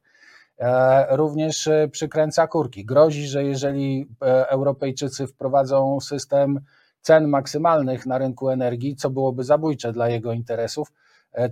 E, 0.59 1.17
również 1.17 1.67
e, 1.67 1.89
przykręca 1.89 2.47
kurki. 2.47 2.85
Grozi, 2.85 3.27
że 3.27 3.45
jeżeli 3.45 4.07
e, 4.23 4.49
Europejczycy 4.49 5.27
wprowadzą 5.27 6.01
system 6.01 6.61
cen 7.01 7.29
maksymalnych 7.29 8.07
na 8.07 8.19
rynku 8.19 8.51
energii, 8.51 8.97
co 8.97 9.11
byłoby 9.11 9.45
zabójcze 9.45 9.93
dla 9.93 10.09
jego 10.09 10.33
interesów, 10.33 10.93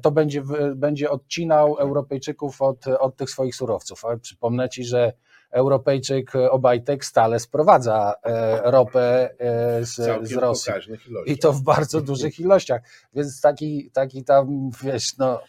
to 0.02 0.10
będzie, 0.10 0.42
będzie 0.74 1.10
odcinał 1.10 1.76
Europejczyków 1.76 2.62
od, 2.62 2.86
od 2.86 3.16
tych 3.16 3.30
swoich 3.30 3.54
surowców. 3.54 4.04
Ale 4.04 4.18
przypomnę 4.18 4.68
Ci, 4.68 4.84
że 4.84 5.12
Europejczyk 5.50 6.32
Obajtek 6.50 7.04
stale 7.04 7.40
sprowadza 7.40 8.14
ropę 8.62 9.30
z, 9.80 9.94
z 10.28 10.32
Rosji. 10.32 10.72
I 11.26 11.38
to 11.38 11.52
w 11.52 11.62
bardzo 11.62 12.00
dużych 12.00 12.40
ilościach. 12.40 12.80
Więc 13.14 13.40
taki, 13.40 13.90
taki 13.90 14.24
tam, 14.24 14.70
wiesz, 14.82 15.16
no, 15.18 15.40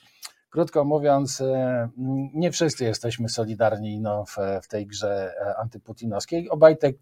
Krótko 0.49 0.85
mówiąc, 0.85 1.41
e, 1.41 1.89
nie 2.33 2.51
wszyscy 2.51 2.83
jesteśmy 2.85 3.29
solidarni 3.29 3.99
no, 3.99 4.25
w, 4.25 4.37
w 4.63 4.67
tej 4.67 4.87
grze 4.87 5.33
e, 5.41 5.57
antyputinowskiej. 5.57 6.49
Obajtek 6.49 6.97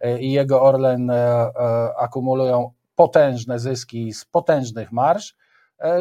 e, 0.00 0.20
i 0.20 0.32
jego 0.32 0.62
Orlen 0.62 1.12
akumulują 1.98 2.72
potężne 2.94 3.58
zyski 3.58 4.12
z 4.12 4.24
potężnych 4.24 4.92
marsz, 4.92 5.36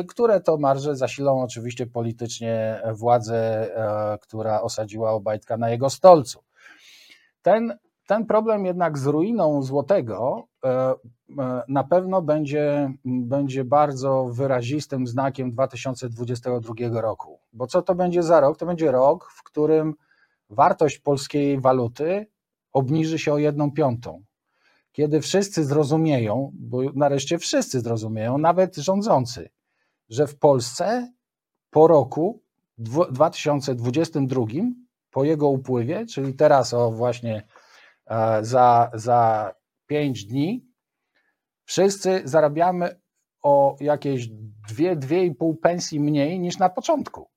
które 0.10 0.42
to 0.42 0.58
marże 0.58 0.96
zasilą 0.96 1.42
oczywiście 1.42 1.88
politycznie 1.88 2.82
władzę, 2.94 3.70
która 4.22 4.62
osadziła 4.62 5.12
Obajtka 5.12 5.58
na 5.58 5.70
jego 5.70 5.90
stolcu. 5.90 6.44
Ten, 7.42 7.78
ten 8.08 8.26
problem 8.26 8.66
jednak 8.66 8.98
z 8.98 9.06
ruiną 9.06 9.62
złotego 9.62 10.48
na 11.68 11.84
pewno 11.84 12.22
będzie, 12.22 12.94
będzie 13.06 13.64
bardzo 13.64 14.26
wyrazistym 14.26 15.08
znakiem 15.08 15.52
2022 15.52 17.02
roku. 17.02 17.40
Bo 17.54 17.68
co 17.68 17.82
to 17.82 17.96
będzie 17.96 18.24
za 18.24 18.40
rok? 18.40 18.58
To 18.58 18.66
będzie 18.66 18.92
rok, 18.92 19.32
w 19.32 19.44
którym 19.44 19.94
wartość 20.50 21.00
polskiej 21.00 21.62
waluty 21.62 22.28
obniży 22.72 23.20
się 23.20 23.34
o 23.34 23.38
jedną 23.38 23.72
piątą. 23.72 24.24
Kiedy 24.92 25.22
wszyscy 25.22 25.66
zrozumieją, 25.66 26.52
bo 26.54 26.82
nareszcie 26.94 27.38
wszyscy 27.38 27.82
zrozumieją, 27.82 28.38
nawet 28.38 28.76
rządzący, 28.76 29.50
że 30.10 30.28
w 30.28 30.38
Polsce 30.38 31.14
po 31.70 31.88
roku 31.88 32.42
2022, 32.78 34.46
po 35.12 35.24
jego 35.24 35.48
upływie, 35.48 36.06
czyli 36.06 36.34
teraz 36.34 36.74
o 36.74 36.92
właśnie 36.92 37.48
e, 38.06 38.46
za, 38.46 38.92
za 38.94 39.54
5 39.88 40.26
dni, 40.26 40.69
wszyscy 41.70 42.22
zarabiamy 42.26 43.00
o 43.44 43.76
jakieś 43.80 44.30
2-2,5 44.72 45.54
pensji 45.62 46.00
mniej 46.00 46.40
niż 46.40 46.58
na 46.58 46.70
początku. 46.70 47.30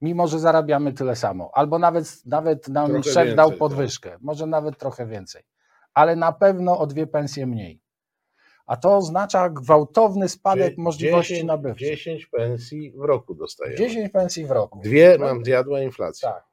Mimo, 0.00 0.26
że 0.26 0.38
zarabiamy 0.38 0.92
tyle 0.92 1.16
samo. 1.16 1.50
Albo 1.54 1.78
nawet, 1.78 2.26
nawet 2.26 2.68
nam 2.68 2.86
trochę 2.86 3.02
szef 3.02 3.14
więcej, 3.14 3.36
dał 3.36 3.50
tak. 3.50 3.58
podwyżkę, 3.58 4.10
tak. 4.10 4.20
może 4.22 4.46
nawet 4.46 4.78
trochę 4.78 5.06
więcej. 5.06 5.42
Ale 5.94 6.16
na 6.16 6.32
pewno 6.32 6.78
o 6.78 6.86
dwie 6.86 7.06
pensje 7.06 7.46
mniej. 7.46 7.80
A 8.66 8.76
to 8.76 8.96
oznacza 8.96 9.50
gwałtowny 9.50 10.28
spadek 10.28 10.78
możliwości 10.78 11.34
10, 11.34 11.46
nabywczych. 11.46 11.88
10 11.88 12.26
pensji 12.26 12.92
w 12.92 13.00
roku 13.00 13.34
dostajemy. 13.34 13.76
10 13.76 14.12
pensji 14.12 14.46
w 14.46 14.50
roku. 14.50 14.80
Dwie 14.80 15.18
nam 15.18 15.44
zjadła 15.44 15.80
inflacja. 15.80 16.32
Tak. 16.32 16.44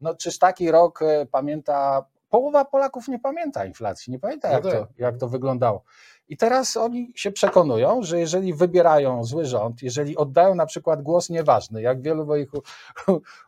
No, 0.00 0.14
czyż 0.14 0.38
taki 0.38 0.70
rok 0.70 1.02
e, 1.02 1.26
pamięta 1.26 2.06
połowa 2.28 2.64
Polaków 2.64 3.08
nie 3.08 3.18
pamięta 3.18 3.64
inflacji, 3.64 4.10
nie 4.10 4.18
pamięta, 4.18 4.48
no 4.48 4.54
jak, 4.54 4.64
no 4.64 4.70
tak. 4.70 4.80
to, 4.80 4.86
jak 4.98 5.16
to 5.16 5.28
wyglądało. 5.28 5.82
I 6.28 6.36
teraz 6.36 6.76
oni 6.76 7.12
się 7.14 7.32
przekonują, 7.32 8.02
że 8.02 8.20
jeżeli 8.20 8.54
wybierają 8.54 9.24
zły 9.24 9.44
rząd, 9.44 9.82
jeżeli 9.82 10.16
oddają 10.16 10.54
na 10.54 10.66
przykład 10.66 11.02
głos 11.02 11.30
nieważny, 11.30 11.82
jak 11.82 12.02
wielu 12.02 12.26
moich 12.26 12.48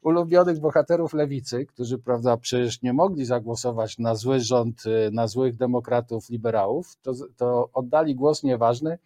ulubionych 0.03 0.61
bohaterów 0.61 1.15
lewicy, 1.15 1.67
którzy 1.67 1.99
prawda, 1.99 2.37
przecież 2.37 2.83
nie 2.83 2.93
mogli 2.93 3.25
zagłosować 3.25 3.99
na 3.99 4.15
zły 4.15 4.41
rząd, 4.41 4.87
y, 4.87 5.11
na 5.13 5.29
złych 5.29 5.57
demokratów, 5.57 6.31
liberałów, 6.31 6.97
to, 7.03 7.13
to 7.37 7.69
oddali 7.73 8.15
głos 8.15 8.43
nieważny, 8.43 8.99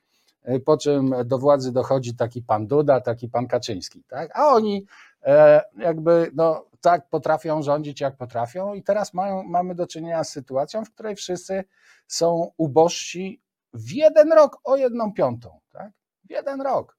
y, 0.49 0.61
po 0.61 0.77
czym 0.77 1.15
do 1.25 1.39
władzy 1.39 1.73
dochodzi 1.73 2.17
taki 2.17 2.43
pan 2.43 2.67
Duda, 2.67 3.01
taki 3.01 3.29
pan 3.29 3.47
Kaczyński. 3.47 4.03
Tak? 4.09 4.31
A 4.35 4.49
oni 4.49 4.87
e, 5.23 5.63
jakby 5.79 6.31
no, 6.35 6.65
tak 6.85 7.09
potrafią 7.09 7.63
rządzić, 7.63 8.01
jak 8.01 8.17
potrafią, 8.17 8.75
i 8.75 8.83
teraz 8.83 9.15
mają, 9.15 9.43
mamy 9.43 9.75
do 9.75 9.87
czynienia 9.87 10.25
z 10.25 10.33
sytuacją, 10.33 10.85
w 10.85 10.91
której 10.91 11.17
wszyscy 11.17 11.65
są 12.07 12.53
ubożsi 12.57 13.43
w 13.75 13.93
jeden 13.93 14.33
rok 14.33 14.59
o 14.65 14.77
jedną 14.77 15.13
piątą. 15.13 15.61
Tak? 15.73 15.93
W 16.25 16.31
jeden 16.31 16.61
rok. 16.61 16.99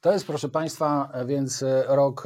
To 0.00 0.12
jest, 0.12 0.26
proszę 0.26 0.48
Państwa, 0.48 1.12
więc 1.26 1.64
rok, 1.86 2.24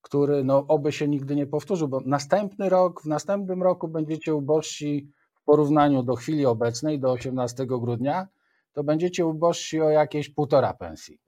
który 0.00 0.44
no, 0.44 0.66
oby 0.68 0.92
się 0.92 1.08
nigdy 1.08 1.36
nie 1.36 1.46
powtórzył, 1.46 1.88
bo 1.88 2.00
następny 2.06 2.68
rok, 2.68 3.02
w 3.02 3.06
następnym 3.06 3.62
roku 3.62 3.88
będziecie 3.88 4.34
ubożsi 4.34 5.12
w 5.34 5.44
porównaniu 5.44 6.02
do 6.02 6.14
chwili 6.14 6.46
obecnej, 6.46 7.00
do 7.00 7.12
18 7.12 7.66
grudnia, 7.66 8.28
to 8.72 8.84
będziecie 8.84 9.26
ubożsi 9.26 9.80
o 9.80 9.90
jakieś 9.90 10.28
półtora 10.28 10.74
pensji. 10.74 11.20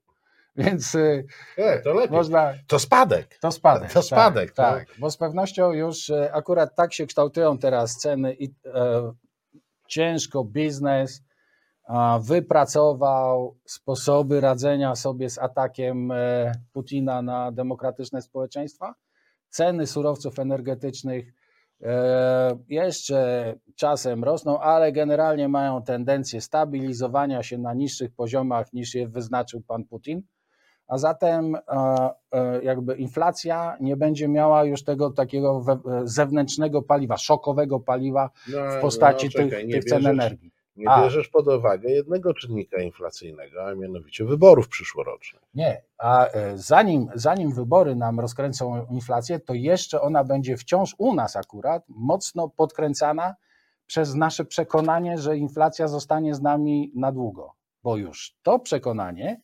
Więc 0.56 0.94
y, 0.94 1.26
Nie, 1.58 1.78
to 1.78 1.94
lepiej. 1.94 2.16
można. 2.16 2.52
To 2.66 2.78
spadek. 2.78 3.38
To 3.38 3.50
spadek. 3.52 3.92
To 3.92 4.02
spadek. 4.02 4.52
Tak, 4.52 4.86
tak, 4.86 4.98
bo 4.98 5.10
z 5.10 5.16
pewnością 5.16 5.72
już 5.72 6.08
y, 6.08 6.32
akurat 6.32 6.74
tak 6.74 6.94
się 6.94 7.06
kształtują 7.06 7.58
teraz 7.58 7.96
ceny 7.96 8.34
i 8.34 8.54
e, 8.74 9.12
ciężko 9.88 10.44
biznes 10.44 11.22
wypracował 12.20 13.56
sposoby 13.64 14.40
radzenia 14.40 14.94
sobie 14.94 15.30
z 15.30 15.38
atakiem 15.38 16.10
e, 16.12 16.52
Putina 16.72 17.22
na 17.22 17.52
demokratyczne 17.52 18.22
społeczeństwa. 18.22 18.94
Ceny 19.48 19.86
surowców 19.86 20.38
energetycznych 20.38 21.32
e, 21.82 22.58
jeszcze 22.68 23.54
czasem 23.76 24.24
rosną, 24.24 24.60
ale 24.60 24.92
generalnie 24.92 25.48
mają 25.48 25.82
tendencję 25.82 26.40
stabilizowania 26.40 27.42
się 27.42 27.58
na 27.58 27.74
niższych 27.74 28.14
poziomach 28.14 28.72
niż 28.72 28.94
je 28.94 29.08
wyznaczył 29.08 29.60
pan 29.60 29.84
Putin 29.84 30.22
a 30.94 30.98
zatem 30.98 31.54
e, 31.54 31.60
e, 32.32 32.64
jakby 32.64 32.94
inflacja 32.94 33.76
nie 33.80 33.96
będzie 33.96 34.28
miała 34.28 34.64
już 34.64 34.84
tego 34.84 35.10
takiego 35.10 35.64
zewnętrznego 36.04 36.82
paliwa, 36.82 37.16
szokowego 37.16 37.80
paliwa 37.80 38.30
no, 38.48 38.58
w 38.70 38.80
postaci 38.80 39.26
no, 39.26 39.32
czekaj, 39.32 39.62
tych, 39.62 39.70
tych 39.70 39.84
cen 39.84 40.06
energii. 40.06 40.50
Nie 40.76 40.88
a, 40.88 41.02
bierzesz 41.02 41.28
pod 41.28 41.48
uwagę 41.48 41.90
jednego 41.90 42.34
czynnika 42.34 42.80
inflacyjnego, 42.80 43.64
a 43.64 43.74
mianowicie 43.74 44.24
wyborów 44.24 44.68
przyszłorocznych. 44.68 45.42
Nie, 45.54 45.82
a 45.98 46.26
e, 46.26 46.58
zanim, 46.58 47.08
zanim 47.14 47.52
wybory 47.52 47.96
nam 47.96 48.20
rozkręcą 48.20 48.86
inflację, 48.90 49.40
to 49.40 49.54
jeszcze 49.54 50.00
ona 50.00 50.24
będzie 50.24 50.56
wciąż 50.56 50.94
u 50.98 51.14
nas 51.14 51.36
akurat 51.36 51.84
mocno 51.88 52.48
podkręcana 52.48 53.34
przez 53.86 54.14
nasze 54.14 54.44
przekonanie, 54.44 55.18
że 55.18 55.36
inflacja 55.36 55.88
zostanie 55.88 56.34
z 56.34 56.42
nami 56.42 56.92
na 56.94 57.12
długo. 57.12 57.52
Bo 57.82 57.96
już 57.96 58.36
to 58.42 58.58
przekonanie 58.58 59.40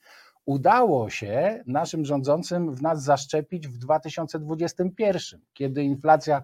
udało 0.46 1.10
się 1.10 1.62
naszym 1.66 2.04
rządzącym 2.04 2.74
w 2.74 2.82
nas 2.82 3.02
zaszczepić 3.02 3.68
w 3.68 3.78
2021, 3.78 5.40
kiedy 5.52 5.82
inflacja, 5.84 6.42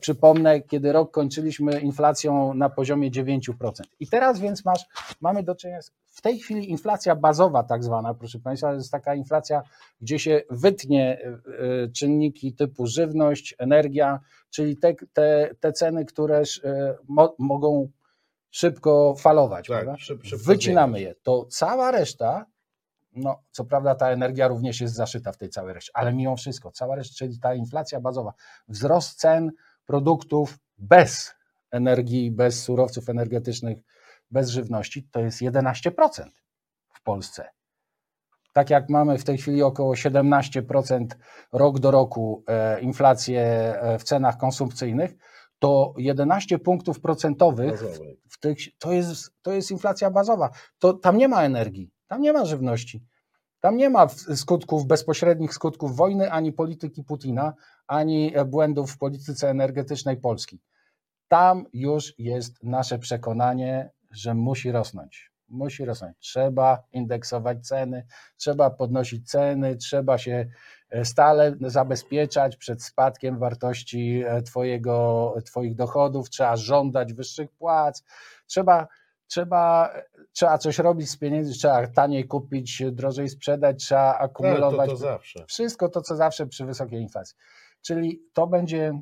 przypomnę, 0.00 0.60
kiedy 0.60 0.92
rok 0.92 1.10
kończyliśmy 1.10 1.80
inflacją 1.80 2.54
na 2.54 2.70
poziomie 2.70 3.10
9%. 3.10 3.50
I 4.00 4.06
teraz 4.06 4.40
więc 4.40 4.64
masz, 4.64 4.84
mamy 5.20 5.42
do 5.42 5.54
czynienia 5.54 5.82
z, 5.82 5.92
w 6.06 6.20
tej 6.20 6.38
chwili 6.38 6.70
inflacja 6.70 7.16
bazowa 7.16 7.62
tak 7.62 7.84
zwana, 7.84 8.14
proszę 8.14 8.38
Państwa, 8.38 8.74
jest 8.74 8.90
taka 8.90 9.14
inflacja, 9.14 9.62
gdzie 10.00 10.18
się 10.18 10.42
wytnie 10.50 11.18
e, 11.18 11.28
e, 11.84 11.88
czynniki 11.88 12.54
typu 12.54 12.86
żywność, 12.86 13.54
energia, 13.58 14.20
czyli 14.50 14.76
te, 14.76 14.94
te, 15.12 15.50
te 15.60 15.72
ceny, 15.72 16.04
które 16.04 16.42
e, 16.64 16.96
mo, 17.08 17.34
mogą 17.38 17.88
szybko 18.50 19.14
falować. 19.18 19.68
Tak, 19.68 19.98
szyb, 19.98 20.22
Wycinamy 20.46 21.00
je. 21.00 21.14
To 21.22 21.44
cała 21.44 21.90
reszta 21.90 22.46
no, 23.12 23.42
co 23.50 23.64
prawda 23.64 23.94
ta 23.94 24.10
energia 24.10 24.48
również 24.48 24.80
jest 24.80 24.94
zaszyta 24.94 25.32
w 25.32 25.36
tej 25.36 25.48
całej 25.48 25.74
reszcie, 25.74 25.90
ale 25.94 26.12
mimo 26.12 26.36
wszystko, 26.36 26.70
cała 26.70 26.96
reszta, 26.96 27.14
czyli 27.18 27.40
ta 27.40 27.54
inflacja 27.54 28.00
bazowa, 28.00 28.32
wzrost 28.68 29.18
cen 29.18 29.50
produktów 29.86 30.58
bez 30.78 31.34
energii, 31.70 32.30
bez 32.30 32.62
surowców 32.62 33.08
energetycznych, 33.08 33.78
bez 34.30 34.48
żywności, 34.48 35.08
to 35.10 35.20
jest 35.20 35.40
11% 35.40 36.30
w 36.92 37.02
Polsce. 37.02 37.48
Tak 38.52 38.70
jak 38.70 38.88
mamy 38.88 39.18
w 39.18 39.24
tej 39.24 39.38
chwili 39.38 39.62
około 39.62 39.94
17% 39.94 41.06
rok 41.52 41.78
do 41.78 41.90
roku 41.90 42.44
e, 42.46 42.80
inflację 42.80 43.42
e, 43.42 43.98
w 43.98 44.04
cenach 44.04 44.36
konsumpcyjnych, 44.36 45.14
to 45.58 45.94
11 45.96 46.58
punktów 46.58 47.00
procentowych 47.00 47.82
w 48.28 48.40
tych, 48.40 48.58
to, 48.78 48.92
jest, 48.92 49.32
to 49.42 49.52
jest 49.52 49.70
inflacja 49.70 50.10
bazowa. 50.10 50.50
To, 50.78 50.92
tam 50.92 51.18
nie 51.18 51.28
ma 51.28 51.42
energii. 51.42 51.90
Tam 52.10 52.22
nie 52.22 52.32
ma 52.32 52.44
żywności. 52.44 53.04
Tam 53.60 53.76
nie 53.76 53.90
ma 53.90 54.08
skutków, 54.34 54.86
bezpośrednich 54.86 55.54
skutków 55.54 55.96
wojny, 55.96 56.32
ani 56.32 56.52
polityki 56.52 57.04
Putina, 57.04 57.54
ani 57.86 58.32
błędów 58.46 58.92
w 58.92 58.98
polityce 58.98 59.50
energetycznej 59.50 60.16
Polski. 60.16 60.60
Tam 61.28 61.66
już 61.72 62.14
jest 62.18 62.62
nasze 62.62 62.98
przekonanie, 62.98 63.90
że 64.10 64.34
musi 64.34 64.72
rosnąć. 64.72 65.30
Musi 65.48 65.84
rosnąć. 65.84 66.16
Trzeba 66.18 66.82
indeksować 66.92 67.66
ceny, 67.66 68.06
trzeba 68.36 68.70
podnosić 68.70 69.30
ceny, 69.30 69.76
trzeba 69.76 70.18
się 70.18 70.46
e, 70.90 71.04
stale 71.04 71.56
zabezpieczać 71.60 72.56
przed 72.56 72.82
spadkiem 72.82 73.38
wartości 73.38 74.22
e, 74.26 74.42
twojego, 74.42 75.34
Twoich 75.44 75.74
dochodów, 75.74 76.30
trzeba 76.30 76.56
żądać 76.56 77.12
wyższych 77.12 77.50
płac, 77.50 78.04
trzeba 78.46 78.88
trzeba, 79.30 79.94
trzeba 80.32 80.58
coś 80.58 80.78
robić 80.78 81.10
z 81.10 81.16
pieniędzy, 81.16 81.52
trzeba 81.52 81.86
taniej 81.86 82.26
kupić, 82.26 82.82
drożej 82.92 83.28
sprzedać, 83.28 83.84
trzeba 83.84 84.18
akumulować. 84.18 84.90
To, 84.90 84.96
to 84.96 85.00
zawsze. 85.00 85.44
Wszystko 85.46 85.88
to, 85.88 86.02
co 86.02 86.16
zawsze 86.16 86.46
przy 86.46 86.64
wysokiej 86.64 87.00
inflacji. 87.00 87.36
Czyli 87.82 88.22
to 88.32 88.46
będzie 88.46 88.92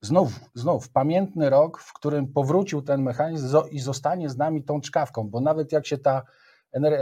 znów, 0.00 0.40
znów 0.54 0.88
pamiętny 0.88 1.50
rok, 1.50 1.80
w 1.80 1.92
którym 1.92 2.32
powrócił 2.32 2.82
ten 2.82 3.02
mechanizm 3.02 3.56
i 3.70 3.80
zostanie 3.80 4.30
z 4.30 4.36
nami 4.36 4.64
tą 4.64 4.80
czkawką, 4.80 5.28
bo 5.28 5.40
nawet 5.40 5.72
jak 5.72 5.86
się 5.86 5.98
ta, 5.98 6.22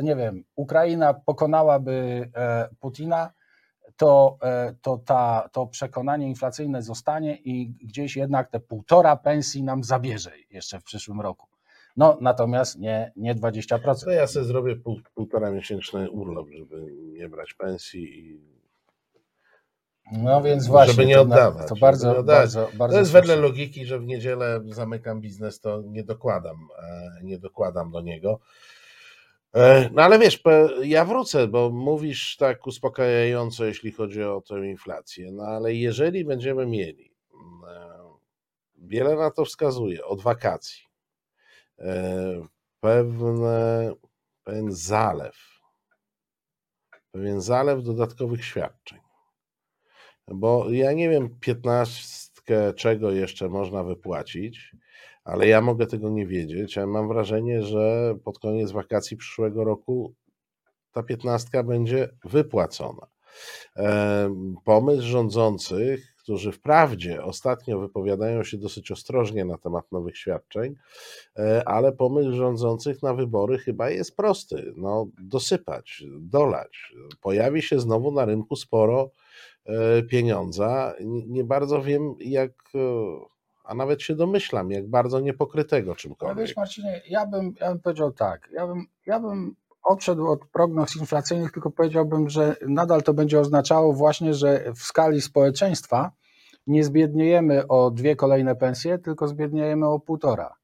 nie 0.03 0.16
wiem, 0.16 0.45
Ukraina 0.55 1.14
pokonałaby 1.14 2.30
e, 2.35 2.68
Putina, 2.80 3.33
to, 3.97 4.39
e, 4.43 4.74
to 4.83 4.99
ta, 4.99 5.49
to 5.53 5.66
przekonanie 5.66 6.28
inflacyjne 6.28 6.83
zostanie 6.83 7.37
i 7.37 7.68
gdzieś 7.70 8.16
jednak 8.16 8.51
te 8.51 8.61
półtora 8.61 9.16
pensji 9.16 9.62
nam 9.62 9.85
zabierze 9.85 10.30
jeszcze 10.51 10.80
w 10.80 10.85
przyszłym 10.85 11.20
roku. 11.20 11.52
No 11.97 12.18
natomiast 12.20 12.78
nie, 12.78 13.12
nie 13.16 13.34
20%. 13.34 14.05
To 14.05 14.11
ja 14.11 14.26
sobie 14.26 14.45
zrobię 14.45 14.76
pół, 14.76 15.01
półtora 15.14 15.51
miesięczny 15.51 16.11
urlop, 16.11 16.49
żeby 16.51 16.86
nie 16.93 17.28
brać 17.28 17.55
pensji 17.55 18.18
i 18.18 18.53
No 20.12 20.43
więc 20.43 20.66
właśnie. 20.66 20.93
Żeby 20.93 21.07
nie 21.07 21.20
oddawać. 21.20 21.68
To, 21.68 21.76
bardzo, 21.76 22.12
nie 22.12 22.18
oddawać. 22.18 22.40
bardzo, 22.40 22.68
bardzo 22.78 22.95
To 22.95 23.01
jest 23.01 23.12
wedle 23.12 23.36
logiki, 23.36 23.86
że 23.86 23.99
w 23.99 24.07
niedzielę 24.07 24.61
zamykam 24.66 25.20
biznes, 25.20 25.61
to 25.61 25.82
nie 25.82 26.05
dokładam, 26.05 26.68
e, 26.82 27.20
nie 27.22 27.38
dokładam 27.38 27.90
do 27.90 28.01
niego. 28.01 28.40
E, 29.55 29.90
no 29.93 30.03
ale 30.03 30.18
wiesz, 30.18 30.43
ja 30.82 31.05
wrócę, 31.05 31.49
bo 31.49 31.70
mówisz 31.70 32.36
tak 32.36 32.66
uspokajająco, 32.66 33.64
jeśli 33.64 33.93
chodzi 33.93 34.22
o 34.22 34.40
tę 34.40 34.66
inflację. 34.66 35.32
No 35.32 35.43
ale 35.43 35.74
jeżeli 35.74 36.24
będziemy 36.24 36.66
mieli, 36.66 37.12
e, 37.68 37.88
wiele 38.78 39.16
na 39.16 39.30
to 39.30 39.45
wskazuje, 39.45 40.05
od 40.05 40.20
wakacji, 40.20 40.82
pewne, 42.80 43.93
pewien 44.45 44.72
zalew, 44.72 45.37
pewien 47.11 47.41
zalew 47.41 47.83
dodatkowych 47.83 48.45
świadczeń, 48.45 48.99
bo 50.28 50.70
ja 50.70 50.93
nie 50.93 51.09
wiem, 51.09 51.39
piętnastkę 51.41 52.74
czego 52.74 53.11
jeszcze 53.11 53.49
można 53.49 53.85
wypłacić, 53.85 54.76
ale 55.24 55.47
ja 55.47 55.61
mogę 55.61 55.87
tego 55.87 56.11
nie 56.11 56.26
wiedzieć, 56.26 56.78
a 56.78 56.87
mam 56.87 57.09
wrażenie, 57.09 57.62
że 57.62 58.14
pod 58.24 58.39
koniec 58.39 58.72
wakacji 58.72 59.16
przyszłego 59.16 59.64
roku 59.64 60.14
ta 60.93 61.03
piętnastka 61.03 61.62
będzie 61.62 62.09
wypłacona. 62.24 63.07
Pomysł 64.64 65.03
rządzących, 65.03 66.12
którzy 66.23 66.53
wprawdzie 66.53 67.25
ostatnio 67.25 67.79
wypowiadają 67.79 68.45
się 68.45 68.59
dosyć 68.59 68.91
ostrożnie 68.91 69.45
na 69.45 69.59
temat 69.59 69.93
nowych 69.93 70.18
świadczeń, 70.18 70.75
e, 71.39 71.68
ale 71.68 71.93
pomysł 71.93 72.33
rządzących 72.33 73.03
na 73.03 73.14
wybory 73.14 73.59
chyba 73.59 73.91
jest 73.91 74.16
prosty. 74.16 74.73
No, 74.77 75.07
dosypać, 75.18 76.03
dolać. 76.20 76.95
Pojawi 77.20 77.62
się 77.62 77.81
znowu 77.81 78.12
na 78.12 78.25
rynku 78.25 78.57
sporo 78.57 79.11
E, 79.66 80.03
pieniądza. 80.03 80.95
Nie 81.27 81.45
bardzo 81.45 81.83
wiem, 81.83 82.14
jak, 82.20 82.53
e, 82.75 82.79
a 83.64 83.75
nawet 83.75 84.03
się 84.03 84.14
domyślam, 84.14 84.70
jak 84.70 84.89
bardzo 84.89 85.20
niepokrytego 85.20 85.95
czymkolwiek. 85.95 86.37
No 86.37 86.43
wiesz, 86.43 86.57
Marcinie, 86.57 87.03
ja 87.09 87.27
bym, 87.27 87.55
ja 87.61 87.68
bym 87.68 87.81
powiedział 87.81 88.12
tak, 88.12 88.49
ja 88.53 88.66
bym, 88.66 88.87
ja 89.07 89.20
bym 89.20 89.57
odszedł 89.83 90.28
od 90.28 90.47
prognoz 90.47 90.97
inflacyjnych, 90.97 91.53
tylko 91.53 91.70
powiedziałbym, 91.70 92.30
że 92.30 92.57
nadal 92.68 93.03
to 93.03 93.14
będzie 93.14 93.41
oznaczało 93.41 93.93
właśnie, 93.93 94.35
że 94.35 94.72
w 94.74 94.83
skali 94.83 95.20
społeczeństwa 95.20 96.12
nie 96.66 96.85
zbiedniejemy 96.85 97.66
o 97.68 97.91
dwie 97.91 98.16
kolejne 98.16 98.57
pensje, 98.57 98.99
tylko 98.99 99.28
zbiedniejemy 99.28 99.89
o 99.89 100.01
półtora, 100.01 100.57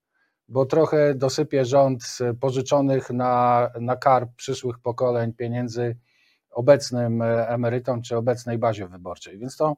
bo 0.48 0.66
trochę 0.66 1.14
dosypie 1.14 1.64
rząd 1.64 2.02
pożyczonych 2.40 3.10
na, 3.10 3.70
na 3.80 3.96
karb 3.96 4.30
przyszłych 4.36 4.78
pokoleń 4.78 5.32
pieniędzy 5.32 5.96
obecnym 6.50 7.22
emerytom 7.22 8.02
czy 8.02 8.16
obecnej 8.16 8.58
bazie 8.58 8.88
wyborczej. 8.88 9.38
Więc 9.38 9.56
to, 9.56 9.76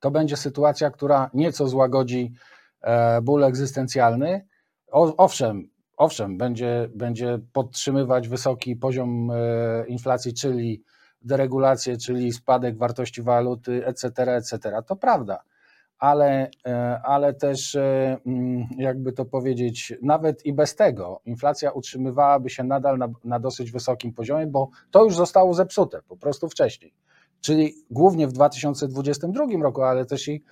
to 0.00 0.10
będzie 0.10 0.36
sytuacja, 0.36 0.90
która 0.90 1.30
nieco 1.34 1.68
złagodzi 1.68 2.32
e, 2.80 3.22
ból 3.22 3.44
egzystencjalny. 3.44 4.46
O, 4.92 5.16
owszem, 5.16 5.68
owszem, 5.96 6.38
będzie, 6.38 6.88
będzie 6.94 7.38
podtrzymywać 7.52 8.28
wysoki 8.28 8.76
poziom 8.76 9.30
e, 9.30 9.86
inflacji, 9.86 10.34
czyli 10.34 10.82
deregulację, 11.22 11.96
czyli 11.96 12.32
spadek 12.32 12.78
wartości 12.78 13.22
waluty, 13.22 13.86
etc., 13.86 14.08
etc. 14.36 14.82
To 14.86 14.96
prawda 14.96 15.44
ale, 15.98 16.50
e, 16.66 17.00
ale 17.04 17.34
też, 17.34 17.74
e, 17.74 18.16
mm, 18.26 18.66
jakby 18.78 19.12
to 19.12 19.24
powiedzieć, 19.24 19.92
nawet 20.02 20.46
i 20.46 20.52
bez 20.52 20.76
tego 20.76 21.20
inflacja 21.24 21.70
utrzymywałaby 21.70 22.50
się 22.50 22.64
nadal 22.64 22.98
na, 22.98 23.08
na 23.24 23.38
dosyć 23.38 23.72
wysokim 23.72 24.12
poziomie, 24.12 24.46
bo 24.46 24.68
to 24.90 25.04
już 25.04 25.16
zostało 25.16 25.54
zepsute 25.54 26.02
po 26.08 26.16
prostu 26.16 26.48
wcześniej. 26.48 26.94
Czyli 27.40 27.74
głównie 27.90 28.28
w 28.28 28.32
2022 28.32 29.44
roku, 29.62 29.82
ale 29.82 30.06
też 30.06 30.28
i 30.28 30.42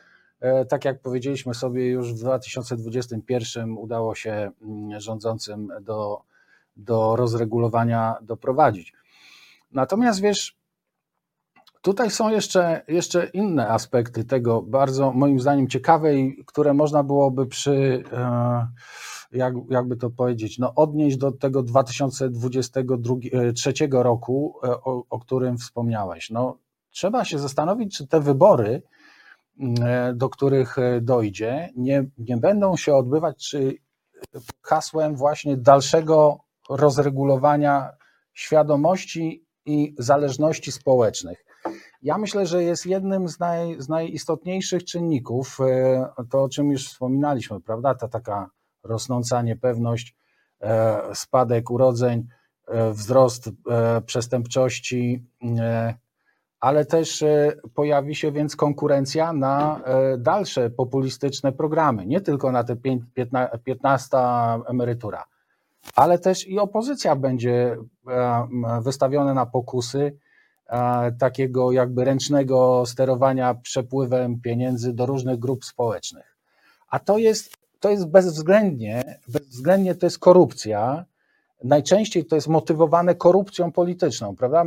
tak 0.68 0.84
jak 0.84 1.00
powiedzieliśmy 1.00 1.54
sobie, 1.54 1.86
już 1.86 2.14
w 2.14 2.18
2021 2.18 3.78
udało 3.78 4.14
się 4.14 4.50
mm, 4.62 5.00
rządzącym 5.00 5.68
do, 5.80 6.22
do 6.76 7.16
rozregulowania 7.16 8.16
doprowadzić. 8.22 8.92
Natomiast 9.72 10.20
wiesz, 10.20 10.62
Tutaj 11.82 12.10
są 12.10 12.30
jeszcze, 12.30 12.84
jeszcze 12.88 13.26
inne 13.26 13.68
aspekty 13.68 14.24
tego, 14.24 14.62
bardzo 14.62 15.12
moim 15.12 15.40
zdaniem 15.40 15.68
ciekawe 15.68 16.14
i 16.14 16.44
które 16.44 16.74
można 16.74 17.02
byłoby 17.02 17.46
przy, 17.46 18.04
e, 18.12 18.66
jak, 19.32 19.54
jakby 19.70 19.96
to 19.96 20.10
powiedzieć, 20.10 20.58
no 20.58 20.74
odnieść 20.74 21.16
do 21.16 21.32
tego 21.32 21.62
2023 21.62 23.72
e, 23.80 24.02
roku, 24.02 24.54
e, 24.64 24.70
o, 24.70 25.04
o 25.10 25.18
którym 25.18 25.58
wspomniałeś. 25.58 26.30
No, 26.30 26.56
trzeba 26.90 27.24
się 27.24 27.38
zastanowić, 27.38 27.96
czy 27.96 28.06
te 28.06 28.20
wybory, 28.20 28.82
do 30.14 30.28
których 30.28 30.76
dojdzie, 31.02 31.70
nie, 31.76 32.04
nie 32.18 32.36
będą 32.36 32.76
się 32.76 32.94
odbywać, 32.94 33.48
czy 33.48 33.74
hasłem 34.62 35.16
właśnie 35.16 35.56
dalszego 35.56 36.38
rozregulowania 36.70 37.90
świadomości 38.32 39.46
i 39.66 39.94
zależności 39.98 40.72
społecznych. 40.72 41.44
Ja 42.02 42.18
myślę, 42.18 42.46
że 42.46 42.64
jest 42.64 42.86
jednym 42.86 43.28
z, 43.28 43.40
naj, 43.40 43.76
z 43.78 43.88
najistotniejszych 43.88 44.84
czynników, 44.84 45.58
e, 45.60 46.12
to 46.30 46.42
o 46.42 46.48
czym 46.48 46.70
już 46.70 46.88
wspominaliśmy, 46.88 47.60
prawda? 47.60 47.94
Ta 47.94 48.08
taka 48.08 48.50
rosnąca 48.84 49.42
niepewność, 49.42 50.16
e, 50.60 51.00
spadek 51.14 51.70
urodzeń, 51.70 52.26
e, 52.68 52.92
wzrost 52.92 53.50
przestępczości, 54.06 55.26
ale 56.62 56.84
też 56.84 57.24
pojawi 57.74 58.14
się 58.14 58.32
więc 58.32 58.56
konkurencja 58.56 59.32
na 59.32 59.80
dalsze 60.18 60.70
populistyczne 60.70 61.52
programy, 61.52 62.06
nie 62.06 62.20
tylko 62.20 62.52
na 62.52 62.64
te 62.64 62.76
15 63.64 64.16
emerytura, 64.66 65.24
ale 65.96 66.18
też 66.18 66.48
i 66.48 66.58
opozycja 66.58 67.16
będzie 67.16 67.76
wystawiona 68.82 69.34
na 69.34 69.46
pokusy 69.46 70.16
takiego 71.18 71.72
jakby 71.72 72.04
ręcznego 72.04 72.86
sterowania 72.86 73.54
przepływem 73.54 74.40
pieniędzy 74.40 74.92
do 74.92 75.06
różnych 75.06 75.38
grup 75.38 75.64
społecznych. 75.64 76.36
A 76.88 76.98
to 76.98 77.18
jest, 77.18 77.56
to 77.80 77.90
jest 77.90 78.08
bezwzględnie, 78.08 79.18
bezwzględnie 79.28 79.94
to 79.94 80.06
jest 80.06 80.18
korupcja. 80.18 81.04
Najczęściej 81.64 82.24
to 82.24 82.34
jest 82.34 82.48
motywowane 82.48 83.14
korupcją 83.14 83.72
polityczną, 83.72 84.36
prawda? 84.36 84.64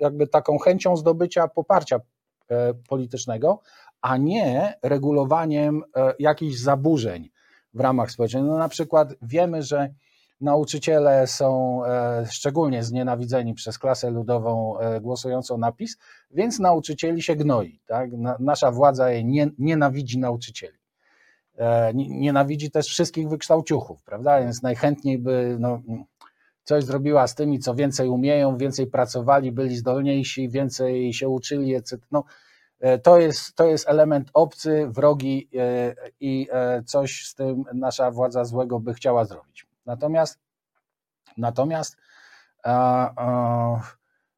Jakby 0.00 0.26
taką 0.26 0.58
chęcią 0.58 0.96
zdobycia 0.96 1.48
poparcia 1.48 2.00
e, 2.48 2.74
politycznego, 2.74 3.60
a 4.00 4.16
nie 4.16 4.74
regulowaniem 4.82 5.82
e, 5.96 6.14
jakichś 6.18 6.56
zaburzeń 6.56 7.30
w 7.74 7.80
ramach 7.80 8.10
społecznych. 8.10 8.44
No 8.44 8.58
na 8.58 8.68
przykład 8.68 9.14
wiemy, 9.22 9.62
że 9.62 9.94
Nauczyciele 10.40 11.26
są 11.26 11.80
e, 11.84 12.26
szczególnie 12.30 12.84
znienawidzeni 12.84 13.54
przez 13.54 13.78
klasę 13.78 14.10
ludową 14.10 14.74
głosującą 15.00 15.58
na 15.58 15.72
PiS, 15.72 15.96
więc 16.30 16.58
nauczycieli 16.58 17.22
się 17.22 17.36
gnoi. 17.36 17.80
Tak? 17.86 18.10
Nasza 18.38 18.70
władza 18.70 19.06
nie, 19.24 19.50
nienawidzi 19.58 20.18
nauczycieli. 20.18 20.78
Nienawidzi 21.94 22.70
też 22.70 22.86
wszystkich 22.86 23.28
wykształciuchów, 23.28 24.02
prawda? 24.02 24.40
Więc 24.40 24.62
najchętniej 24.62 25.18
by 25.18 25.56
no, 25.60 25.82
coś 26.64 26.84
zrobiła 26.84 27.26
z 27.26 27.34
tymi, 27.34 27.58
co 27.58 27.74
więcej 27.74 28.08
umieją, 28.08 28.56
więcej 28.56 28.86
pracowali, 28.86 29.52
byli 29.52 29.76
zdolniejsi, 29.76 30.48
więcej 30.48 31.12
się 31.12 31.28
uczyli, 31.28 31.74
etc. 31.74 31.98
No, 32.10 32.24
to 33.02 33.18
jest, 33.18 33.54
to 33.54 33.64
jest 33.64 33.88
element 33.88 34.30
obcy, 34.34 34.86
wrogi 34.88 35.48
i 36.20 36.48
coś 36.86 37.26
z 37.26 37.34
tym 37.34 37.64
nasza 37.74 38.10
władza 38.10 38.44
złego 38.44 38.80
by 38.80 38.94
chciała 38.94 39.24
zrobić. 39.24 39.66
Natomiast, 39.86 40.38
natomiast 41.36 41.96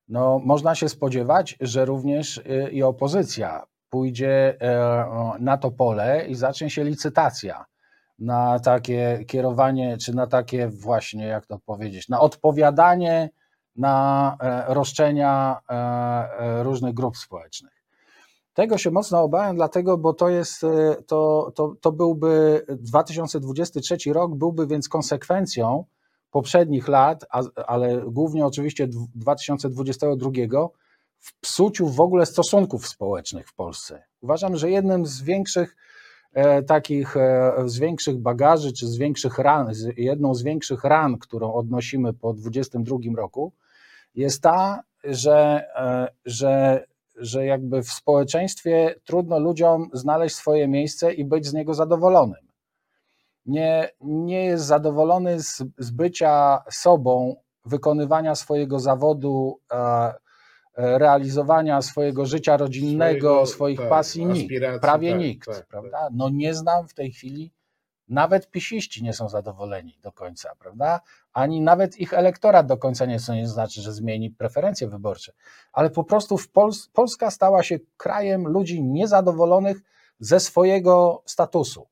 no, 0.08 0.40
można 0.44 0.74
się 0.74 0.88
spodziewać, 0.88 1.56
że 1.60 1.84
również 1.84 2.38
y, 2.38 2.68
i 2.72 2.82
opozycja 2.82 3.66
pójdzie 3.90 4.56
e, 4.60 5.06
na 5.40 5.58
to 5.58 5.70
pole 5.70 6.26
i 6.26 6.34
zacznie 6.34 6.70
się 6.70 6.84
licytacja 6.84 7.64
na 8.18 8.58
takie 8.58 9.24
kierowanie, 9.26 9.96
czy 9.96 10.14
na 10.14 10.26
takie 10.26 10.68
właśnie, 10.68 11.26
jak 11.26 11.46
to 11.46 11.58
powiedzieć, 11.58 12.08
na 12.08 12.20
odpowiadanie 12.20 13.30
na 13.76 14.36
e, 14.40 14.74
roszczenia 14.74 15.60
e, 15.68 16.62
różnych 16.62 16.94
grup 16.94 17.16
społecznych. 17.16 17.72
Tego 18.54 18.78
się 18.78 18.90
mocno 18.90 19.22
obawiam, 19.22 19.56
dlatego, 19.56 19.98
bo 19.98 20.12
to 20.12 20.28
jest, 20.28 20.64
e, 20.64 20.96
to, 21.06 21.52
to, 21.54 21.74
to 21.80 21.92
byłby 21.92 22.64
2023 22.68 23.96
rok, 24.12 24.34
byłby 24.34 24.66
więc 24.66 24.88
konsekwencją 24.88 25.84
poprzednich 26.30 26.88
lat, 26.88 27.24
ale 27.66 28.02
głównie 28.06 28.46
oczywiście 28.46 28.88
2022 29.14 30.30
w 31.18 31.40
psuciu 31.40 31.88
w 31.88 32.00
ogóle 32.00 32.26
stosunków 32.26 32.88
społecznych 32.88 33.48
w 33.48 33.54
Polsce. 33.54 34.02
Uważam, 34.20 34.56
że 34.56 34.70
jednym 34.70 35.06
z 35.06 35.22
większych 35.22 35.76
e, 35.76 35.93
takich, 36.66 37.16
e, 37.16 37.52
z 37.64 37.78
większych 37.78 38.18
bagaży, 38.18 38.72
czy 38.72 38.86
z 38.86 38.96
większych 38.96 39.38
ran, 39.38 39.72
jedną 39.96 40.34
z 40.34 40.42
większych 40.42 40.84
ran, 40.84 41.18
którą 41.18 41.52
odnosimy 41.52 42.12
po 42.12 42.32
2022 42.32 43.16
roku, 43.16 43.52
jest 44.14 44.42
ta, 44.42 44.82
że, 45.04 45.66
że 46.24 46.84
że 47.16 47.46
jakby 47.46 47.82
w 47.82 47.90
społeczeństwie 47.90 48.94
trudno 49.04 49.38
ludziom 49.38 49.90
znaleźć 49.92 50.36
swoje 50.36 50.68
miejsce 50.68 51.12
i 51.12 51.24
być 51.24 51.46
z 51.46 51.52
niego 51.52 51.74
zadowolonym. 51.74 52.48
Nie, 53.46 53.88
nie 54.00 54.44
jest 54.44 54.64
zadowolony 54.64 55.40
z, 55.40 55.62
z 55.78 55.90
bycia 55.90 56.62
sobą, 56.70 57.36
wykonywania 57.64 58.34
swojego 58.34 58.78
zawodu, 58.78 59.60
e, 59.72 59.76
e 59.76 60.14
realizowania 60.76 61.82
swojego 61.82 62.26
życia 62.26 62.56
rodzinnego, 62.56 63.18
swojego, 63.18 63.46
swoich 63.46 63.78
tak, 63.78 63.88
pasji, 63.88 64.26
nikt, 64.26 64.54
prawie 64.80 65.10
tak, 65.10 65.20
nikt, 65.20 65.46
tak, 65.46 65.66
prawda? 65.66 65.98
Tak. 65.98 66.12
No 66.14 66.28
nie 66.28 66.54
znam 66.54 66.88
w 66.88 66.94
tej 66.94 67.12
chwili 67.12 67.52
nawet 68.08 68.50
pisiści 68.50 69.04
nie 69.04 69.12
są 69.12 69.28
zadowoleni 69.28 69.98
do 70.02 70.12
końca, 70.12 70.54
prawda? 70.58 71.00
Ani 71.32 71.60
nawet 71.60 71.98
ich 71.98 72.14
elektorat 72.14 72.66
do 72.66 72.76
końca 72.76 73.06
nie, 73.06 73.18
nie 73.28 73.48
znaczy, 73.48 73.82
że 73.82 73.92
zmieni 73.92 74.30
preferencje 74.30 74.88
wyborcze. 74.88 75.32
Ale 75.72 75.90
po 75.90 76.04
prostu 76.04 76.38
w 76.38 76.50
Pols 76.50 76.88
Polska 76.88 77.30
stała 77.30 77.62
się 77.62 77.78
krajem 77.96 78.48
ludzi 78.48 78.82
niezadowolonych 78.82 79.76
ze 80.18 80.40
swojego 80.40 81.22
statusu. 81.26 81.88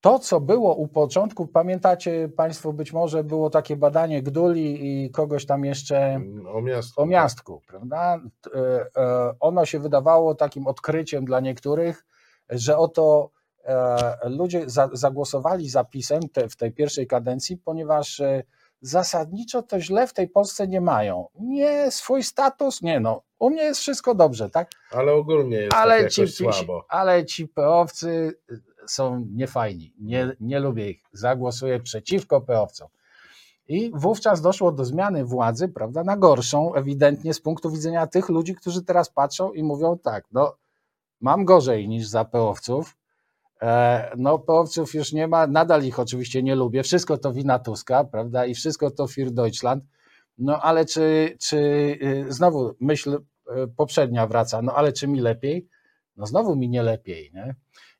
To, 0.00 0.18
co 0.18 0.40
było 0.40 0.74
u 0.74 0.88
początku, 0.88 1.46
pamiętacie 1.46 2.28
Państwo, 2.36 2.72
być 2.72 2.92
może 2.92 3.24
było 3.24 3.50
takie 3.50 3.76
badanie 3.76 4.22
Gduli 4.22 5.04
i 5.04 5.10
kogoś 5.10 5.46
tam 5.46 5.64
jeszcze 5.64 6.20
o 6.52 6.62
miastku, 6.62 7.02
o 7.02 7.06
miastku 7.06 7.62
prawda? 7.66 8.20
E, 8.54 8.86
e, 8.96 9.34
ono 9.40 9.66
się 9.66 9.78
wydawało 9.78 10.34
takim 10.34 10.66
odkryciem 10.66 11.24
dla 11.24 11.40
niektórych, 11.40 12.06
że 12.50 12.76
oto 12.76 13.30
E, 13.64 14.28
ludzie 14.28 14.64
zagłosowali 14.92 15.68
za 15.68 15.84
PiSem 15.84 16.20
w 16.50 16.56
tej 16.56 16.72
pierwszej 16.72 17.06
kadencji, 17.06 17.56
ponieważ 17.56 18.22
zasadniczo 18.82 19.62
to 19.62 19.80
źle 19.80 20.06
w 20.06 20.12
tej 20.12 20.28
Polsce 20.28 20.68
nie 20.68 20.80
mają. 20.80 21.26
Nie 21.40 21.90
swój 21.90 22.22
status, 22.22 22.82
nie 22.82 23.00
no, 23.00 23.22
u 23.38 23.50
mnie 23.50 23.62
jest 23.62 23.80
wszystko 23.80 24.14
dobrze, 24.14 24.50
tak? 24.50 24.70
Ale 24.90 25.12
ogólnie 25.12 25.56
jest 25.56 25.74
ale 25.74 26.02
tak 26.02 26.12
ci, 26.12 26.28
słabo. 26.28 26.84
Ale 26.88 27.26
ci 27.26 27.48
peowcy 27.48 28.38
e, 28.52 28.54
są 28.90 29.26
niefajni, 29.32 29.94
nie, 29.98 30.36
nie 30.40 30.60
lubię 30.60 30.90
ich, 30.90 31.02
zagłosuję 31.12 31.80
przeciwko 31.80 32.40
peowcom. 32.40 32.88
I 33.68 33.90
wówczas 33.94 34.40
doszło 34.40 34.72
do 34.72 34.84
zmiany 34.84 35.24
władzy, 35.24 35.68
prawda, 35.68 36.04
na 36.04 36.16
gorszą, 36.16 36.74
ewidentnie 36.74 37.34
z 37.34 37.40
punktu 37.40 37.70
widzenia 37.70 38.06
tych 38.06 38.28
ludzi, 38.28 38.54
którzy 38.54 38.82
teraz 38.82 39.10
patrzą 39.10 39.52
i 39.52 39.62
mówią 39.62 39.98
tak, 39.98 40.24
no 40.32 40.56
mam 41.20 41.44
gorzej 41.44 41.88
niż 41.88 42.06
za 42.06 42.24
peowców, 42.24 42.96
E, 43.62 44.12
no, 44.16 44.38
połowców 44.38 44.94
już 44.94 45.12
nie 45.12 45.28
ma, 45.28 45.46
nadal 45.46 45.84
ich 45.84 45.98
oczywiście 45.98 46.42
nie 46.42 46.54
lubię. 46.54 46.82
Wszystko 46.82 47.18
to 47.18 47.32
wina 47.32 47.58
Tuska, 47.58 48.04
prawda? 48.04 48.46
I 48.46 48.54
wszystko 48.54 48.90
to 48.90 49.06
Fir 49.06 49.30
Deutschland. 49.30 49.84
No 50.38 50.60
ale 50.60 50.84
czy, 50.84 51.36
czy 51.40 51.58
y, 52.02 52.26
znowu 52.28 52.74
myśl 52.80 53.14
y, 53.14 53.68
poprzednia 53.76 54.26
wraca, 54.26 54.62
no 54.62 54.74
ale 54.74 54.92
czy 54.92 55.08
mi 55.08 55.20
lepiej? 55.20 55.68
No 56.16 56.26
znowu 56.26 56.56
mi 56.56 56.68
nie 56.68 56.82
lepiej, 56.82 57.30
nie? 57.34 57.54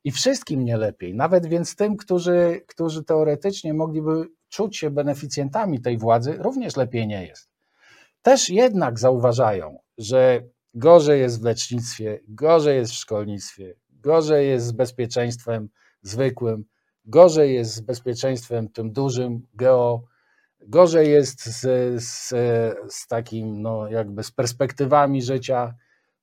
I 0.05 0.11
wszystkim 0.11 0.65
nie 0.65 0.77
lepiej, 0.77 1.15
nawet 1.15 1.47
więc 1.47 1.77
tym, 1.77 1.97
którzy, 1.97 2.61
którzy 2.67 3.05
teoretycznie 3.05 3.75
mogliby 3.75 4.29
czuć 4.49 4.77
się 4.77 4.91
beneficjentami 4.91 5.81
tej 5.81 5.99
władzy, 5.99 6.33
również 6.39 6.77
lepiej 6.77 7.07
nie 7.07 7.27
jest. 7.27 7.51
Też 8.23 8.49
jednak 8.51 8.99
zauważają, 8.99 9.79
że 9.99 10.43
gorzej 10.75 11.21
jest 11.21 11.41
w 11.41 11.45
lecznictwie, 11.45 12.21
gorzej 12.29 12.77
jest 12.77 12.93
w 12.93 12.97
szkolnictwie, 12.97 13.75
gorzej 13.91 14.49
jest 14.49 14.67
z 14.67 14.73
bezpieczeństwem 14.73 15.69
zwykłym, 16.03 16.65
gorzej 17.05 17.55
jest 17.55 17.75
z 17.75 17.81
bezpieczeństwem 17.81 18.69
tym 18.69 18.93
dużym, 18.93 19.47
geo, 19.55 20.05
gorzej 20.61 21.11
jest 21.11 21.45
z, 21.45 21.61
z, 22.03 22.29
z 22.95 23.07
takim, 23.07 23.63
no 23.63 23.89
jakby 23.89 24.23
z 24.23 24.31
perspektywami 24.31 25.23
życia. 25.23 25.75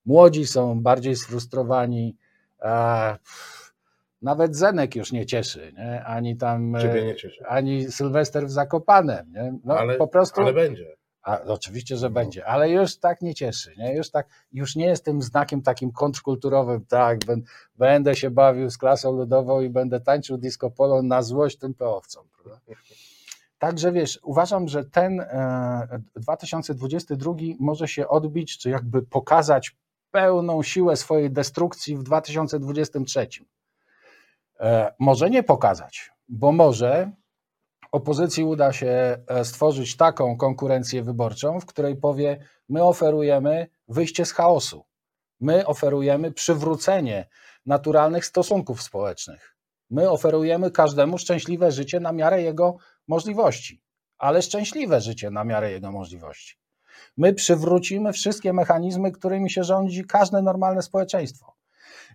Młodzi 0.05 0.47
są 0.47 0.81
bardziej 0.81 1.15
sfrustrowani. 1.15 2.17
A, 2.59 3.17
nawet 4.21 4.55
Zenek 4.55 4.95
już 4.95 5.11
nie 5.11 5.25
cieszy, 5.25 5.73
nie? 5.77 6.03
ani 6.05 6.37
tam, 6.37 6.71
nie 6.71 7.15
ani 7.47 7.91
Sylwester 7.91 8.45
w 8.45 8.51
Zakopanem. 8.51 9.31
Nie? 9.31 9.53
No, 9.63 9.77
ale, 9.77 9.95
po 9.95 10.07
prostu, 10.07 10.41
ale 10.41 10.53
będzie. 10.53 10.97
A, 11.21 11.41
oczywiście, 11.41 11.97
że 11.97 12.09
no. 12.09 12.13
będzie, 12.13 12.45
ale 12.45 12.69
już 12.69 12.99
tak 12.99 13.21
nie 13.21 13.35
cieszy, 13.35 13.73
nie? 13.77 13.95
Już, 13.95 14.11
tak, 14.11 14.27
już 14.51 14.75
nie 14.75 14.85
jest 14.85 15.05
tym 15.05 15.21
znakiem 15.21 15.61
takim 15.61 15.91
kontrkulturowym, 15.91 16.85
tak, 16.85 17.19
będę 17.75 18.15
się 18.15 18.29
bawił 18.29 18.69
z 18.69 18.77
klasą 18.77 19.11
ludową 19.11 19.61
i 19.61 19.69
będę 19.69 19.99
tańczył 19.99 20.37
disco 20.37 20.71
polo 20.71 21.03
na 21.03 21.21
złość 21.21 21.57
tym 21.57 21.73
peowcom. 21.73 22.27
Także 23.59 23.91
wiesz, 23.91 24.19
uważam, 24.23 24.67
że 24.67 24.85
ten 24.85 25.19
e, 25.19 26.01
2022 26.15 27.33
może 27.59 27.87
się 27.87 28.07
odbić, 28.07 28.57
czy 28.57 28.69
jakby 28.69 29.01
pokazać 29.01 29.75
pełną 30.11 30.63
siłę 30.63 30.95
swojej 30.95 31.31
destrukcji 31.31 31.97
w 31.97 32.03
2023. 32.03 33.27
E, 34.59 34.93
może 34.99 35.29
nie 35.29 35.43
pokazać, 35.43 36.11
bo 36.29 36.51
może 36.51 37.11
opozycji 37.91 38.43
uda 38.43 38.73
się 38.73 39.17
e, 39.27 39.45
stworzyć 39.45 39.97
taką 39.97 40.37
konkurencję 40.37 41.03
wyborczą, 41.03 41.59
w 41.59 41.65
której 41.65 41.95
powie: 41.95 42.39
My 42.69 42.83
oferujemy 42.83 43.67
wyjście 43.87 44.25
z 44.25 44.31
chaosu, 44.31 44.85
my 45.39 45.65
oferujemy 45.65 46.31
przywrócenie 46.31 47.27
naturalnych 47.65 48.25
stosunków 48.25 48.81
społecznych, 48.81 49.55
my 49.89 50.09
oferujemy 50.09 50.71
każdemu 50.71 51.17
szczęśliwe 51.17 51.71
życie 51.71 51.99
na 51.99 52.11
miarę 52.11 52.41
jego 52.41 52.77
możliwości, 53.07 53.81
ale 54.17 54.41
szczęśliwe 54.41 55.01
życie 55.01 55.31
na 55.31 55.43
miarę 55.43 55.71
jego 55.71 55.91
możliwości. 55.91 56.57
My 57.17 57.33
przywrócimy 57.33 58.13
wszystkie 58.13 58.53
mechanizmy, 58.53 59.11
którymi 59.11 59.49
się 59.49 59.63
rządzi 59.63 60.05
każde 60.05 60.41
normalne 60.41 60.81
społeczeństwo. 60.81 61.56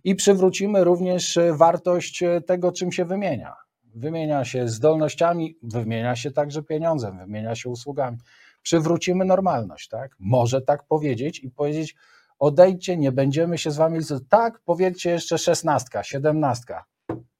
I 0.05 0.15
przywrócimy 0.15 0.85
również 0.85 1.39
wartość 1.53 2.25
tego, 2.47 2.73
czym 2.73 2.93
się 2.93 3.05
wymienia 3.05 3.55
wymienia 3.95 4.45
się 4.45 4.69
zdolnościami, 4.69 5.59
wymienia 5.63 6.17
się 6.17 6.31
także 6.31 6.63
pieniądzem, 6.63 7.19
wymienia 7.19 7.55
się 7.55 7.71
usługami. 7.71 8.19
Przywrócimy 8.63 9.25
normalność, 9.25 9.89
tak? 9.89 10.17
Może 10.19 10.61
tak 10.61 10.85
powiedzieć 10.87 11.45
i 11.45 11.51
powiedzieć, 11.51 11.97
odejdźcie, 12.39 12.97
nie 12.97 13.13
będziemy 13.13 13.59
się 13.59 13.71
z 13.71 13.77
wami. 13.77 13.99
Tak, 14.29 14.61
powiedzcie 14.65 15.11
jeszcze 15.11 15.39
szesnastka, 15.39 16.03
siedemnastka. 16.03 16.85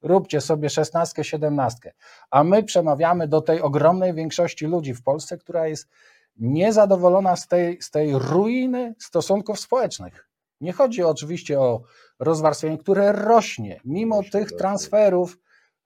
Róbcie 0.01 0.41
sobie 0.41 0.69
szesnastkę, 0.69 1.23
siedemnastkę. 1.23 1.91
A 2.31 2.43
my 2.43 2.63
przemawiamy 2.63 3.27
do 3.27 3.41
tej 3.41 3.61
ogromnej 3.61 4.13
większości 4.13 4.65
ludzi 4.65 4.93
w 4.93 5.03
Polsce, 5.03 5.37
która 5.37 5.67
jest 5.67 5.89
niezadowolona 6.37 7.35
z 7.35 7.47
tej, 7.47 7.81
z 7.81 7.91
tej 7.91 8.19
ruiny 8.19 8.95
stosunków 8.99 9.59
społecznych. 9.59 10.29
Nie 10.61 10.73
chodzi 10.73 11.03
oczywiście 11.03 11.59
o 11.59 11.81
rozwarstwienie, 12.23 12.77
które 12.77 13.11
rośnie, 13.11 13.79
mimo 13.85 14.23
tych 14.31 14.51
transferów 14.51 15.37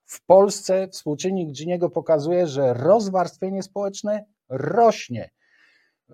w 0.06 0.26
Polsce 0.26 0.88
współczynnik 0.88 1.52
Giniego 1.52 1.90
pokazuje, 1.90 2.48
że 2.48 2.74
rozwarstwienie 2.74 3.64
społeczne 3.64 4.26
rośnie. 4.50 5.30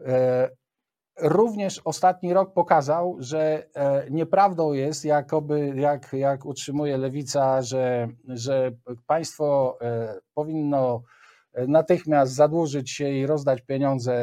E, 0.05 0.49
również 1.19 1.81
ostatni 1.85 2.33
rok 2.33 2.53
pokazał, 2.53 3.15
że 3.19 3.67
e, 3.73 4.09
nieprawdą 4.09 4.73
jest, 4.73 5.05
jakoby, 5.05 5.73
jak, 5.75 6.13
jak 6.13 6.45
utrzymuje 6.45 6.97
lewica, 6.97 7.61
że, 7.61 8.07
że 8.27 8.71
państwo 9.07 9.77
e, 9.81 10.19
powinno 10.33 11.03
natychmiast 11.67 12.33
zadłużyć 12.33 12.91
się 12.91 13.09
i 13.09 13.25
rozdać 13.25 13.61
pieniądze 13.61 14.13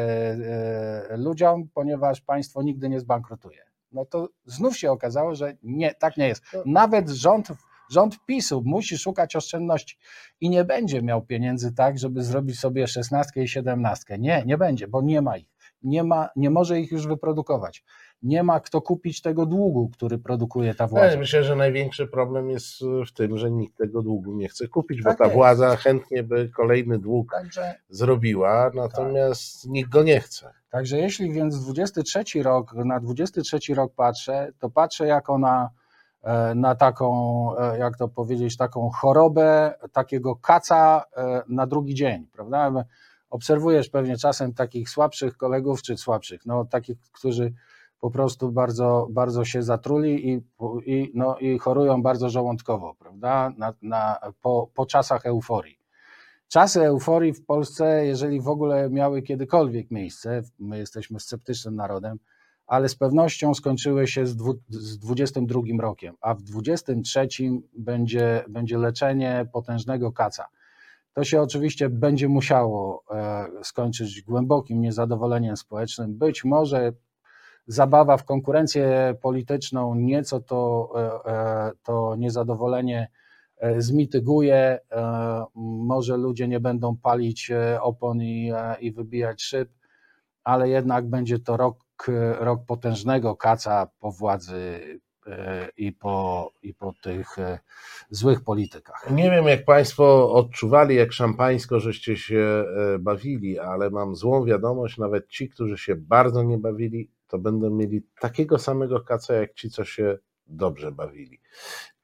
ludziom, 1.11 1.69
ponieważ 1.75 2.21
państwo 2.21 2.63
nigdy 2.63 2.89
nie 2.89 3.01
zbankrutuje. 3.01 3.70
No 3.93 4.05
to 4.05 4.29
znów 4.45 4.79
się 4.79 4.91
okazało, 4.91 5.35
że 5.35 5.57
nie, 5.63 5.95
tak 5.95 6.17
nie 6.17 6.29
jest. 6.29 6.43
Nawet 6.67 7.09
rząd 7.09 7.49
Rząd 7.91 8.27
PiSu 8.27 8.63
musi 8.65 8.99
szukać 8.99 9.37
oszczędności 9.37 9.99
i 10.41 10.51
nie 10.51 10.65
będzie 10.65 11.03
miał 11.03 11.23
pieniędzy 11.23 11.75
tak, 11.75 11.99
żeby 11.99 12.23
zrobić 12.23 12.59
sobie 12.59 12.87
szesnastkę 12.87 13.43
i 13.43 13.49
siedemnastkę. 13.49 14.19
Nie, 14.19 14.43
nie 14.47 14.59
będzie, 14.59 14.89
bo 14.89 15.03
nie 15.03 15.23
ma 15.23 15.37
ich. 15.37 15.49
Nie, 15.83 16.05
ma, 16.05 16.29
nie 16.37 16.51
może 16.51 16.81
ich 16.81 16.93
już 16.93 17.07
wyprodukować. 17.07 17.85
Nie 18.23 18.43
ma 18.43 18.61
kto 18.61 18.81
kupić 18.81 19.23
tego 19.23 19.47
długu, 19.47 19.89
który 19.89 20.19
produkuje 20.19 20.75
ta 20.75 20.87
władza. 20.87 21.19
myślę, 21.19 21.45
że 21.45 21.57
największy 21.57 22.07
problem 22.07 22.51
jest 22.51 22.81
w 23.09 23.13
tym, 23.13 23.39
że 23.39 23.51
nikt 23.51 23.79
tego 23.79 24.03
długu 24.03 24.33
nie 24.33 24.49
chce 24.49 24.69
kupić, 24.69 25.03
bo 25.03 25.11
tak 25.11 25.19
ta 25.19 25.25
jest. 25.25 25.37
władza 25.37 25.77
chętnie 25.77 26.23
by 26.23 26.49
kolejny 26.49 26.99
dług 26.99 27.33
Także, 27.33 27.75
zrobiła, 27.89 28.71
natomiast 28.75 29.63
tak. 29.63 29.73
nikt 29.73 29.91
go 29.91 30.03
nie 30.03 30.21
chce. 30.21 30.53
Także 30.71 30.99
jeśli 30.99 31.33
więc 31.33 31.65
23 31.65 32.43
rok, 32.43 32.75
na 32.75 33.01
23 33.01 33.75
rok 33.75 33.93
patrzę, 33.95 34.53
to 34.59 34.71
patrzę 34.71 35.07
jako 35.07 35.39
na 35.39 35.71
E, 36.23 36.55
na 36.55 36.75
taką, 36.75 37.57
e, 37.59 37.79
jak 37.79 37.97
to 37.97 38.09
powiedzieć, 38.09 38.57
taką 38.57 38.91
chorobę, 38.91 39.75
takiego 39.93 40.37
kaca 40.37 41.05
e, 41.17 41.43
na 41.49 41.67
drugi 41.67 41.95
dzień, 41.95 42.27
prawda? 42.33 42.85
Obserwujesz 43.31 43.89
pewnie 43.89 44.17
czasem 44.17 44.55
takich 44.55 44.91
słabszych 44.91 45.37
kolegów, 45.37 45.83
czy 45.83 45.97
słabszych, 45.97 46.47
no 46.47 46.65
takich, 46.65 46.99
którzy 47.13 47.53
po 48.01 48.11
prostu 48.11 48.53
bardzo, 48.53 49.09
bardzo 49.11 49.45
się 49.45 49.63
zatruli 49.63 50.31
i, 50.31 50.43
i, 50.87 51.13
no, 51.15 51.39
i 51.39 51.59
chorują 51.59 52.03
bardzo 52.03 52.31
żołądkowo, 52.31 52.95
prawda? 52.99 53.53
Na, 53.59 53.75
na, 53.83 54.19
po, 54.43 54.71
po 54.75 54.87
czasach 54.87 55.27
euforii. 55.27 55.79
Czasy 56.49 56.83
euforii 56.85 57.33
w 57.33 57.45
Polsce, 57.45 58.07
jeżeli 58.07 58.41
w 58.41 58.49
ogóle 58.49 58.91
miały 58.91 59.23
kiedykolwiek 59.23 59.91
miejsce, 59.91 60.43
my 60.59 60.79
jesteśmy 60.79 61.21
sceptycznym 61.21 61.77
narodem, 61.77 62.19
ale 62.67 62.89
z 62.89 62.95
pewnością 62.95 63.55
skończyły 63.55 64.07
się 64.07 64.27
z, 64.27 64.37
dwu, 64.37 64.55
z 64.69 64.99
22 64.99 65.61
rokiem, 65.81 66.15
a 66.21 66.35
w 66.35 66.43
23 66.43 67.29
będzie, 67.79 68.45
będzie 68.49 68.79
leczenie 68.79 69.47
potężnego 69.53 70.13
kaca. 70.13 70.47
To 71.13 71.25
się 71.25 71.43
oczywiście 71.43 71.89
będzie 71.89 72.29
musiało 72.29 73.05
e, 73.11 73.47
skończyć 73.63 74.23
głębokim 74.23 74.81
niezadowoleniem 74.81 75.57
społecznym. 75.57 76.19
Być 76.19 76.45
może 76.45 76.93
zabawa 77.67 78.17
w 78.17 78.25
konkurencję 78.25 79.15
polityczną 79.23 79.95
nieco 79.95 80.41
to, 80.41 80.91
e, 80.97 81.31
e, 81.33 81.73
to 81.83 82.17
niezadowolenie 82.17 83.09
zmityguje. 83.79 84.79
Może 85.55 86.17
ludzie 86.17 86.49
nie 86.49 86.61
będą 86.61 86.97
palić 86.97 87.51
opon 87.81 88.23
i, 88.23 88.53
i 88.81 88.93
wybijać 88.93 89.43
szyb, 89.43 89.71
ale 90.45 90.69
jednak 90.69 91.09
będzie 91.09 91.39
to 91.39 91.57
rok, 91.57 91.77
rok 92.39 92.61
potężnego 92.67 93.37
kaca 93.37 93.87
po 93.99 94.13
władzy 94.13 94.81
i 95.77 95.93
po, 95.93 96.51
i 96.63 96.75
po 96.75 96.93
tych 97.03 97.39
e, 97.39 97.59
złych 98.11 98.45
politykach. 98.45 99.11
Nie 99.11 99.31
wiem, 99.31 99.45
jak 99.45 99.65
Państwo 99.65 100.33
odczuwali, 100.33 100.97
jak 100.97 101.13
szampańsko 101.13 101.81
żeście 101.81 102.17
się 102.17 102.65
e, 102.95 102.99
bawili, 102.99 103.59
ale 103.59 103.91
mam 103.91 104.17
złą 104.17 104.45
wiadomość, 104.45 104.99
nawet 104.99 105.29
ci, 105.29 105.49
którzy 105.49 105.79
się 105.79 105.97
bardzo 105.97 106.43
nie 106.43 106.59
bawili, 106.59 107.11
to 107.31 107.39
będą 107.39 107.71
mieli 107.71 108.03
takiego 108.21 108.59
samego 108.59 109.01
kaca, 109.01 109.35
jak 109.35 109.55
ci, 109.55 109.71
co 109.71 109.85
się 109.85 110.19
dobrze 110.47 110.93
bawili. 110.93 111.41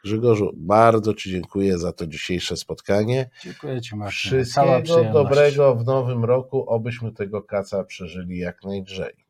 Grzegorzu, 0.05 0.53
bardzo 0.57 1.14
Ci 1.14 1.31
dziękuję 1.31 1.79
za 1.79 1.93
to 1.93 2.07
dzisiejsze 2.07 2.57
spotkanie. 2.57 3.31
Dziękuję 3.43 3.81
Ci, 3.81 3.97
Marcin. 3.97 4.31
Wszystkiego 4.31 5.12
dobrego 5.12 5.74
w 5.74 5.85
nowym 5.85 6.24
roku, 6.24 6.70
obyśmy 6.70 7.12
tego 7.12 7.43
kaca 7.43 7.85
przeżyli 7.85 8.39
jak 8.39 8.64
najdrzej. 8.64 9.26